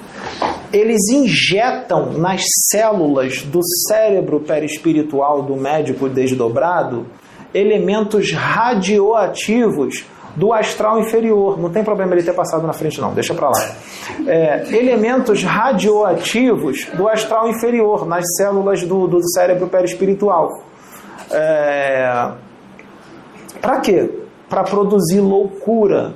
eles 0.74 1.08
injetam 1.08 2.14
nas 2.14 2.42
células 2.70 3.42
do 3.42 3.60
cérebro 3.88 4.40
perispiritual 4.40 5.42
do 5.42 5.54
médico 5.54 6.08
desdobrado 6.08 7.06
elementos 7.54 8.32
radioativos 8.32 10.04
do 10.34 10.52
astral 10.52 10.98
inferior. 10.98 11.60
Não 11.60 11.70
tem 11.70 11.84
problema 11.84 12.12
ele 12.14 12.24
ter 12.24 12.32
passado 12.32 12.66
na 12.66 12.72
frente, 12.72 13.00
não, 13.00 13.14
deixa 13.14 13.32
para 13.34 13.50
lá. 13.50 13.74
É, 14.26 14.76
elementos 14.76 15.44
radioativos 15.44 16.86
do 16.96 17.08
astral 17.08 17.48
inferior, 17.48 18.04
nas 18.04 18.24
células 18.36 18.82
do, 18.82 19.06
do 19.06 19.22
cérebro 19.30 19.68
perispiritual. 19.68 20.50
É, 21.30 22.32
para 23.60 23.80
quê? 23.80 24.10
Para 24.48 24.64
produzir 24.64 25.20
loucura. 25.20 26.14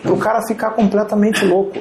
Para 0.00 0.12
o 0.12 0.18
cara 0.18 0.46
ficar 0.46 0.70
completamente 0.70 1.44
louco. 1.44 1.78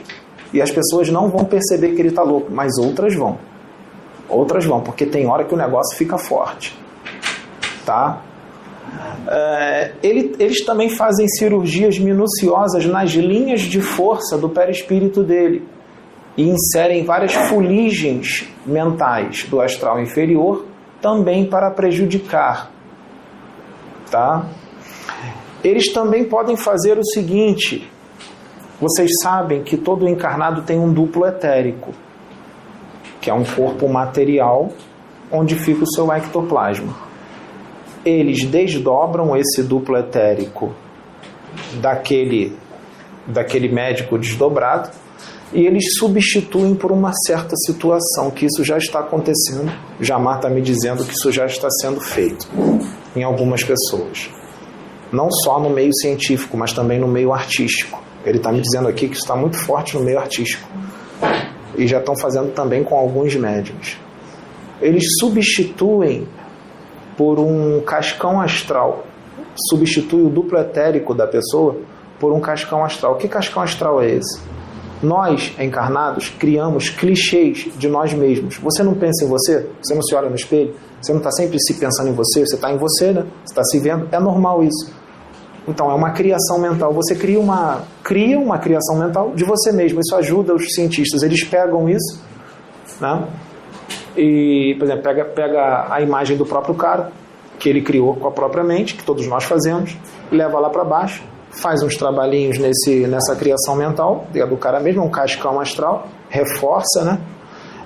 E 0.53 0.61
as 0.61 0.71
pessoas 0.71 1.09
não 1.09 1.29
vão 1.29 1.45
perceber 1.45 1.93
que 1.93 2.01
ele 2.01 2.09
está 2.09 2.23
louco, 2.23 2.51
mas 2.51 2.77
outras 2.77 3.15
vão. 3.15 3.37
Outras 4.27 4.65
vão, 4.65 4.81
porque 4.81 5.05
tem 5.05 5.27
hora 5.27 5.43
que 5.43 5.53
o 5.53 5.57
negócio 5.57 5.97
fica 5.97 6.17
forte. 6.17 6.77
Tá? 7.85 8.21
É, 9.27 9.91
ele, 10.03 10.35
eles 10.39 10.65
também 10.65 10.89
fazem 10.89 11.27
cirurgias 11.27 11.97
minuciosas 11.97 12.85
nas 12.85 13.11
linhas 13.11 13.61
de 13.61 13.81
força 13.81 14.37
do 14.37 14.49
perispírito 14.49 15.23
dele 15.23 15.67
e 16.37 16.49
inserem 16.49 17.03
várias 17.03 17.33
fuligens 17.33 18.47
mentais 18.65 19.45
do 19.49 19.61
astral 19.61 20.01
inferior 20.01 20.65
também 21.01 21.45
para 21.45 21.71
prejudicar. 21.71 22.71
Tá? 24.09 24.45
Eles 25.63 25.91
também 25.91 26.25
podem 26.25 26.55
fazer 26.55 26.97
o 26.97 27.05
seguinte: 27.05 27.89
vocês 28.81 29.11
sabem 29.21 29.61
que 29.61 29.77
todo 29.77 30.09
encarnado 30.09 30.63
tem 30.63 30.79
um 30.79 30.91
duplo 30.91 31.27
etérico, 31.27 31.93
que 33.21 33.29
é 33.29 33.33
um 33.33 33.43
corpo 33.43 33.87
material 33.87 34.71
onde 35.31 35.53
fica 35.53 35.83
o 35.83 35.87
seu 35.93 36.11
ectoplasma. 36.11 36.91
Eles 38.03 38.43
desdobram 38.43 39.37
esse 39.37 39.61
duplo 39.61 39.95
etérico 39.95 40.73
daquele, 41.79 42.57
daquele 43.27 43.69
médico 43.69 44.17
desdobrado 44.17 44.89
e 45.53 45.67
eles 45.67 45.83
substituem 45.99 46.73
por 46.73 46.91
uma 46.91 47.11
certa 47.27 47.55
situação, 47.57 48.31
que 48.31 48.47
isso 48.47 48.63
já 48.63 48.79
está 48.79 49.01
acontecendo. 49.01 49.71
Jamar 49.99 50.37
está 50.37 50.49
me 50.49 50.61
dizendo 50.61 51.05
que 51.05 51.13
isso 51.13 51.31
já 51.31 51.45
está 51.45 51.69
sendo 51.69 52.01
feito 52.01 52.47
em 53.15 53.21
algumas 53.21 53.63
pessoas. 53.63 54.31
Não 55.11 55.29
só 55.29 55.59
no 55.59 55.69
meio 55.69 55.93
científico, 55.93 56.57
mas 56.57 56.73
também 56.73 56.99
no 56.99 57.07
meio 57.07 57.31
artístico. 57.31 58.01
Ele 58.25 58.37
está 58.37 58.51
me 58.51 58.61
dizendo 58.61 58.87
aqui 58.87 59.07
que 59.07 59.13
isso 59.13 59.23
está 59.23 59.35
muito 59.35 59.57
forte 59.57 59.95
no 59.95 60.03
meio 60.03 60.19
artístico. 60.19 60.67
E 61.77 61.87
já 61.87 61.99
estão 61.99 62.15
fazendo 62.15 62.51
também 62.53 62.83
com 62.83 62.95
alguns 62.95 63.35
médiums. 63.35 63.97
Eles 64.81 65.03
substituem 65.19 66.27
por 67.17 67.39
um 67.39 67.81
cascão 67.81 68.41
astral. 68.41 69.05
Substitui 69.69 70.23
o 70.23 70.29
duplo 70.29 70.57
etérico 70.57 71.13
da 71.13 71.27
pessoa 71.27 71.77
por 72.19 72.31
um 72.33 72.39
cascão 72.39 72.83
astral. 72.83 73.15
Que 73.15 73.27
cascão 73.27 73.63
astral 73.63 74.01
é 74.01 74.11
esse? 74.11 74.41
Nós, 75.01 75.51
encarnados, 75.59 76.29
criamos 76.29 76.89
clichês 76.89 77.67
de 77.75 77.87
nós 77.87 78.13
mesmos. 78.13 78.57
Você 78.57 78.83
não 78.83 78.93
pensa 78.93 79.25
em 79.25 79.27
você? 79.27 79.67
Você 79.81 79.95
não 79.95 80.01
se 80.03 80.13
olha 80.13 80.29
no 80.29 80.35
espelho? 80.35 80.75
Você 81.01 81.11
não 81.11 81.19
está 81.19 81.31
sempre 81.31 81.59
se 81.59 81.73
pensando 81.79 82.09
em 82.09 82.13
você? 82.13 82.45
Você 82.45 82.55
está 82.55 82.71
em 82.71 82.77
você, 82.77 83.11
né? 83.11 83.25
Você 83.43 83.51
está 83.51 83.63
se 83.63 83.79
vendo? 83.79 84.07
É 84.11 84.19
normal 84.19 84.63
isso. 84.63 84.93
Então, 85.67 85.91
é 85.91 85.93
uma 85.93 86.11
criação 86.11 86.59
mental. 86.59 86.93
Você 86.93 87.15
cria 87.15 87.39
uma, 87.39 87.83
cria 88.03 88.39
uma 88.39 88.57
criação 88.57 88.97
mental 88.97 89.31
de 89.35 89.43
você 89.43 89.71
mesmo. 89.71 89.99
Isso 89.99 90.15
ajuda 90.15 90.53
os 90.53 90.73
cientistas. 90.73 91.21
Eles 91.21 91.43
pegam 91.43 91.87
isso, 91.87 92.23
né? 92.99 93.27
E, 94.17 94.75
por 94.77 94.85
exemplo, 94.85 95.03
pega, 95.03 95.25
pega 95.25 95.87
a 95.89 96.01
imagem 96.01 96.35
do 96.35 96.45
próprio 96.45 96.75
cara, 96.75 97.11
que 97.59 97.69
ele 97.69 97.81
criou 97.81 98.15
com 98.15 98.27
a 98.27 98.31
própria 98.31 98.63
mente, 98.63 98.95
que 98.95 99.03
todos 99.03 99.27
nós 99.27 99.43
fazemos, 99.43 99.95
leva 100.31 100.59
lá 100.59 100.69
para 100.69 100.83
baixo, 100.83 101.23
faz 101.51 101.83
uns 101.83 101.95
trabalhinhos 101.95 102.57
nesse, 102.57 103.07
nessa 103.07 103.35
criação 103.35 103.75
mental, 103.75 104.25
do 104.49 104.57
cara 104.57 104.79
mesmo, 104.79 105.03
um 105.03 105.09
cascão 105.09 105.59
astral, 105.59 106.07
reforça, 106.29 107.03
né? 107.03 107.19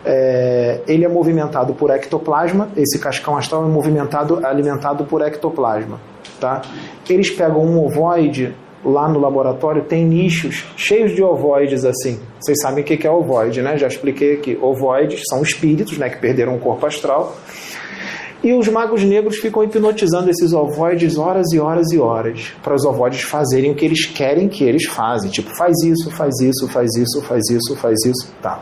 É, 0.07 0.81
ele 0.87 1.03
é 1.03 1.07
movimentado 1.07 1.73
por 1.73 1.89
ectoplasma, 1.89 2.69
esse 2.77 2.99
cascão 2.99 3.35
astral 3.35 3.65
é 3.65 3.67
movimentado, 3.67 4.45
alimentado 4.45 5.03
por 5.03 5.21
ectoplasma. 5.21 5.99
Tá? 6.45 6.61
Eles 7.09 7.31
pegam 7.31 7.65
um 7.65 7.83
ovoide 7.83 8.53
lá 8.83 9.09
no 9.09 9.19
laboratório, 9.19 9.81
tem 9.81 10.05
nichos 10.05 10.63
cheios 10.77 11.15
de 11.15 11.23
ovoides 11.23 11.83
assim. 11.83 12.19
Vocês 12.39 12.61
sabem 12.61 12.83
o 12.83 12.85
que 12.85 13.07
é 13.07 13.09
ovoide, 13.09 13.63
né? 13.63 13.75
Já 13.79 13.87
expliquei 13.87 14.35
aqui. 14.35 14.55
Ovoides 14.61 15.23
são 15.27 15.41
espíritos 15.41 15.97
né, 15.97 16.07
que 16.07 16.19
perderam 16.19 16.55
o 16.55 16.59
corpo 16.59 16.85
astral. 16.85 17.35
E 18.43 18.53
os 18.53 18.67
magos 18.67 19.03
negros 19.03 19.37
ficam 19.37 19.63
hipnotizando 19.63 20.29
esses 20.29 20.53
ovoides 20.53 21.17
horas 21.17 21.51
e 21.51 21.59
horas 21.59 21.91
e 21.91 21.97
horas, 21.97 22.53
para 22.61 22.75
os 22.75 22.85
ovoides 22.85 23.23
fazerem 23.23 23.71
o 23.71 23.75
que 23.75 23.83
eles 23.83 24.05
querem 24.05 24.47
que 24.47 24.63
eles 24.63 24.85
fazem. 24.85 25.31
Tipo, 25.31 25.49
faz 25.57 25.73
isso, 25.83 26.11
faz 26.11 26.39
isso, 26.39 26.67
faz 26.67 26.95
isso, 26.95 27.21
faz 27.23 27.43
isso, 27.49 27.75
faz 27.75 28.05
isso, 28.05 28.31
tá. 28.39 28.61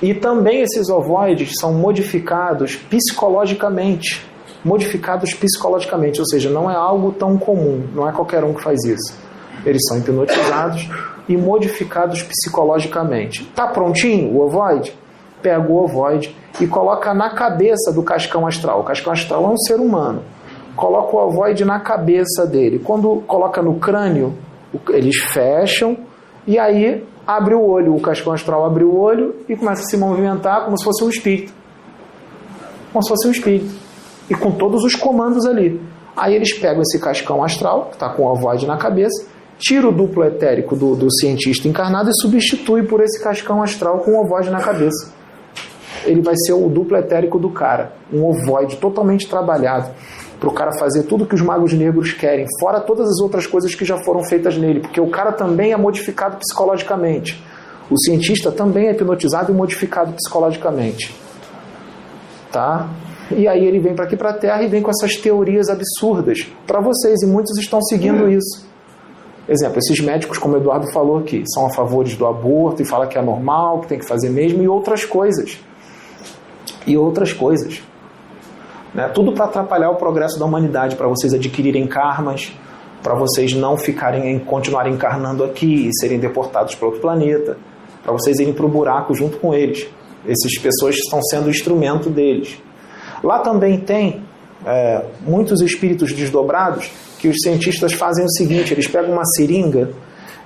E 0.00 0.14
também 0.14 0.60
esses 0.60 0.88
ovoides 0.88 1.54
são 1.58 1.74
modificados 1.74 2.76
psicologicamente. 2.76 4.35
Modificados 4.66 5.32
psicologicamente, 5.32 6.18
ou 6.18 6.26
seja, 6.26 6.50
não 6.50 6.68
é 6.68 6.74
algo 6.74 7.12
tão 7.12 7.38
comum, 7.38 7.86
não 7.94 8.08
é 8.08 8.10
qualquer 8.10 8.42
um 8.42 8.52
que 8.52 8.60
faz 8.60 8.82
isso. 8.84 9.16
Eles 9.64 9.80
são 9.86 9.98
hipnotizados 9.98 10.90
e 11.28 11.36
modificados 11.36 12.20
psicologicamente. 12.24 13.44
Tá 13.54 13.68
prontinho 13.68 14.32
o 14.32 14.40
ovoide? 14.40 14.92
Pega 15.40 15.70
o 15.70 15.84
ovoide 15.84 16.34
e 16.60 16.66
coloca 16.66 17.14
na 17.14 17.30
cabeça 17.30 17.92
do 17.92 18.02
cascão 18.02 18.44
astral. 18.44 18.80
O 18.80 18.82
cascão 18.82 19.12
astral 19.12 19.44
é 19.44 19.48
um 19.48 19.56
ser 19.56 19.76
humano. 19.76 20.24
Coloca 20.74 21.14
o 21.14 21.28
ovoide 21.28 21.64
na 21.64 21.78
cabeça 21.78 22.44
dele. 22.44 22.80
Quando 22.80 23.22
coloca 23.24 23.62
no 23.62 23.78
crânio, 23.78 24.34
eles 24.88 25.16
fecham 25.32 25.96
e 26.44 26.58
aí 26.58 27.04
abre 27.24 27.54
o 27.54 27.62
olho. 27.62 27.94
O 27.94 28.00
cascão 28.00 28.32
astral 28.32 28.64
abre 28.64 28.82
o 28.82 28.98
olho 28.98 29.36
e 29.48 29.54
começa 29.54 29.82
a 29.82 29.84
se 29.84 29.96
movimentar 29.96 30.64
como 30.64 30.76
se 30.76 30.82
fosse 30.82 31.04
um 31.04 31.08
espírito. 31.08 31.52
Como 32.92 33.00
se 33.04 33.08
fosse 33.08 33.28
um 33.28 33.30
espírito. 33.30 33.85
E 34.28 34.34
com 34.34 34.50
todos 34.50 34.84
os 34.84 34.94
comandos 34.94 35.46
ali. 35.46 35.80
Aí 36.16 36.34
eles 36.34 36.52
pegam 36.58 36.82
esse 36.82 36.98
cascão 36.98 37.42
astral, 37.44 37.86
que 37.86 37.94
está 37.94 38.08
com 38.08 38.22
o 38.22 38.32
ovoide 38.32 38.66
na 38.66 38.76
cabeça, 38.76 39.26
tira 39.58 39.88
o 39.88 39.92
duplo 39.92 40.24
etérico 40.24 40.74
do, 40.74 40.96
do 40.96 41.12
cientista 41.12 41.68
encarnado 41.68 42.10
e 42.10 42.20
substitui 42.20 42.82
por 42.82 43.00
esse 43.00 43.22
cascão 43.22 43.62
astral 43.62 44.00
com 44.00 44.12
o 44.12 44.20
ovoide 44.24 44.50
na 44.50 44.60
cabeça 44.60 45.16
ele 46.06 46.22
vai 46.22 46.34
ser 46.36 46.52
o 46.52 46.68
duplo 46.68 46.96
etérico 46.96 47.38
do 47.38 47.50
cara, 47.50 47.92
um 48.12 48.24
ovoide 48.24 48.76
totalmente 48.76 49.28
trabalhado 49.28 49.90
para 50.38 50.48
o 50.48 50.52
cara 50.52 50.72
fazer 50.78 51.04
tudo 51.04 51.26
que 51.26 51.34
os 51.34 51.40
magos 51.40 51.72
negros 51.72 52.12
querem, 52.12 52.46
fora 52.60 52.80
todas 52.80 53.08
as 53.08 53.20
outras 53.20 53.46
coisas 53.46 53.74
que 53.74 53.84
já 53.84 53.98
foram 54.04 54.22
feitas 54.24 54.56
nele, 54.56 54.80
porque 54.80 55.00
o 55.00 55.08
cara 55.08 55.32
também 55.32 55.72
é 55.72 55.76
modificado 55.76 56.36
psicologicamente. 56.36 57.42
O 57.90 57.98
cientista 57.98 58.50
também 58.50 58.88
é 58.88 58.90
hipnotizado 58.92 59.52
e 59.52 59.54
modificado 59.54 60.12
psicologicamente. 60.12 61.14
Tá? 62.52 62.88
E 63.30 63.48
aí 63.48 63.64
ele 63.64 63.78
vem 63.80 63.94
para 63.94 64.04
aqui 64.04 64.16
para 64.16 64.30
a 64.30 64.34
Terra 64.34 64.62
e 64.62 64.68
vem 64.68 64.82
com 64.82 64.90
essas 64.90 65.16
teorias 65.16 65.68
absurdas 65.68 66.46
para 66.66 66.80
vocês, 66.80 67.22
e 67.22 67.26
muitos 67.26 67.58
estão 67.58 67.80
seguindo 67.82 68.30
isso. 68.30 68.66
Exemplo, 69.48 69.78
esses 69.78 70.00
médicos, 70.00 70.38
como 70.38 70.54
o 70.54 70.56
Eduardo 70.58 70.90
falou 70.92 71.18
aqui, 71.18 71.44
são 71.54 71.66
a 71.66 71.70
favor 71.70 72.04
do 72.04 72.26
aborto 72.26 72.82
e 72.82 72.84
fala 72.84 73.06
que 73.06 73.16
é 73.16 73.22
normal, 73.22 73.80
que 73.80 73.88
tem 73.88 73.98
que 73.98 74.06
fazer 74.06 74.28
mesmo, 74.28 74.62
e 74.62 74.68
outras 74.68 75.04
coisas 75.04 75.58
e 76.86 76.96
outras 76.96 77.32
coisas. 77.32 77.82
Né? 78.94 79.08
Tudo 79.08 79.32
para 79.32 79.46
atrapalhar 79.46 79.90
o 79.90 79.96
progresso 79.96 80.38
da 80.38 80.44
humanidade, 80.44 80.96
para 80.96 81.08
vocês 81.08 81.34
adquirirem 81.34 81.86
karmas, 81.86 82.52
para 83.02 83.14
vocês 83.14 83.52
não 83.52 83.76
ficarem 83.76 84.38
continuarem 84.38 84.94
encarnando 84.94 85.44
aqui 85.44 85.88
e 85.88 85.90
serem 86.00 86.18
deportados 86.18 86.74
para 86.74 86.86
outro 86.86 87.00
planeta, 87.00 87.58
para 88.02 88.12
vocês 88.12 88.38
irem 88.38 88.54
para 88.54 88.64
o 88.64 88.68
buraco 88.68 89.14
junto 89.14 89.38
com 89.38 89.52
eles. 89.52 89.86
Essas 90.26 90.58
pessoas 90.60 90.96
estão 90.96 91.20
sendo 91.22 91.50
instrumento 91.50 92.08
deles. 92.08 92.60
Lá 93.26 93.40
também 93.40 93.80
tem 93.80 94.22
é, 94.64 95.04
muitos 95.26 95.60
espíritos 95.60 96.12
desdobrados 96.12 96.88
que 97.18 97.26
os 97.26 97.36
cientistas 97.42 97.92
fazem 97.92 98.24
o 98.24 98.30
seguinte: 98.30 98.72
eles 98.72 98.86
pegam 98.86 99.12
uma 99.12 99.24
seringa 99.24 99.90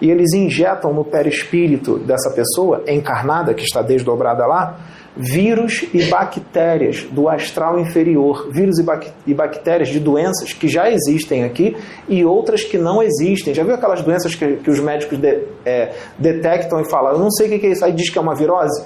e 0.00 0.10
eles 0.10 0.32
injetam 0.32 0.90
no 0.94 1.04
perispírito 1.04 1.98
dessa 1.98 2.30
pessoa 2.30 2.82
encarnada 2.88 3.52
que 3.52 3.64
está 3.64 3.82
desdobrada 3.82 4.46
lá 4.46 4.78
vírus 5.14 5.84
e 5.92 6.04
bactérias 6.04 7.02
do 7.10 7.28
astral 7.28 7.78
inferior, 7.78 8.48
vírus 8.50 8.78
e, 9.26 9.34
bactérias 9.34 9.88
de 9.90 10.00
doenças 10.00 10.54
que 10.54 10.68
já 10.68 10.90
existem 10.90 11.44
aqui 11.44 11.76
e 12.08 12.24
outras 12.24 12.62
que 12.62 12.78
não 12.78 13.02
existem. 13.02 13.52
Já 13.52 13.62
viu 13.62 13.74
aquelas 13.74 14.00
doenças 14.02 14.34
que, 14.34 14.56
que 14.56 14.70
os 14.70 14.80
médicos 14.80 15.18
de, 15.18 15.42
é, 15.66 15.92
detectam 16.16 16.80
e 16.80 16.88
falam, 16.88 17.12
eu 17.12 17.18
não 17.18 17.30
sei 17.30 17.54
o 17.54 17.60
que 17.60 17.66
é 17.66 17.70
isso, 17.70 17.84
aí 17.84 17.92
diz 17.92 18.08
que 18.08 18.16
é 18.16 18.20
uma 18.20 18.34
virose? 18.34 18.82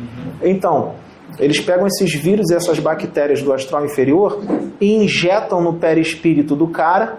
Uhum. 0.00 0.32
Então, 0.42 0.94
eles 1.38 1.60
pegam 1.60 1.86
esses 1.86 2.14
vírus 2.14 2.50
e 2.50 2.54
essas 2.54 2.78
bactérias 2.78 3.42
do 3.42 3.52
astral 3.52 3.84
inferior 3.84 4.40
e 4.80 4.94
injetam 4.94 5.60
no 5.60 5.74
perispírito 5.74 6.54
do 6.56 6.68
cara. 6.68 7.18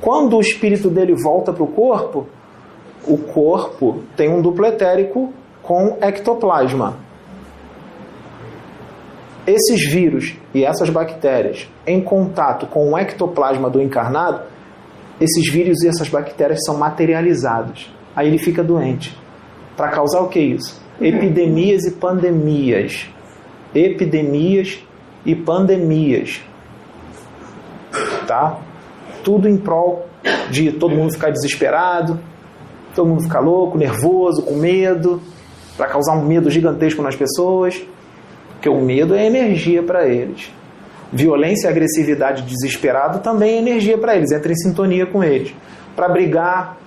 Quando 0.00 0.36
o 0.36 0.40
espírito 0.40 0.90
dele 0.90 1.14
volta 1.14 1.52
para 1.52 1.62
o 1.62 1.68
corpo, 1.68 2.26
o 3.06 3.18
corpo 3.18 4.02
tem 4.16 4.28
um 4.28 4.42
duplo 4.42 4.66
etérico 4.66 5.32
com 5.62 5.96
ectoplasma 6.00 7.04
esses 9.46 9.86
vírus 9.86 10.36
e 10.54 10.64
essas 10.64 10.88
bactérias 10.88 11.68
em 11.86 12.00
contato 12.00 12.66
com 12.66 12.92
o 12.92 12.98
ectoplasma 12.98 13.68
do 13.68 13.80
encarnado, 13.80 14.42
esses 15.20 15.52
vírus 15.52 15.82
e 15.82 15.88
essas 15.88 16.08
bactérias 16.08 16.60
são 16.64 16.76
materializados. 16.76 17.94
Aí 18.16 18.28
ele 18.28 18.38
fica 18.38 18.62
doente. 18.62 19.16
Para 19.76 19.88
causar 19.90 20.20
o 20.20 20.28
que 20.28 20.40
isso? 20.40 20.82
Epidemias 21.00 21.84
e 21.84 21.90
pandemias. 21.90 23.08
Epidemias 23.74 24.78
e 25.24 25.34
pandemias. 25.34 26.40
Tá? 28.26 28.58
Tudo 29.22 29.48
em 29.48 29.56
prol 29.56 30.06
de 30.50 30.72
todo 30.72 30.94
mundo 30.94 31.12
ficar 31.12 31.30
desesperado, 31.30 32.18
todo 32.94 33.08
mundo 33.08 33.22
ficar 33.22 33.40
louco, 33.40 33.76
nervoso, 33.76 34.42
com 34.42 34.54
medo, 34.54 35.20
para 35.76 35.86
causar 35.86 36.12
um 36.14 36.24
medo 36.24 36.50
gigantesco 36.50 37.02
nas 37.02 37.16
pessoas. 37.16 37.82
Porque 38.52 38.68
o 38.68 38.80
medo 38.80 39.14
é 39.14 39.26
energia 39.26 39.82
para 39.82 40.06
eles. 40.06 40.50
Violência, 41.12 41.68
agressividade, 41.68 42.42
desesperado 42.42 43.20
também 43.20 43.56
é 43.56 43.58
energia 43.58 43.98
para 43.98 44.16
eles. 44.16 44.32
Entra 44.32 44.52
em 44.52 44.56
sintonia 44.56 45.06
com 45.06 45.22
eles. 45.22 45.54
Para 45.94 46.08
brigar, 46.08 46.78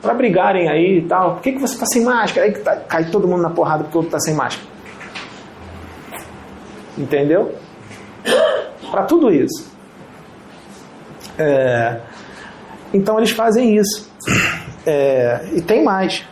para 0.00 0.14
brigarem 0.14 0.68
aí 0.68 0.98
e 0.98 1.02
tal. 1.02 1.34
Por 1.34 1.42
que, 1.42 1.52
que 1.52 1.60
você 1.60 1.74
está 1.74 1.86
sem 1.86 2.04
máscara? 2.04 2.46
Aí 2.46 2.52
tá, 2.52 2.76
cai 2.76 3.10
todo 3.10 3.26
mundo 3.26 3.42
na 3.42 3.50
porrada 3.50 3.84
porque 3.84 3.96
outro 3.96 4.08
está 4.08 4.20
sem 4.20 4.34
máscara. 4.34 4.66
Entendeu? 6.96 7.54
Para 8.90 9.04
tudo 9.04 9.30
isso. 9.32 9.72
É, 11.38 12.00
então 12.92 13.18
eles 13.18 13.30
fazem 13.30 13.76
isso. 13.76 14.10
É, 14.86 15.48
e 15.52 15.60
tem 15.60 15.84
mais. 15.84 16.24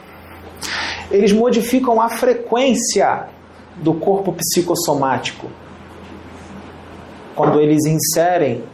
Eles 1.10 1.32
modificam 1.32 2.00
a 2.00 2.08
frequência 2.08 3.28
do 3.76 3.94
corpo 3.94 4.32
psicossomático. 4.32 5.48
Quando 7.34 7.60
eles 7.60 7.84
inserem 7.84 8.64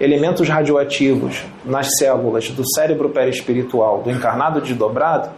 elementos 0.00 0.48
radioativos 0.48 1.44
nas 1.64 1.96
células 1.98 2.50
do 2.50 2.62
cérebro 2.74 3.10
perispiritual 3.10 4.02
do 4.02 4.10
encarnado 4.10 4.60
desdobrado, 4.60 5.30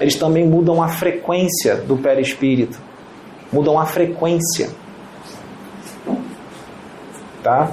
eles 0.00 0.14
também 0.16 0.46
mudam 0.46 0.82
a 0.82 0.88
frequência 0.88 1.76
do 1.76 1.96
perispírito. 1.96 2.78
Mudam 3.52 3.78
a 3.78 3.86
frequência. 3.86 4.70
Tá? 7.42 7.72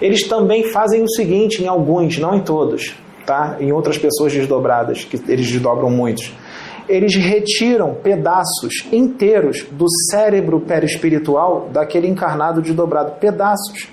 Eles 0.00 0.26
também 0.28 0.70
fazem 0.70 1.02
o 1.02 1.08
seguinte 1.08 1.62
em 1.62 1.66
alguns, 1.66 2.18
não 2.18 2.34
em 2.34 2.40
todos, 2.40 2.94
tá? 3.26 3.56
Em 3.60 3.72
outras 3.72 3.98
pessoas 3.98 4.32
desdobradas, 4.32 5.04
que 5.04 5.16
eles 5.30 5.50
desdobram 5.50 5.90
muitos 5.90 6.32
eles 6.90 7.14
retiram 7.14 7.94
pedaços 7.94 8.84
inteiros 8.90 9.64
do 9.70 9.86
cérebro 10.10 10.60
perispiritual 10.60 11.68
daquele 11.72 12.08
encarnado 12.08 12.60
de 12.60 12.72
dobrado. 12.72 13.12
Pedaços. 13.12 13.88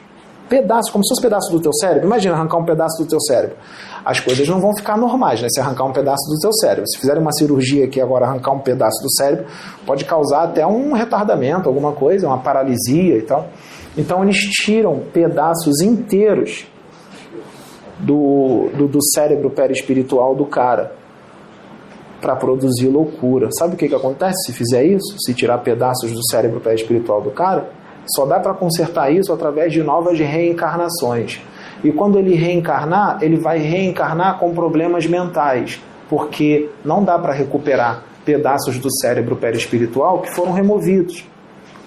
Pedaços, 0.50 0.91
como 0.91 1.04
se 1.04 1.10
fosse 1.10 1.22
pedaço 1.22 1.52
do 1.52 1.60
teu 1.60 1.74
cérebro. 1.74 2.06
Imagina 2.06 2.36
arrancar 2.36 2.58
um 2.58 2.66
pedaço 2.66 3.04
do 3.04 3.08
teu 3.08 3.20
cérebro. 3.22 3.58
As 4.06 4.20
coisas 4.20 4.48
não 4.48 4.62
vão 4.62 4.74
ficar 4.76 4.98
normais, 4.98 5.41
né? 5.41 5.48
Se 5.50 5.60
arrancar 5.60 5.86
um 5.86 5.91
pedaço 5.91 6.30
do 6.30 6.39
teu 6.39 6.54
cérebro. 6.54 6.88
Se 6.88 7.00
fizerem 7.00 7.22
uma 7.22 7.34
cirurgia 7.34 7.86
aqui 7.86 8.00
agora, 8.00 8.26
arrancar 8.26 8.52
um 8.52 8.60
pedaço 8.60 9.02
do 9.04 9.12
cérebro, 9.16 9.45
pode 9.86 10.06
causar 10.06 10.43
até 10.43 10.66
um 10.66 10.93
retardamento, 10.93 11.68
alguma 11.68 11.91
coisa, 11.91 12.28
uma 12.28 12.38
paralisia 12.38 13.18
e 13.18 13.22
tal. 13.22 13.48
Então 13.98 14.24
eles 14.24 14.38
tiram 14.38 15.02
pedaços 15.12 15.82
inteiros 15.82 16.66
do, 18.00 18.70
do, 18.76 18.88
do 18.88 19.00
cérebro 19.14 19.50
perispiritual 19.50 20.36
do 20.36 20.45
cara 20.45 20.91
para 22.22 22.36
produzir 22.36 22.88
loucura. 22.88 23.50
Sabe 23.58 23.76
o 23.76 23.78
que, 23.78 23.88
que 23.88 23.95
acontece 23.95 24.45
se 24.45 24.54
fizer 24.54 24.84
isso? 24.84 25.16
Se 25.20 25.34
tirar 25.34 25.58
pedaços 25.60 26.12
do 26.12 26.22
cérebro 26.32 26.60
pré 26.60 26.76
espiritual 26.76 27.22
do 27.22 27.32
cara? 27.32 27.70
Só 28.16 28.26
dá 28.26 28.39
para 28.39 28.53
consertar 28.53 29.12
isso 29.12 29.32
através 29.34 29.72
de 29.72 29.84
novas 29.84 30.20
reencarnações. 30.20 31.41
E 31.84 31.91
quando 31.91 32.18
ele 32.18 32.36
reencarnar, 32.36 33.20
ele 33.22 33.38
vai 33.38 33.60
reencarnar 33.60 34.39
com 34.39 34.53
problemas 34.53 35.05
mentais, 35.05 35.82
porque 36.10 36.70
não 36.84 37.03
dá 37.03 37.20
para 37.20 37.34
recuperar 37.34 38.03
pedaços 38.26 38.78
do 38.80 38.91
cérebro 38.99 39.36
perispiritual 39.36 40.22
que 40.22 40.34
foram 40.34 40.51
removidos 40.51 41.26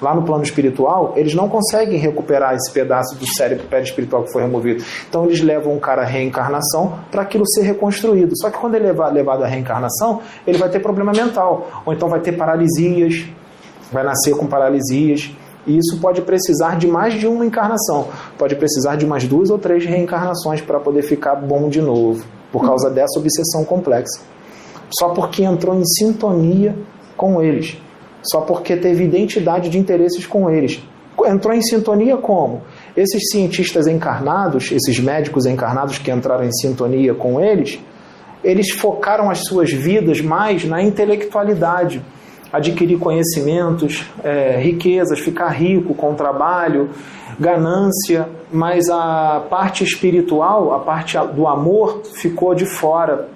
lá 0.01 0.14
no 0.14 0.23
plano 0.23 0.43
espiritual, 0.43 1.12
eles 1.16 1.35
não 1.35 1.49
conseguem 1.49 1.99
recuperar 1.99 2.55
esse 2.55 2.71
pedaço 2.73 3.16
do 3.18 3.27
cérebro 3.27 3.66
perispiritual 3.66 4.25
que 4.25 4.33
foi 4.33 4.43
removido. 4.43 4.83
Então 5.09 5.27
eles 5.27 5.41
levam 5.41 5.77
o 5.77 5.81
cara 5.81 6.03
à 6.03 6.05
reencarnação 6.05 6.99
para 7.11 7.23
aquilo 7.23 7.47
ser 7.47 7.62
reconstruído. 7.62 8.33
Só 8.37 8.51
que 8.51 8.59
quando 8.59 8.75
ele 8.75 8.87
é 8.87 8.93
levado 9.11 9.45
à 9.45 9.47
reencarnação, 9.47 10.21
ele 10.47 10.59
vai 10.59 10.68
ter 10.68 10.81
problema 10.81 11.12
mental, 11.12 11.83
ou 11.85 11.93
então 11.93 12.09
vai 12.09 12.21
ter 12.21 12.33
paralisias, 12.33 13.27
vai 13.93 14.03
nascer 14.03 14.35
com 14.35 14.47
paralisias. 14.47 15.31
E 15.71 15.79
isso 15.79 16.01
pode 16.01 16.21
precisar 16.23 16.77
de 16.77 16.89
mais 16.89 17.14
de 17.14 17.29
uma 17.29 17.47
encarnação, 17.47 18.09
pode 18.37 18.57
precisar 18.57 18.97
de 18.97 19.05
umas 19.07 19.25
duas 19.25 19.51
ou 19.51 19.59
três 19.59 19.87
reencarnações 19.87 20.61
para 20.61 20.81
poder 20.81 21.03
ficar 21.03 21.37
bom 21.37 21.68
de 21.68 21.81
novo, 21.81 22.25
por 22.51 22.66
causa 22.66 22.91
dessa 22.91 23.21
obsessão 23.21 23.64
complexa. 23.64 24.21
Só 24.99 25.11
porque 25.11 25.45
entrou 25.45 25.77
em 25.77 25.85
sintonia 25.85 26.77
com 27.16 27.41
eles, 27.41 27.81
só 28.21 28.41
porque 28.41 28.77
teve 28.77 29.05
identidade 29.05 29.71
de 29.71 29.79
interesses 29.79 30.27
com 30.27 30.51
eles. 30.51 30.83
Entrou 31.25 31.55
em 31.55 31.62
sintonia 31.62 32.16
como? 32.16 32.62
Esses 32.97 33.31
cientistas 33.31 33.87
encarnados, 33.87 34.73
esses 34.73 34.99
médicos 34.99 35.47
encarnados 35.47 35.99
que 35.99 36.11
entraram 36.11 36.45
em 36.45 36.53
sintonia 36.53 37.14
com 37.14 37.41
eles, 37.41 37.79
eles 38.43 38.71
focaram 38.71 39.31
as 39.31 39.45
suas 39.45 39.71
vidas 39.71 40.21
mais 40.21 40.64
na 40.64 40.83
intelectualidade, 40.83 42.03
adquirir 42.53 42.98
conhecimentos, 42.98 44.05
é, 44.22 44.57
riquezas, 44.59 45.20
ficar 45.20 45.48
rico 45.48 45.94
com 45.94 46.12
o 46.12 46.14
trabalho, 46.14 46.90
ganância, 47.38 48.28
mas 48.53 48.88
a 48.90 49.44
parte 49.48 49.84
espiritual, 49.84 50.74
a 50.74 50.80
parte 50.80 51.16
do 51.34 51.46
amor 51.46 52.03
ficou 52.14 52.55
de 52.55 52.66
fora 52.66 53.28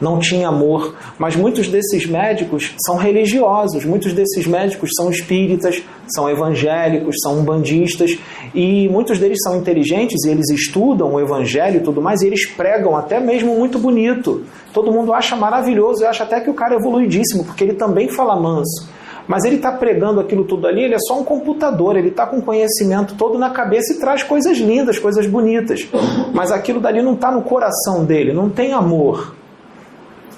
não 0.00 0.18
tinha 0.18 0.48
amor. 0.48 0.94
Mas 1.18 1.36
muitos 1.36 1.68
desses 1.68 2.06
médicos 2.06 2.74
são 2.86 2.96
religiosos, 2.96 3.84
muitos 3.84 4.12
desses 4.12 4.46
médicos 4.46 4.90
são 4.96 5.10
espíritas, 5.10 5.82
são 6.08 6.28
evangélicos, 6.28 7.16
são 7.22 7.38
umbandistas, 7.38 8.18
e 8.54 8.88
muitos 8.88 9.18
deles 9.18 9.38
são 9.42 9.56
inteligentes 9.56 10.24
e 10.24 10.30
eles 10.30 10.48
estudam 10.50 11.14
o 11.14 11.20
evangelho 11.20 11.78
e 11.78 11.82
tudo 11.82 12.00
mais, 12.00 12.22
e 12.22 12.26
eles 12.26 12.46
pregam 12.46 12.96
até 12.96 13.20
mesmo 13.20 13.56
muito 13.56 13.78
bonito. 13.78 14.44
Todo 14.72 14.92
mundo 14.92 15.12
acha 15.12 15.36
maravilhoso, 15.36 16.02
eu 16.02 16.08
acho 16.08 16.22
até 16.22 16.40
que 16.40 16.50
o 16.50 16.54
cara 16.54 16.74
é 16.74 16.78
evoluidíssimo, 16.78 17.44
porque 17.44 17.64
ele 17.64 17.74
também 17.74 18.08
fala 18.08 18.38
manso. 18.40 18.88
Mas 19.28 19.44
ele 19.44 19.56
está 19.56 19.70
pregando 19.70 20.20
aquilo 20.20 20.44
tudo 20.44 20.66
ali, 20.66 20.82
ele 20.82 20.94
é 20.94 20.98
só 20.98 21.20
um 21.20 21.22
computador, 21.22 21.96
ele 21.96 22.08
está 22.08 22.26
com 22.26 22.40
conhecimento 22.40 23.14
todo 23.14 23.38
na 23.38 23.50
cabeça 23.50 23.92
e 23.92 24.00
traz 24.00 24.22
coisas 24.22 24.56
lindas, 24.56 24.98
coisas 24.98 25.26
bonitas. 25.26 25.86
Mas 26.32 26.50
aquilo 26.50 26.80
dali 26.80 27.02
não 27.02 27.12
está 27.12 27.30
no 27.30 27.42
coração 27.42 28.06
dele, 28.06 28.32
não 28.32 28.48
tem 28.48 28.72
amor. 28.72 29.34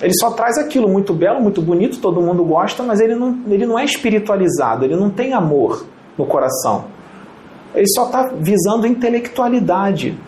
Ele 0.01 0.15
só 0.15 0.31
traz 0.31 0.57
aquilo 0.57 0.89
muito 0.89 1.13
belo, 1.13 1.41
muito 1.41 1.61
bonito, 1.61 2.01
todo 2.01 2.23
mundo 2.23 2.43
gosta, 2.45 2.83
mas 2.83 3.01
ele 3.01 3.15
não, 3.15 3.39
ele 3.49 3.67
não 3.67 3.79
é 3.79 3.85
espiritualizado, 3.85 4.85
ele 4.85 4.97
não 4.97 5.11
tem 5.11 5.35
amor 5.35 5.85
no 6.17 6.25
coração. 6.25 6.87
Ele 7.75 7.87
só 7.95 8.07
está 8.07 8.33
visando 8.35 8.87
intelectualidade. 8.87 10.19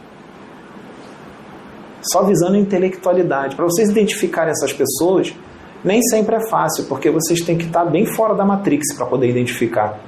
Só 2.03 2.23
visando 2.23 2.57
intelectualidade. 2.57 3.57
Para 3.57 3.65
vocês 3.65 3.89
identificarem 3.89 4.51
essas 4.51 4.73
pessoas, 4.73 5.35
nem 5.83 6.03
sempre 6.03 6.37
é 6.37 6.49
fácil, 6.49 6.85
porque 6.85 7.11
vocês 7.11 7.41
têm 7.41 7.57
que 7.57 7.65
estar 7.65 7.85
bem 7.87 8.05
fora 8.05 8.35
da 8.35 8.45
Matrix 8.45 8.95
para 8.95 9.07
poder 9.07 9.29
identificar. 9.29 9.99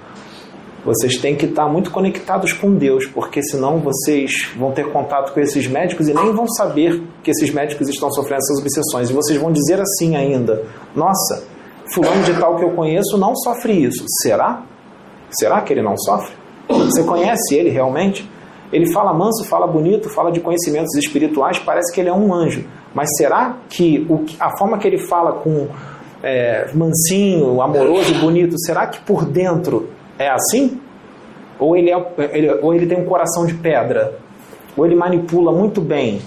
Vocês 0.85 1.17
têm 1.17 1.35
que 1.35 1.47
estar 1.47 1.67
muito 1.67 1.91
conectados 1.91 2.53
com 2.53 2.75
Deus, 2.75 3.07
porque 3.07 3.43
senão 3.43 3.79
vocês 3.79 4.51
vão 4.57 4.71
ter 4.73 4.93
contato 4.93 5.33
com 5.33 5.41
esses 5.41 5.67
médicos 5.67 6.09
e 6.09 6.15
nem 6.15 6.33
vão 6.33 6.47
saber 6.47 7.03
que 7.23 7.31
esses 7.31 7.51
médicos 7.51 7.89
estão 7.89 8.11
sofrendo 8.13 8.43
essas 8.43 8.61
obsessões. 8.61 9.09
E 9.09 9.15
vocês 9.15 9.41
vão 9.41 9.51
dizer 9.51 9.81
assim 9.81 10.15
ainda: 10.15 10.63
Nossa, 10.95 11.45
fulano 11.95 12.23
de 12.25 12.39
tal 12.39 12.57
que 12.57 12.65
eu 12.65 12.73
conheço 12.73 13.17
não 13.17 13.35
sofre 13.35 13.73
isso. 13.73 14.05
Será? 14.21 14.63
Será 15.31 15.63
que 15.63 15.73
ele 15.73 15.83
não 15.83 15.97
sofre? 15.97 16.35
Você 16.69 17.03
conhece 17.03 17.55
ele 17.55 17.71
realmente? 17.71 18.29
Ele 18.71 18.93
fala 18.93 19.13
manso, 19.15 19.45
fala 19.45 19.67
bonito, 19.67 20.11
fala 20.11 20.31
de 20.31 20.41
conhecimentos 20.41 20.95
espirituais, 20.97 21.59
parece 21.59 21.95
que 21.95 22.01
ele 22.01 22.09
é 22.11 22.13
um 22.13 22.33
anjo. 22.35 22.67
Mas 22.95 23.09
será 23.17 23.57
que 23.69 24.07
a 24.39 24.57
forma 24.59 24.79
que 24.79 24.87
ele 24.87 24.99
fala 24.99 25.33
com 25.33 25.69
é, 26.23 26.71
mansinho, 26.75 27.61
amoroso, 27.63 28.15
bonito, 28.21 28.59
será 28.59 28.87
que 28.87 29.01
por 29.01 29.25
dentro 29.25 29.89
é 30.19 30.29
assim? 30.29 30.81
Ou 31.59 31.77
ele, 31.77 31.91
é, 31.91 32.07
ele, 32.33 32.51
ou 32.55 32.75
ele 32.75 32.87
tem 32.87 33.01
um 33.01 33.05
coração 33.05 33.47
de 33.47 33.55
pedra? 33.55 34.19
Ou 34.77 34.85
ele 34.85 34.95
manipula 34.95 35.53
muito 35.53 35.81
bem? 35.81 36.21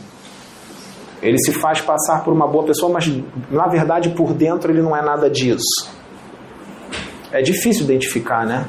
Ele 1.21 1.38
se 1.39 1.51
faz 1.51 1.81
passar 1.81 2.23
por 2.23 2.31
uma 2.31 2.47
boa 2.47 2.63
pessoa, 2.63 2.91
mas 2.91 3.11
na 3.49 3.67
verdade 3.67 4.09
por 4.09 4.33
dentro 4.33 4.71
ele 4.71 4.81
não 4.81 4.95
é 4.95 5.01
nada 5.01 5.29
disso. 5.29 5.91
É 7.31 7.41
difícil 7.41 7.83
identificar, 7.83 8.45
né? 8.45 8.67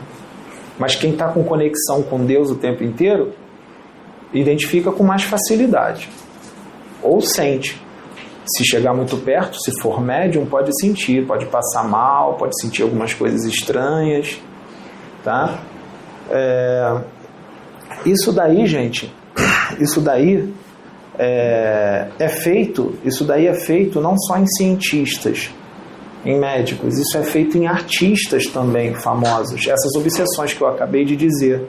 Mas 0.78 0.94
quem 0.94 1.12
está 1.12 1.28
com 1.28 1.44
conexão 1.44 2.02
com 2.02 2.24
Deus 2.24 2.50
o 2.50 2.56
tempo 2.56 2.82
inteiro, 2.82 3.32
identifica 4.32 4.90
com 4.92 5.02
mais 5.02 5.22
facilidade. 5.22 6.08
Ou 7.02 7.20
sente. 7.20 7.80
Se 8.46 8.64
chegar 8.64 8.94
muito 8.94 9.16
perto, 9.18 9.60
se 9.60 9.70
for 9.80 10.00
médium, 10.00 10.46
pode 10.46 10.70
sentir, 10.80 11.26
pode 11.26 11.46
passar 11.46 11.86
mal, 11.86 12.34
pode 12.34 12.58
sentir 12.60 12.82
algumas 12.82 13.12
coisas 13.12 13.44
estranhas. 13.44 14.40
Tá? 15.28 15.58
É, 16.30 17.00
isso 18.06 18.32
daí, 18.32 18.66
gente, 18.66 19.14
isso 19.78 20.00
daí 20.00 20.50
é, 21.18 22.08
é 22.18 22.28
feito, 22.28 22.94
isso 23.04 23.24
daí 23.24 23.46
é 23.46 23.52
feito 23.52 24.00
não 24.00 24.16
só 24.16 24.38
em 24.38 24.46
cientistas, 24.46 25.50
em 26.24 26.40
médicos, 26.40 26.96
isso 26.96 27.18
é 27.18 27.22
feito 27.22 27.58
em 27.58 27.66
artistas 27.66 28.46
também 28.46 28.94
famosos. 28.94 29.68
Essas 29.68 29.94
obsessões 29.96 30.54
que 30.54 30.62
eu 30.62 30.68
acabei 30.68 31.04
de 31.04 31.14
dizer, 31.14 31.68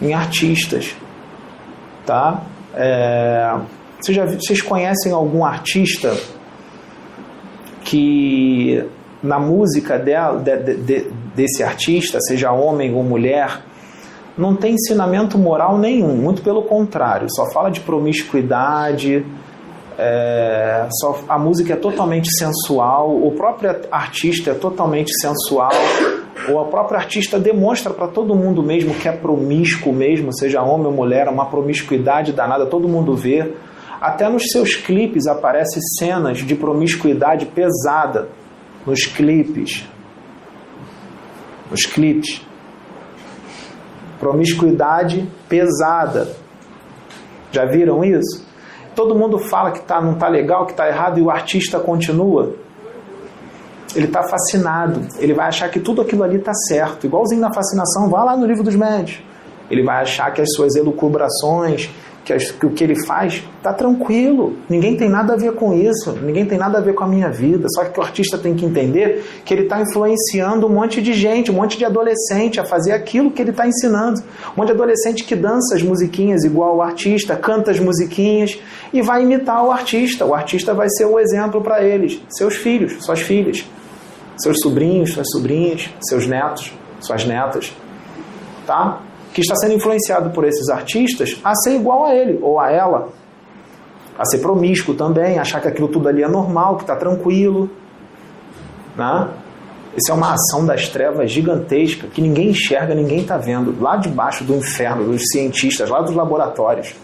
em 0.00 0.14
artistas, 0.14 0.94
tá? 2.06 2.44
É, 2.72 3.52
vocês, 4.00 4.16
já, 4.16 4.26
vocês 4.26 4.62
conhecem 4.62 5.10
algum 5.10 5.44
artista 5.44 6.16
que 7.82 8.88
na 9.20 9.40
música 9.40 9.98
dela, 9.98 10.38
de, 10.38 10.74
de, 10.76 11.10
desse 11.36 11.62
artista, 11.62 12.18
seja 12.20 12.50
homem 12.50 12.94
ou 12.94 13.04
mulher, 13.04 13.60
não 14.36 14.56
tem 14.56 14.74
ensinamento 14.74 15.38
moral 15.38 15.78
nenhum, 15.78 16.16
muito 16.16 16.42
pelo 16.42 16.62
contrário, 16.62 17.26
só 17.30 17.50
fala 17.52 17.70
de 17.70 17.80
promiscuidade, 17.80 19.24
é, 19.98 20.86
só, 21.00 21.20
a 21.28 21.38
música 21.38 21.72
é 21.72 21.76
totalmente 21.76 22.28
sensual, 22.36 23.16
o 23.16 23.30
próprio 23.32 23.76
artista 23.90 24.50
é 24.50 24.54
totalmente 24.54 25.10
sensual, 25.20 25.72
ou 26.48 26.60
a 26.60 26.64
própria 26.66 26.98
artista 26.98 27.38
demonstra 27.38 27.92
para 27.92 28.08
todo 28.08 28.34
mundo 28.34 28.62
mesmo 28.62 28.94
que 28.94 29.08
é 29.08 29.12
promíscuo 29.12 29.92
mesmo, 29.92 30.32
seja 30.36 30.62
homem 30.62 30.86
ou 30.86 30.92
mulher, 30.92 31.28
uma 31.28 31.46
promiscuidade 31.46 32.32
danada, 32.32 32.66
todo 32.66 32.88
mundo 32.88 33.14
vê. 33.14 33.54
Até 34.00 34.28
nos 34.28 34.50
seus 34.50 34.74
clipes 34.74 35.26
aparecem 35.26 35.80
cenas 35.98 36.38
de 36.38 36.54
promiscuidade 36.54 37.46
pesada 37.46 38.28
nos 38.86 39.06
clipes. 39.06 39.88
Nos 41.70 41.84
clipes. 41.86 42.44
Promiscuidade 44.18 45.28
pesada. 45.48 46.34
Já 47.52 47.64
viram 47.64 48.04
isso? 48.04 48.46
Todo 48.94 49.14
mundo 49.14 49.38
fala 49.38 49.72
que 49.72 49.80
tá, 49.82 50.00
não 50.00 50.12
está 50.12 50.28
legal, 50.28 50.64
que 50.64 50.72
está 50.72 50.88
errado 50.88 51.18
e 51.18 51.22
o 51.22 51.30
artista 51.30 51.78
continua. 51.78 52.54
Ele 53.94 54.06
está 54.06 54.22
fascinado. 54.22 55.06
Ele 55.18 55.34
vai 55.34 55.46
achar 55.46 55.68
que 55.70 55.80
tudo 55.80 56.02
aquilo 56.02 56.22
ali 56.22 56.36
está 56.36 56.52
certo. 56.54 57.06
Igualzinho 57.06 57.40
na 57.40 57.52
fascinação, 57.52 58.08
vá 58.08 58.24
lá 58.24 58.36
no 58.36 58.46
livro 58.46 58.62
dos 58.62 58.74
médios. 58.74 59.22
Ele 59.70 59.82
vai 59.82 60.02
achar 60.02 60.32
que 60.32 60.40
as 60.40 60.52
suas 60.54 60.76
elucubrações, 60.76 61.90
que, 62.26 62.32
as, 62.32 62.50
que 62.50 62.66
o 62.66 62.70
que 62.70 62.82
ele 62.82 63.06
faz 63.06 63.44
está 63.56 63.72
tranquilo. 63.72 64.56
Ninguém 64.68 64.96
tem 64.96 65.08
nada 65.08 65.34
a 65.34 65.36
ver 65.36 65.52
com 65.52 65.72
isso. 65.72 66.10
Ninguém 66.20 66.44
tem 66.44 66.58
nada 66.58 66.78
a 66.78 66.80
ver 66.80 66.92
com 66.92 67.04
a 67.04 67.06
minha 67.06 67.30
vida. 67.30 67.68
Só 67.70 67.84
que 67.84 68.00
o 68.00 68.02
artista 68.02 68.36
tem 68.36 68.52
que 68.52 68.64
entender 68.64 69.24
que 69.44 69.54
ele 69.54 69.62
está 69.62 69.80
influenciando 69.80 70.66
um 70.66 70.70
monte 70.70 71.00
de 71.00 71.12
gente, 71.12 71.52
um 71.52 71.54
monte 71.54 71.78
de 71.78 71.84
adolescente 71.84 72.58
a 72.58 72.64
fazer 72.64 72.90
aquilo 72.90 73.30
que 73.30 73.40
ele 73.40 73.50
está 73.50 73.64
ensinando. 73.64 74.20
Um 74.54 74.56
monte 74.56 74.66
de 74.66 74.72
adolescente 74.72 75.22
que 75.22 75.36
dança 75.36 75.76
as 75.76 75.82
musiquinhas 75.84 76.42
igual 76.42 76.78
o 76.78 76.82
artista, 76.82 77.36
canta 77.36 77.70
as 77.70 77.78
musiquinhas 77.78 78.58
e 78.92 79.00
vai 79.00 79.22
imitar 79.22 79.64
o 79.64 79.70
artista. 79.70 80.26
O 80.26 80.34
artista 80.34 80.74
vai 80.74 80.88
ser 80.90 81.04
o 81.04 81.20
exemplo 81.20 81.60
para 81.60 81.84
eles, 81.84 82.20
seus 82.28 82.56
filhos, 82.56 83.04
suas 83.04 83.20
filhas, 83.20 83.64
seus 84.36 84.56
sobrinhos, 84.60 85.12
suas 85.12 85.28
sobrinhas, 85.30 85.88
seus 86.00 86.26
netos, 86.26 86.72
suas 86.98 87.24
netas. 87.24 87.72
Tá? 88.66 89.05
Que 89.36 89.42
está 89.42 89.54
sendo 89.54 89.74
influenciado 89.74 90.30
por 90.30 90.44
esses 90.44 90.70
artistas 90.70 91.38
a 91.44 91.54
ser 91.54 91.74
igual 91.74 92.06
a 92.06 92.14
ele 92.14 92.38
ou 92.40 92.58
a 92.58 92.72
ela, 92.72 93.10
a 94.18 94.24
ser 94.24 94.38
promíscuo 94.38 94.94
também, 94.94 95.38
achar 95.38 95.60
que 95.60 95.68
aquilo 95.68 95.88
tudo 95.88 96.08
ali 96.08 96.22
é 96.22 96.28
normal, 96.28 96.76
que 96.76 96.84
está 96.84 96.96
tranquilo. 96.96 97.68
Né? 98.96 99.28
Isso 99.94 100.10
é 100.10 100.14
uma 100.14 100.32
ação 100.32 100.64
das 100.64 100.88
trevas 100.88 101.30
gigantesca 101.30 102.06
que 102.06 102.22
ninguém 102.22 102.48
enxerga, 102.48 102.94
ninguém 102.94 103.20
está 103.20 103.36
vendo, 103.36 103.76
lá 103.78 103.98
debaixo 103.98 104.42
do 104.42 104.54
inferno, 104.54 105.04
dos 105.04 105.20
cientistas, 105.30 105.90
lá 105.90 106.00
dos 106.00 106.14
laboratórios. 106.14 106.94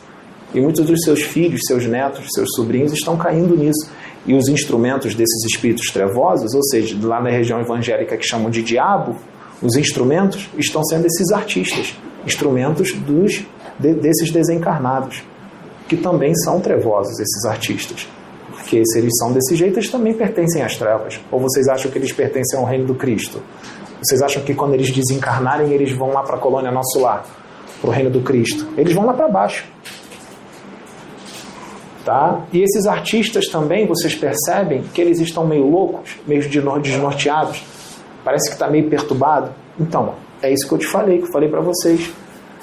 E 0.54 0.60
muitos 0.60 0.86
dos 0.86 1.02
seus 1.02 1.20
filhos, 1.20 1.60
seus 1.66 1.84
netos, 1.84 2.24
seus 2.34 2.48
sobrinhos 2.56 2.94
estão 2.94 3.14
caindo 3.14 3.54
nisso. 3.54 3.90
E 4.24 4.32
os 4.32 4.48
instrumentos 4.48 5.14
desses 5.14 5.44
espíritos 5.52 5.90
trevosos, 5.90 6.54
ou 6.54 6.62
seja, 6.64 6.96
lá 7.06 7.20
na 7.20 7.28
região 7.28 7.60
evangélica 7.60 8.16
que 8.16 8.26
chamam 8.26 8.48
de 8.48 8.62
diabo, 8.62 9.16
os 9.60 9.76
instrumentos 9.76 10.48
estão 10.56 10.82
sendo 10.82 11.04
esses 11.04 11.30
artistas 11.30 11.94
instrumentos 12.26 12.92
dos, 12.92 13.44
de, 13.78 13.94
desses 13.94 14.30
desencarnados, 14.30 15.22
que 15.88 15.96
também 15.96 16.34
são 16.34 16.60
trevosos, 16.60 17.18
esses 17.18 17.44
artistas. 17.44 18.08
Porque 18.50 18.82
se 18.86 18.98
eles 18.98 19.12
são 19.18 19.32
desse 19.32 19.54
jeito, 19.56 19.78
eles 19.78 19.90
também 19.90 20.14
pertencem 20.14 20.62
às 20.62 20.76
trevas. 20.76 21.20
Ou 21.30 21.40
vocês 21.40 21.68
acham 21.68 21.90
que 21.90 21.98
eles 21.98 22.12
pertencem 22.12 22.58
ao 22.58 22.64
reino 22.64 22.86
do 22.86 22.94
Cristo? 22.94 23.42
Vocês 24.02 24.22
acham 24.22 24.42
que 24.42 24.54
quando 24.54 24.74
eles 24.74 24.90
desencarnarem, 24.90 25.72
eles 25.72 25.92
vão 25.92 26.12
lá 26.12 26.22
para 26.22 26.36
a 26.36 26.38
colônia 26.38 26.70
Nosso 26.70 26.98
Lar, 27.00 27.24
para 27.80 27.90
o 27.90 27.92
reino 27.92 28.10
do 28.10 28.20
Cristo? 28.20 28.66
Eles 28.76 28.94
vão 28.94 29.06
lá 29.06 29.12
para 29.12 29.28
baixo. 29.28 29.64
Tá? 32.04 32.40
E 32.52 32.62
esses 32.62 32.86
artistas 32.86 33.46
também, 33.46 33.86
vocês 33.86 34.14
percebem 34.14 34.82
que 34.92 35.00
eles 35.00 35.20
estão 35.20 35.46
meio 35.46 35.68
loucos, 35.68 36.18
meio 36.26 36.42
desnorteados, 36.80 37.64
parece 38.24 38.48
que 38.48 38.54
está 38.54 38.68
meio 38.68 38.88
perturbado. 38.90 39.50
Então, 39.78 40.14
é 40.42 40.52
isso 40.52 40.66
que 40.68 40.74
eu 40.74 40.78
te 40.78 40.86
falei, 40.86 41.18
que 41.18 41.24
eu 41.24 41.32
falei 41.32 41.48
para 41.48 41.60
vocês. 41.60 42.12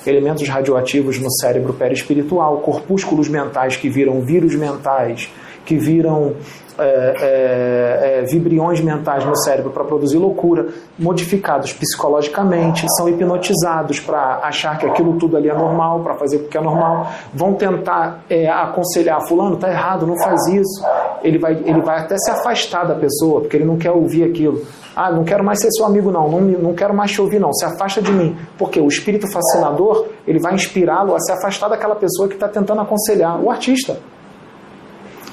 Elementos 0.05 0.47
radioativos 0.47 1.19
no 1.19 1.29
cérebro 1.31 1.73
perispiritual, 1.73 2.57
corpúsculos 2.59 3.27
mentais 3.27 3.75
que 3.75 3.89
viram 3.89 4.21
vírus 4.21 4.55
mentais, 4.55 5.29
que 5.69 5.77
viram 5.77 6.33
é, 6.79 6.83
é, 6.83 8.19
é, 8.21 8.25
vibriões 8.25 8.81
mentais 8.81 9.23
no 9.23 9.35
cérebro 9.37 9.69
para 9.69 9.83
produzir 9.83 10.17
loucura, 10.17 10.69
modificados 10.97 11.71
psicologicamente, 11.73 12.87
são 12.97 13.07
hipnotizados 13.07 13.99
para 13.99 14.39
achar 14.41 14.79
que 14.79 14.87
aquilo 14.87 15.19
tudo 15.19 15.37
ali 15.37 15.47
é 15.47 15.53
normal, 15.53 15.99
para 15.99 16.15
fazer 16.15 16.39
porque 16.39 16.57
é 16.57 16.61
normal, 16.61 17.07
vão 17.31 17.53
tentar 17.53 18.23
é, 18.27 18.49
aconselhar 18.49 19.21
fulano, 19.27 19.57
tá 19.57 19.69
errado, 19.69 20.07
não 20.07 20.17
faz 20.17 20.47
isso. 20.47 20.83
Ele 21.21 21.37
vai, 21.37 21.53
ele 21.53 21.81
vai 21.81 21.99
até 21.99 22.17
se 22.17 22.31
afastar 22.31 22.87
da 22.87 22.95
pessoa, 22.95 23.41
porque 23.41 23.57
ele 23.57 23.65
não 23.65 23.77
quer 23.77 23.91
ouvir 23.91 24.23
aquilo. 24.23 24.59
Ah, 24.95 25.11
não 25.11 25.23
quero 25.23 25.43
mais 25.43 25.59
ser 25.59 25.69
seu 25.71 25.85
amigo 25.85 26.11
não, 26.11 26.31
não, 26.31 26.41
não 26.41 26.73
quero 26.73 26.95
mais 26.95 27.11
te 27.11 27.21
ouvir 27.21 27.37
não, 27.37 27.53
se 27.53 27.63
afasta 27.63 28.01
de 28.01 28.11
mim. 28.11 28.35
Porque 28.57 28.79
o 28.79 28.87
espírito 28.87 29.31
fascinador, 29.31 30.07
ele 30.25 30.39
vai 30.39 30.55
inspirá-lo 30.55 31.13
a 31.13 31.19
se 31.19 31.31
afastar 31.31 31.69
daquela 31.69 31.95
pessoa 31.95 32.27
que 32.27 32.33
está 32.33 32.47
tentando 32.47 32.81
aconselhar, 32.81 33.39
o 33.39 33.51
artista. 33.51 33.99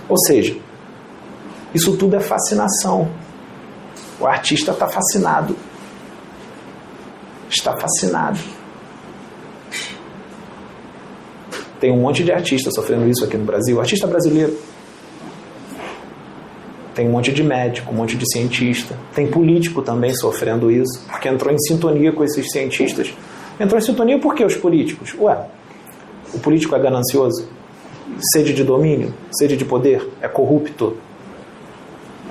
Ou 0.09 0.17
seja, 0.19 0.57
isso 1.75 1.97
tudo 1.97 2.17
é 2.17 2.21
fascinação. 2.21 3.11
O 4.21 4.27
artista 4.27 4.73
está 4.73 4.87
fascinado. 4.89 5.57
Está 7.51 7.77
fascinado. 7.77 8.39
Tem 11.79 11.93
um 11.93 12.01
monte 12.01 12.25
de 12.25 12.33
artistas 12.33 12.75
sofrendo 12.75 13.07
isso 13.09 13.25
aqui 13.25 13.37
no 13.37 13.45
Brasil. 13.45 13.79
Artista 13.79 14.07
brasileiro. 14.07 14.57
Tem 16.95 17.07
um 17.07 17.13
monte 17.13 17.31
de 17.31 17.43
médico, 17.43 17.93
um 17.93 17.97
monte 17.97 18.17
de 18.17 18.25
cientista. 18.33 18.99
Tem 19.15 19.27
político 19.27 19.83
também 19.83 20.15
sofrendo 20.15 20.71
isso, 20.71 21.05
porque 21.11 21.29
entrou 21.29 21.53
em 21.53 21.59
sintonia 21.59 22.11
com 22.11 22.25
esses 22.25 22.51
cientistas. 22.51 23.13
Entrou 23.61 23.79
em 23.79 23.83
sintonia 23.83 24.19
por 24.19 24.35
que 24.35 24.43
os 24.43 24.57
políticos? 24.57 25.15
Ué, 25.19 25.47
o 26.33 26.39
político 26.39 26.75
é 26.75 26.79
ganancioso? 26.79 27.47
Sede 28.33 28.53
de 28.53 28.65
domínio? 28.65 29.13
Sede 29.31 29.57
de 29.57 29.65
poder? 29.65 30.09
É 30.21 30.29
corrupto? 30.29 30.97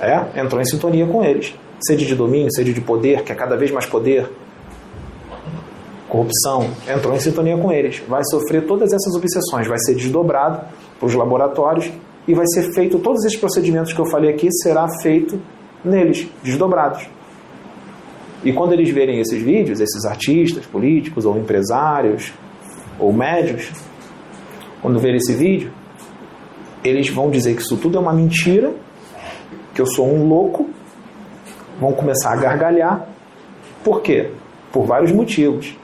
É, 0.00 0.40
entrou 0.40 0.60
em 0.60 0.64
sintonia 0.64 1.06
com 1.06 1.22
eles. 1.22 1.54
Sede 1.80 2.06
de 2.06 2.14
domínio, 2.14 2.52
sede 2.52 2.72
de 2.72 2.80
poder, 2.80 3.22
que 3.22 3.32
é 3.32 3.34
cada 3.34 3.56
vez 3.56 3.70
mais 3.70 3.86
poder. 3.86 4.28
Corrupção, 6.08 6.70
entrou 6.88 7.14
em 7.14 7.20
sintonia 7.20 7.56
com 7.56 7.72
eles. 7.72 8.02
Vai 8.08 8.22
sofrer 8.24 8.66
todas 8.66 8.92
essas 8.92 9.14
obsessões, 9.14 9.66
vai 9.66 9.78
ser 9.78 9.94
desdobrado 9.94 10.60
para 10.98 11.06
os 11.06 11.14
laboratórios 11.14 11.90
e 12.26 12.34
vai 12.34 12.46
ser 12.46 12.72
feito 12.72 12.98
todos 12.98 13.24
esses 13.24 13.38
procedimentos 13.38 13.92
que 13.92 14.00
eu 14.00 14.06
falei 14.06 14.30
aqui 14.30 14.48
será 14.50 14.88
feito 15.02 15.40
neles, 15.84 16.28
desdobrados. 16.42 17.06
E 18.44 18.52
quando 18.52 18.72
eles 18.72 18.90
verem 18.90 19.20
esses 19.20 19.42
vídeos, 19.42 19.80
esses 19.80 20.04
artistas, 20.04 20.64
políticos 20.66 21.24
ou 21.24 21.36
empresários 21.36 22.32
ou 22.98 23.12
médios, 23.12 23.70
quando 24.82 24.98
verem 24.98 25.16
esse 25.16 25.32
vídeo, 25.32 25.72
eles 26.84 27.08
vão 27.08 27.30
dizer 27.30 27.54
que 27.54 27.62
isso 27.62 27.76
tudo 27.76 27.98
é 27.98 28.00
uma 28.00 28.12
mentira 28.12 28.72
que 29.74 29.82
eu 29.82 29.86
sou 29.86 30.08
um 30.08 30.26
louco, 30.26 30.70
vão 31.78 31.92
começar 31.92 32.32
a 32.32 32.36
gargalhar. 32.36 33.06
Por 33.84 34.00
quê? 34.00 34.30
Por 34.72 34.86
vários 34.86 35.12
motivos. 35.12 35.76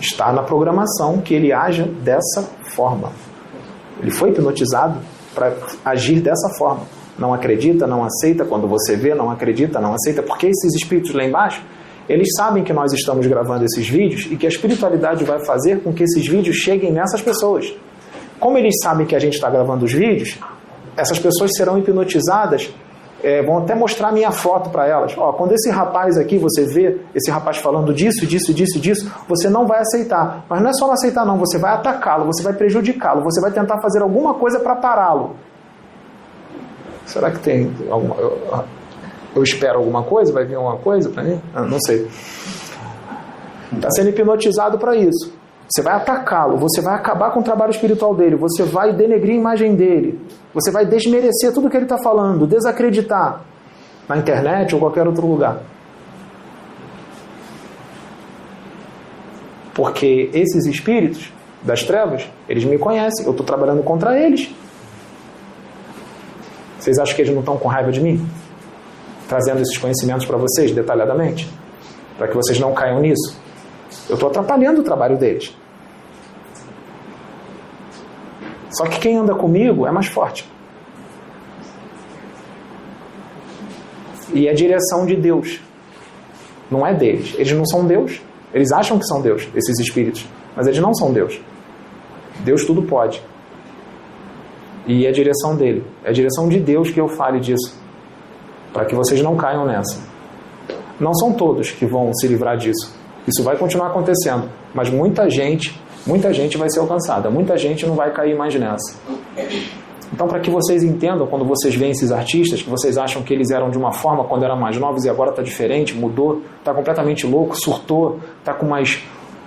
Está 0.00 0.32
na 0.32 0.42
programação 0.42 1.20
que 1.20 1.32
ele 1.32 1.52
haja 1.52 1.84
dessa 1.84 2.42
forma. 2.74 3.12
Ele 4.00 4.10
foi 4.10 4.30
hipnotizado 4.30 4.98
para 5.34 5.54
agir 5.84 6.20
dessa 6.20 6.48
forma. 6.58 6.82
Não 7.18 7.32
acredita, 7.32 7.86
não 7.86 8.04
aceita, 8.04 8.44
quando 8.44 8.66
você 8.66 8.96
vê, 8.96 9.14
não 9.14 9.30
acredita, 9.30 9.80
não 9.80 9.94
aceita, 9.94 10.22
porque 10.22 10.48
esses 10.48 10.74
espíritos 10.74 11.14
lá 11.14 11.24
embaixo, 11.24 11.62
eles 12.08 12.28
sabem 12.36 12.62
que 12.62 12.72
nós 12.72 12.92
estamos 12.92 13.26
gravando 13.26 13.64
esses 13.64 13.88
vídeos 13.88 14.26
e 14.30 14.36
que 14.36 14.46
a 14.46 14.48
espiritualidade 14.48 15.24
vai 15.24 15.44
fazer 15.44 15.80
com 15.80 15.92
que 15.92 16.02
esses 16.02 16.26
vídeos 16.26 16.56
cheguem 16.56 16.92
nessas 16.92 17.22
pessoas. 17.22 17.72
Como 18.38 18.58
eles 18.58 18.74
sabem 18.82 19.06
que 19.06 19.16
a 19.16 19.18
gente 19.18 19.34
está 19.34 19.48
gravando 19.48 19.84
os 19.84 19.92
vídeos, 19.92 20.38
essas 20.96 21.18
pessoas 21.18 21.50
serão 21.56 21.78
hipnotizadas 21.78 22.72
é, 23.22 23.42
vão 23.42 23.58
até 23.58 23.74
mostrar 23.74 24.12
minha 24.12 24.30
foto 24.30 24.70
para 24.70 24.86
elas. 24.86 25.16
Ó, 25.16 25.32
quando 25.32 25.52
esse 25.52 25.70
rapaz 25.70 26.16
aqui, 26.18 26.38
você 26.38 26.64
vê 26.64 26.98
esse 27.14 27.30
rapaz 27.30 27.56
falando 27.58 27.92
disso, 27.92 28.26
disso, 28.26 28.52
disso, 28.52 28.78
disso, 28.78 29.12
você 29.28 29.48
não 29.48 29.66
vai 29.66 29.80
aceitar. 29.80 30.44
Mas 30.48 30.62
não 30.62 30.70
é 30.70 30.72
só 30.72 30.86
não 30.86 30.94
aceitar, 30.94 31.24
não. 31.24 31.38
Você 31.38 31.58
vai 31.58 31.72
atacá-lo, 31.72 32.26
você 32.26 32.42
vai 32.42 32.52
prejudicá-lo, 32.52 33.22
você 33.22 33.40
vai 33.40 33.50
tentar 33.50 33.80
fazer 33.80 34.02
alguma 34.02 34.34
coisa 34.34 34.60
para 34.60 34.76
pará-lo. 34.76 35.34
Será 37.04 37.30
que 37.30 37.38
tem 37.38 37.72
alguma. 37.90 38.16
Eu, 38.16 38.64
eu, 39.34 39.42
espero 39.42 39.78
alguma 39.78 40.02
coisa? 40.02 40.32
Vai 40.32 40.44
vir 40.44 40.56
alguma 40.56 40.76
coisa 40.76 41.08
para 41.08 41.22
mim? 41.22 41.40
Ah, 41.54 41.62
não 41.62 41.78
sei. 41.80 42.08
Está 43.72 43.90
sendo 43.90 44.10
hipnotizado 44.10 44.78
para 44.78 44.94
isso. 44.94 45.32
Você 45.68 45.82
vai 45.82 45.94
atacá-lo, 45.94 46.56
você 46.58 46.80
vai 46.80 46.94
acabar 46.94 47.32
com 47.32 47.40
o 47.40 47.42
trabalho 47.42 47.70
espiritual 47.70 48.14
dele, 48.14 48.36
você 48.36 48.62
vai 48.62 48.92
denegrir 48.92 49.34
a 49.34 49.38
imagem 49.38 49.74
dele, 49.74 50.20
você 50.54 50.70
vai 50.70 50.86
desmerecer 50.86 51.52
tudo 51.52 51.68
que 51.68 51.76
ele 51.76 51.86
está 51.86 51.98
falando, 51.98 52.46
desacreditar 52.46 53.40
na 54.08 54.16
internet 54.16 54.74
ou 54.74 54.80
qualquer 54.80 55.06
outro 55.06 55.26
lugar. 55.26 55.58
Porque 59.74 60.30
esses 60.32 60.66
espíritos 60.66 61.32
das 61.62 61.82
trevas, 61.82 62.30
eles 62.48 62.64
me 62.64 62.78
conhecem, 62.78 63.26
eu 63.26 63.32
estou 63.32 63.44
trabalhando 63.44 63.82
contra 63.82 64.18
eles. 64.18 64.54
Vocês 66.78 66.98
acham 66.98 67.16
que 67.16 67.22
eles 67.22 67.32
não 67.32 67.40
estão 67.40 67.58
com 67.58 67.68
raiva 67.68 67.90
de 67.90 68.00
mim? 68.00 68.24
Trazendo 69.28 69.60
esses 69.60 69.76
conhecimentos 69.76 70.24
para 70.24 70.36
vocês 70.36 70.70
detalhadamente? 70.70 71.50
Para 72.16 72.28
que 72.28 72.34
vocês 72.34 72.60
não 72.60 72.72
caiam 72.72 73.00
nisso? 73.00 73.45
Eu 74.08 74.14
estou 74.14 74.28
atrapalhando 74.28 74.80
o 74.80 74.84
trabalho 74.84 75.16
deles. 75.16 75.54
Só 78.70 78.84
que 78.86 79.00
quem 79.00 79.16
anda 79.16 79.34
comigo 79.34 79.86
é 79.86 79.90
mais 79.90 80.06
forte. 80.06 80.48
E 84.32 84.46
é 84.46 84.50
a 84.50 84.54
direção 84.54 85.06
de 85.06 85.16
Deus. 85.16 85.60
Não 86.70 86.86
é 86.86 86.92
deles. 86.92 87.34
Eles 87.36 87.52
não 87.52 87.64
são 87.64 87.86
Deus. 87.86 88.20
Eles 88.52 88.70
acham 88.72 88.98
que 88.98 89.06
são 89.06 89.20
Deus, 89.20 89.48
esses 89.54 89.78
espíritos. 89.78 90.26
Mas 90.54 90.66
eles 90.66 90.78
não 90.78 90.94
são 90.94 91.12
Deus. 91.12 91.40
Deus 92.40 92.64
tudo 92.64 92.82
pode. 92.82 93.22
E 94.86 95.04
é 95.04 95.08
a 95.08 95.12
direção 95.12 95.56
dele. 95.56 95.84
É 96.04 96.10
a 96.10 96.12
direção 96.12 96.48
de 96.48 96.60
Deus 96.60 96.90
que 96.90 97.00
eu 97.00 97.08
fale 97.08 97.40
disso. 97.40 97.76
Para 98.72 98.84
que 98.84 98.94
vocês 98.94 99.20
não 99.22 99.36
caiam 99.36 99.64
nessa. 99.64 100.00
Não 101.00 101.14
são 101.14 101.32
todos 101.32 101.70
que 101.70 101.86
vão 101.86 102.12
se 102.14 102.26
livrar 102.28 102.56
disso. 102.56 102.94
Isso 103.26 103.42
vai 103.42 103.56
continuar 103.56 103.88
acontecendo, 103.88 104.48
mas 104.72 104.88
muita 104.88 105.28
gente, 105.28 105.78
muita 106.06 106.32
gente 106.32 106.56
vai 106.56 106.70
ser 106.70 106.80
alcançada, 106.80 107.28
muita 107.28 107.56
gente 107.56 107.84
não 107.84 107.94
vai 107.94 108.12
cair 108.12 108.36
mais 108.36 108.54
nessa. 108.54 108.96
Então, 110.12 110.28
para 110.28 110.38
que 110.38 110.50
vocês 110.50 110.84
entendam, 110.84 111.26
quando 111.26 111.44
vocês 111.44 111.74
veem 111.74 111.90
esses 111.90 112.12
artistas, 112.12 112.62
que 112.62 112.70
vocês 112.70 112.96
acham 112.96 113.22
que 113.22 113.34
eles 113.34 113.50
eram 113.50 113.70
de 113.70 113.76
uma 113.76 113.92
forma 113.92 114.24
quando 114.24 114.44
eram 114.44 114.56
mais 114.56 114.78
novos 114.78 115.04
e 115.04 115.10
agora 115.10 115.30
está 115.30 115.42
diferente, 115.42 115.94
mudou, 115.94 116.42
está 116.58 116.72
completamente 116.72 117.26
louco, 117.26 117.56
surtou, 117.56 118.20
está 118.38 118.54
com 118.54 118.66
mais, 118.66 119.02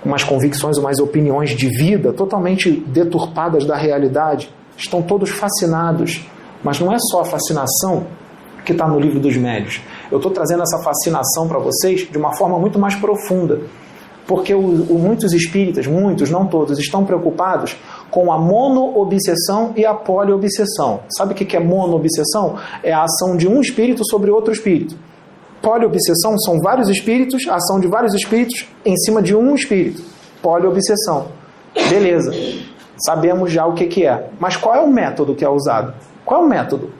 mais 0.06 0.24
convicções, 0.24 0.78
mais 0.78 1.00
opiniões 1.00 1.52
de 1.52 1.70
vida 1.70 2.12
totalmente 2.12 2.72
deturpadas 2.72 3.66
da 3.66 3.78
realidade, 3.78 4.54
estão 4.78 5.02
todos 5.02 5.30
fascinados. 5.30 6.26
Mas 6.62 6.80
não 6.80 6.94
é 6.94 6.98
só 7.00 7.22
a 7.22 7.26
fascinação 7.26 8.06
que 8.66 8.74
está 8.74 8.86
no 8.86 9.00
livro 9.00 9.20
dos 9.20 9.38
médios. 9.38 9.82
Eu 10.12 10.18
estou 10.18 10.32
trazendo 10.32 10.64
essa 10.64 10.80
fascinação 10.80 11.48
para 11.48 11.60
vocês 11.60 12.10
de 12.10 12.18
uma 12.18 12.36
forma 12.36 12.58
muito 12.58 12.80
mais 12.80 12.96
profunda. 12.96 13.62
Porque 14.26 14.54
o, 14.54 14.60
o, 14.60 15.00
muitos 15.00 15.34
espíritas, 15.34 15.88
muitos, 15.88 16.30
não 16.30 16.46
todos, 16.46 16.78
estão 16.78 17.04
preocupados 17.04 17.76
com 18.12 18.32
a 18.32 18.38
monoobsessão 18.38 19.74
e 19.76 19.86
a 19.86 19.94
poliobsessão. 19.94 21.00
Sabe 21.18 21.34
o 21.34 21.36
que 21.36 21.58
é 21.58 21.60
monoobsessão? 21.60 22.58
É 22.84 22.94
a 22.94 23.04
ação 23.04 23.36
de 23.36 23.48
um 23.48 23.60
espírito 23.60 24.04
sobre 24.08 24.30
outro 24.30 24.54
espírito. 24.54 24.96
Poliobsessão 25.62 26.38
são 26.40 26.60
vários 26.60 26.90
espíritos, 26.90 27.48
a 27.48 27.56
ação 27.56 27.80
de 27.80 27.88
vários 27.88 28.14
espíritos 28.14 28.68
em 28.86 28.96
cima 28.98 29.22
de 29.22 29.36
um 29.36 29.56
espírito. 29.56 30.04
Poliobsessão. 30.42 31.28
Beleza. 31.90 32.32
Sabemos 33.06 33.52
já 33.52 33.66
o 33.66 33.74
que, 33.74 34.06
é. 34.06 34.30
Mas 34.40 34.56
qual 34.56 34.76
é 34.76 34.80
o 34.80 34.88
método 34.88 35.34
que 35.36 35.44
é 35.44 35.50
usado? 35.50 35.94
Qual 36.26 36.42
é 36.42 36.46
o 36.46 36.48
método? 36.48 36.92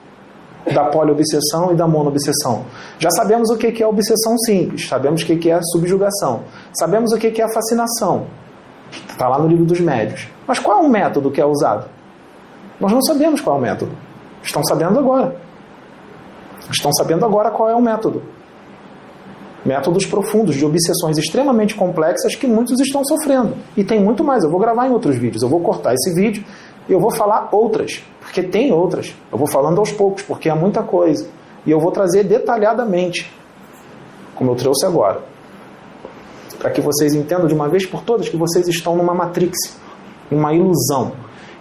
Da 0.72 0.84
poliobsessão 0.84 1.72
e 1.72 1.74
da 1.74 1.86
monoobsessão. 1.86 2.64
Já 2.98 3.10
sabemos 3.10 3.50
o 3.50 3.56
que 3.56 3.82
é 3.82 3.86
obsessão 3.86 4.36
simples, 4.38 4.86
sabemos 4.88 5.22
o 5.22 5.26
que 5.26 5.50
é 5.50 5.60
subjugação, 5.62 6.42
sabemos 6.72 7.12
o 7.12 7.18
que 7.18 7.40
é 7.40 7.52
fascinação. 7.52 8.26
Está 9.08 9.28
lá 9.28 9.38
no 9.38 9.48
livro 9.48 9.64
dos 9.64 9.80
médios. 9.80 10.28
Mas 10.46 10.58
qual 10.58 10.82
é 10.82 10.86
o 10.86 10.88
método 10.88 11.30
que 11.30 11.40
é 11.40 11.46
usado? 11.46 11.88
Nós 12.80 12.92
não 12.92 13.02
sabemos 13.02 13.40
qual 13.40 13.56
é 13.56 13.58
o 13.58 13.62
método. 13.62 13.92
Estão 14.42 14.62
sabendo 14.64 14.98
agora. 14.98 15.36
Estão 16.70 16.92
sabendo 16.92 17.24
agora 17.24 17.50
qual 17.50 17.68
é 17.68 17.74
o 17.74 17.80
método. 17.80 18.22
Métodos 19.64 20.06
profundos 20.06 20.56
de 20.56 20.64
obsessões 20.64 21.18
extremamente 21.18 21.74
complexas 21.74 22.34
que 22.34 22.46
muitos 22.46 22.80
estão 22.80 23.04
sofrendo. 23.04 23.54
E 23.76 23.84
tem 23.84 24.02
muito 24.02 24.24
mais. 24.24 24.42
Eu 24.42 24.50
vou 24.50 24.58
gravar 24.58 24.88
em 24.88 24.90
outros 24.90 25.16
vídeos. 25.16 25.42
Eu 25.42 25.48
vou 25.48 25.60
cortar 25.60 25.94
esse 25.94 26.14
vídeo 26.14 26.42
e 26.88 26.92
eu 26.92 26.98
vou 26.98 27.10
falar 27.10 27.50
outras, 27.52 28.02
porque 28.30 28.44
tem 28.44 28.72
outras. 28.72 29.12
Eu 29.32 29.36
vou 29.36 29.48
falando 29.48 29.80
aos 29.80 29.90
poucos, 29.90 30.22
porque 30.22 30.48
é 30.48 30.54
muita 30.54 30.84
coisa. 30.84 31.26
E 31.66 31.70
eu 31.72 31.80
vou 31.80 31.90
trazer 31.90 32.22
detalhadamente, 32.22 33.28
como 34.36 34.52
eu 34.52 34.54
trouxe 34.54 34.86
agora. 34.86 35.20
Para 36.56 36.70
que 36.70 36.80
vocês 36.80 37.12
entendam 37.12 37.48
de 37.48 37.54
uma 37.54 37.68
vez 37.68 37.84
por 37.84 38.02
todas 38.02 38.28
que 38.28 38.36
vocês 38.36 38.68
estão 38.68 38.96
numa 38.96 39.12
matrix, 39.12 39.76
numa 40.30 40.54
ilusão. 40.54 41.10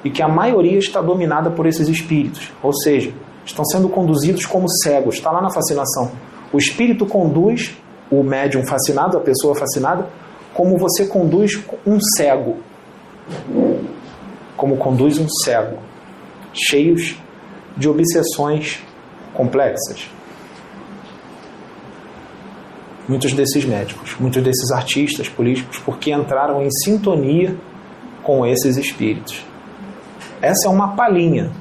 E 0.04 0.12
que 0.12 0.22
a 0.22 0.28
maioria 0.28 0.78
está 0.78 1.02
dominada 1.02 1.50
por 1.50 1.66
esses 1.66 1.88
espíritos. 1.88 2.54
Ou 2.62 2.72
seja, 2.72 3.12
estão 3.44 3.66
sendo 3.66 3.90
conduzidos 3.90 4.46
como 4.46 4.70
cegos. 4.84 5.16
Está 5.16 5.32
lá 5.32 5.42
na 5.42 5.50
fascinação. 5.50 6.12
O 6.54 6.60
espírito 6.60 7.04
conduz 7.04 7.76
o 8.12 8.22
médium 8.22 8.64
fascinado, 8.64 9.18
a 9.18 9.22
pessoa 9.22 9.56
fascinada, 9.56 10.08
como 10.54 10.78
você 10.78 11.08
conduz 11.08 11.60
um 11.86 12.00
cego. 12.16 12.58
Como 14.56 14.78
conduz 14.78 15.18
um 15.18 15.28
cego. 15.44 15.89
Cheios 16.54 17.16
de 17.78 17.88
obsessões 17.88 18.82
complexas. 19.34 20.10
Muitos 23.08 23.34
desses 23.34 23.66
médicos, 23.66 24.16
muitos 24.20 24.44
desses 24.44 24.72
artistas 24.72 25.28
políticos, 25.28 25.80
porque 25.80 26.12
entraram 26.12 26.62
em 26.62 26.70
sintonia 26.84 27.56
com 28.22 28.46
esses 28.46 28.78
espíritos. 28.78 29.44
Essa 30.42 30.68
é 30.68 30.70
uma 30.70 30.96
palhinha 30.96 31.52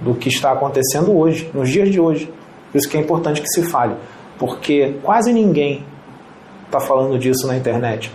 do 0.00 0.14
que 0.14 0.28
está 0.28 0.52
acontecendo 0.52 1.16
hoje, 1.16 1.50
nos 1.54 1.70
dias 1.70 1.90
de 1.90 2.00
hoje. 2.00 2.26
Por 2.70 2.78
isso 2.78 2.88
que 2.88 2.96
é 2.96 3.00
importante 3.00 3.40
que 3.40 3.48
se 3.48 3.62
fale, 3.62 3.94
porque 4.38 4.98
quase 5.02 5.32
ninguém 5.32 5.84
está 6.66 6.80
falando 6.80 7.18
disso 7.18 7.46
na 7.46 7.56
internet. 7.56 8.10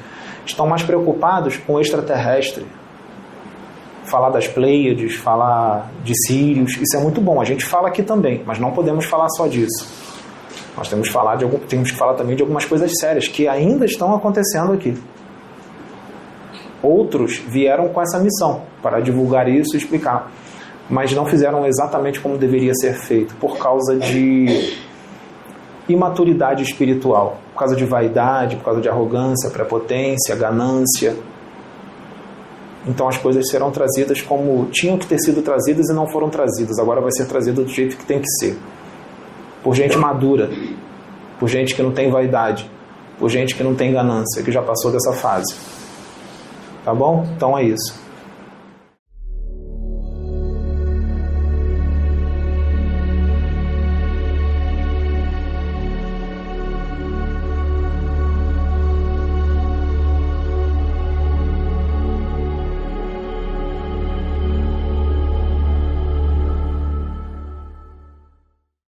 Estão 0.46 0.68
mais 0.68 0.84
preocupados 0.84 1.58
com 1.58 1.74
o 1.74 1.80
extraterrestre. 1.80 2.66
Falar 4.10 4.30
das 4.30 4.48
Pleiades, 4.48 5.16
falar 5.16 5.92
de 6.04 6.14
Sírios, 6.26 6.78
isso 6.78 6.98
é 6.98 7.00
muito 7.00 7.22
bom. 7.22 7.42
A 7.42 7.46
gente 7.46 7.66
fala 7.66 7.88
aqui 7.88 8.04
também, 8.04 8.42
mas 8.46 8.60
não 8.60 8.72
podemos 8.72 9.06
falar 9.06 9.30
só 9.30 9.48
disso. 9.48 9.88
Nós 10.76 10.88
temos 10.88 11.08
que 11.08 11.14
falar, 11.14 11.36
de 11.36 11.46
temos 11.68 11.92
que 11.92 11.98
falar 11.98 12.14
também 12.14 12.36
de 12.36 12.42
algumas 12.42 12.66
coisas 12.66 12.92
sérias 13.00 13.28
que 13.28 13.48
ainda 13.48 13.86
estão 13.86 14.16
acontecendo 14.16 14.72
aqui. 14.74 14.98
Outros 16.82 17.38
vieram 17.38 17.90
com 17.90 18.02
essa 18.02 18.18
missão 18.20 18.62
para 18.82 19.00
divulgar 19.02 19.50
isso 19.50 19.76
e 19.76 19.78
explicar 19.78 20.32
mas 20.90 21.14
não 21.14 21.26
fizeram 21.26 21.66
exatamente 21.68 22.20
como 22.20 22.38
deveria 22.38 22.74
ser 22.74 22.96
feito, 22.96 23.36
por 23.36 23.58
causa 23.60 23.96
de 23.96 24.76
imaturidade 25.88 26.64
espiritual, 26.64 27.38
por 27.54 27.60
causa 27.60 27.76
de 27.76 27.86
vaidade, 27.86 28.56
por 28.56 28.66
causa 28.66 28.82
de 28.82 28.90
arrogância, 28.90 29.50
prepotência, 29.52 30.36
ganância. 30.36 31.16
Então 32.88 33.08
as 33.08 33.18
coisas 33.18 33.50
serão 33.50 33.72
trazidas 33.72 34.22
como 34.22 34.68
tinham 34.72 34.98
que 34.98 35.06
ter 35.06 35.20
sido 35.20 35.42
trazidas 35.42 35.90
e 35.90 35.94
não 35.94 36.08
foram 36.08 36.30
trazidas. 36.30 36.80
Agora 36.80 37.02
vai 37.02 37.12
ser 37.12 37.26
trazido 37.26 37.64
do 37.64 37.70
jeito 37.70 37.98
que 37.98 38.06
tem 38.06 38.20
que 38.20 38.30
ser. 38.40 38.58
Por 39.64 39.76
gente 39.76 39.98
madura, 39.98 40.50
por 41.40 41.50
gente 41.50 41.76
que 41.76 41.82
não 41.82 41.92
tem 41.92 42.10
vaidade, 42.10 42.70
por 43.18 43.30
gente 43.30 43.54
que 43.54 43.64
não 43.64 43.76
tem 43.76 43.92
ganância, 43.92 44.42
que 44.42 44.52
já 44.52 44.62
passou 44.62 44.92
dessa 44.92 45.12
fase. 45.14 45.54
Tá 46.86 46.94
bom? 46.94 47.28
Então 47.36 47.58
é 47.58 47.64
isso. 47.64 48.09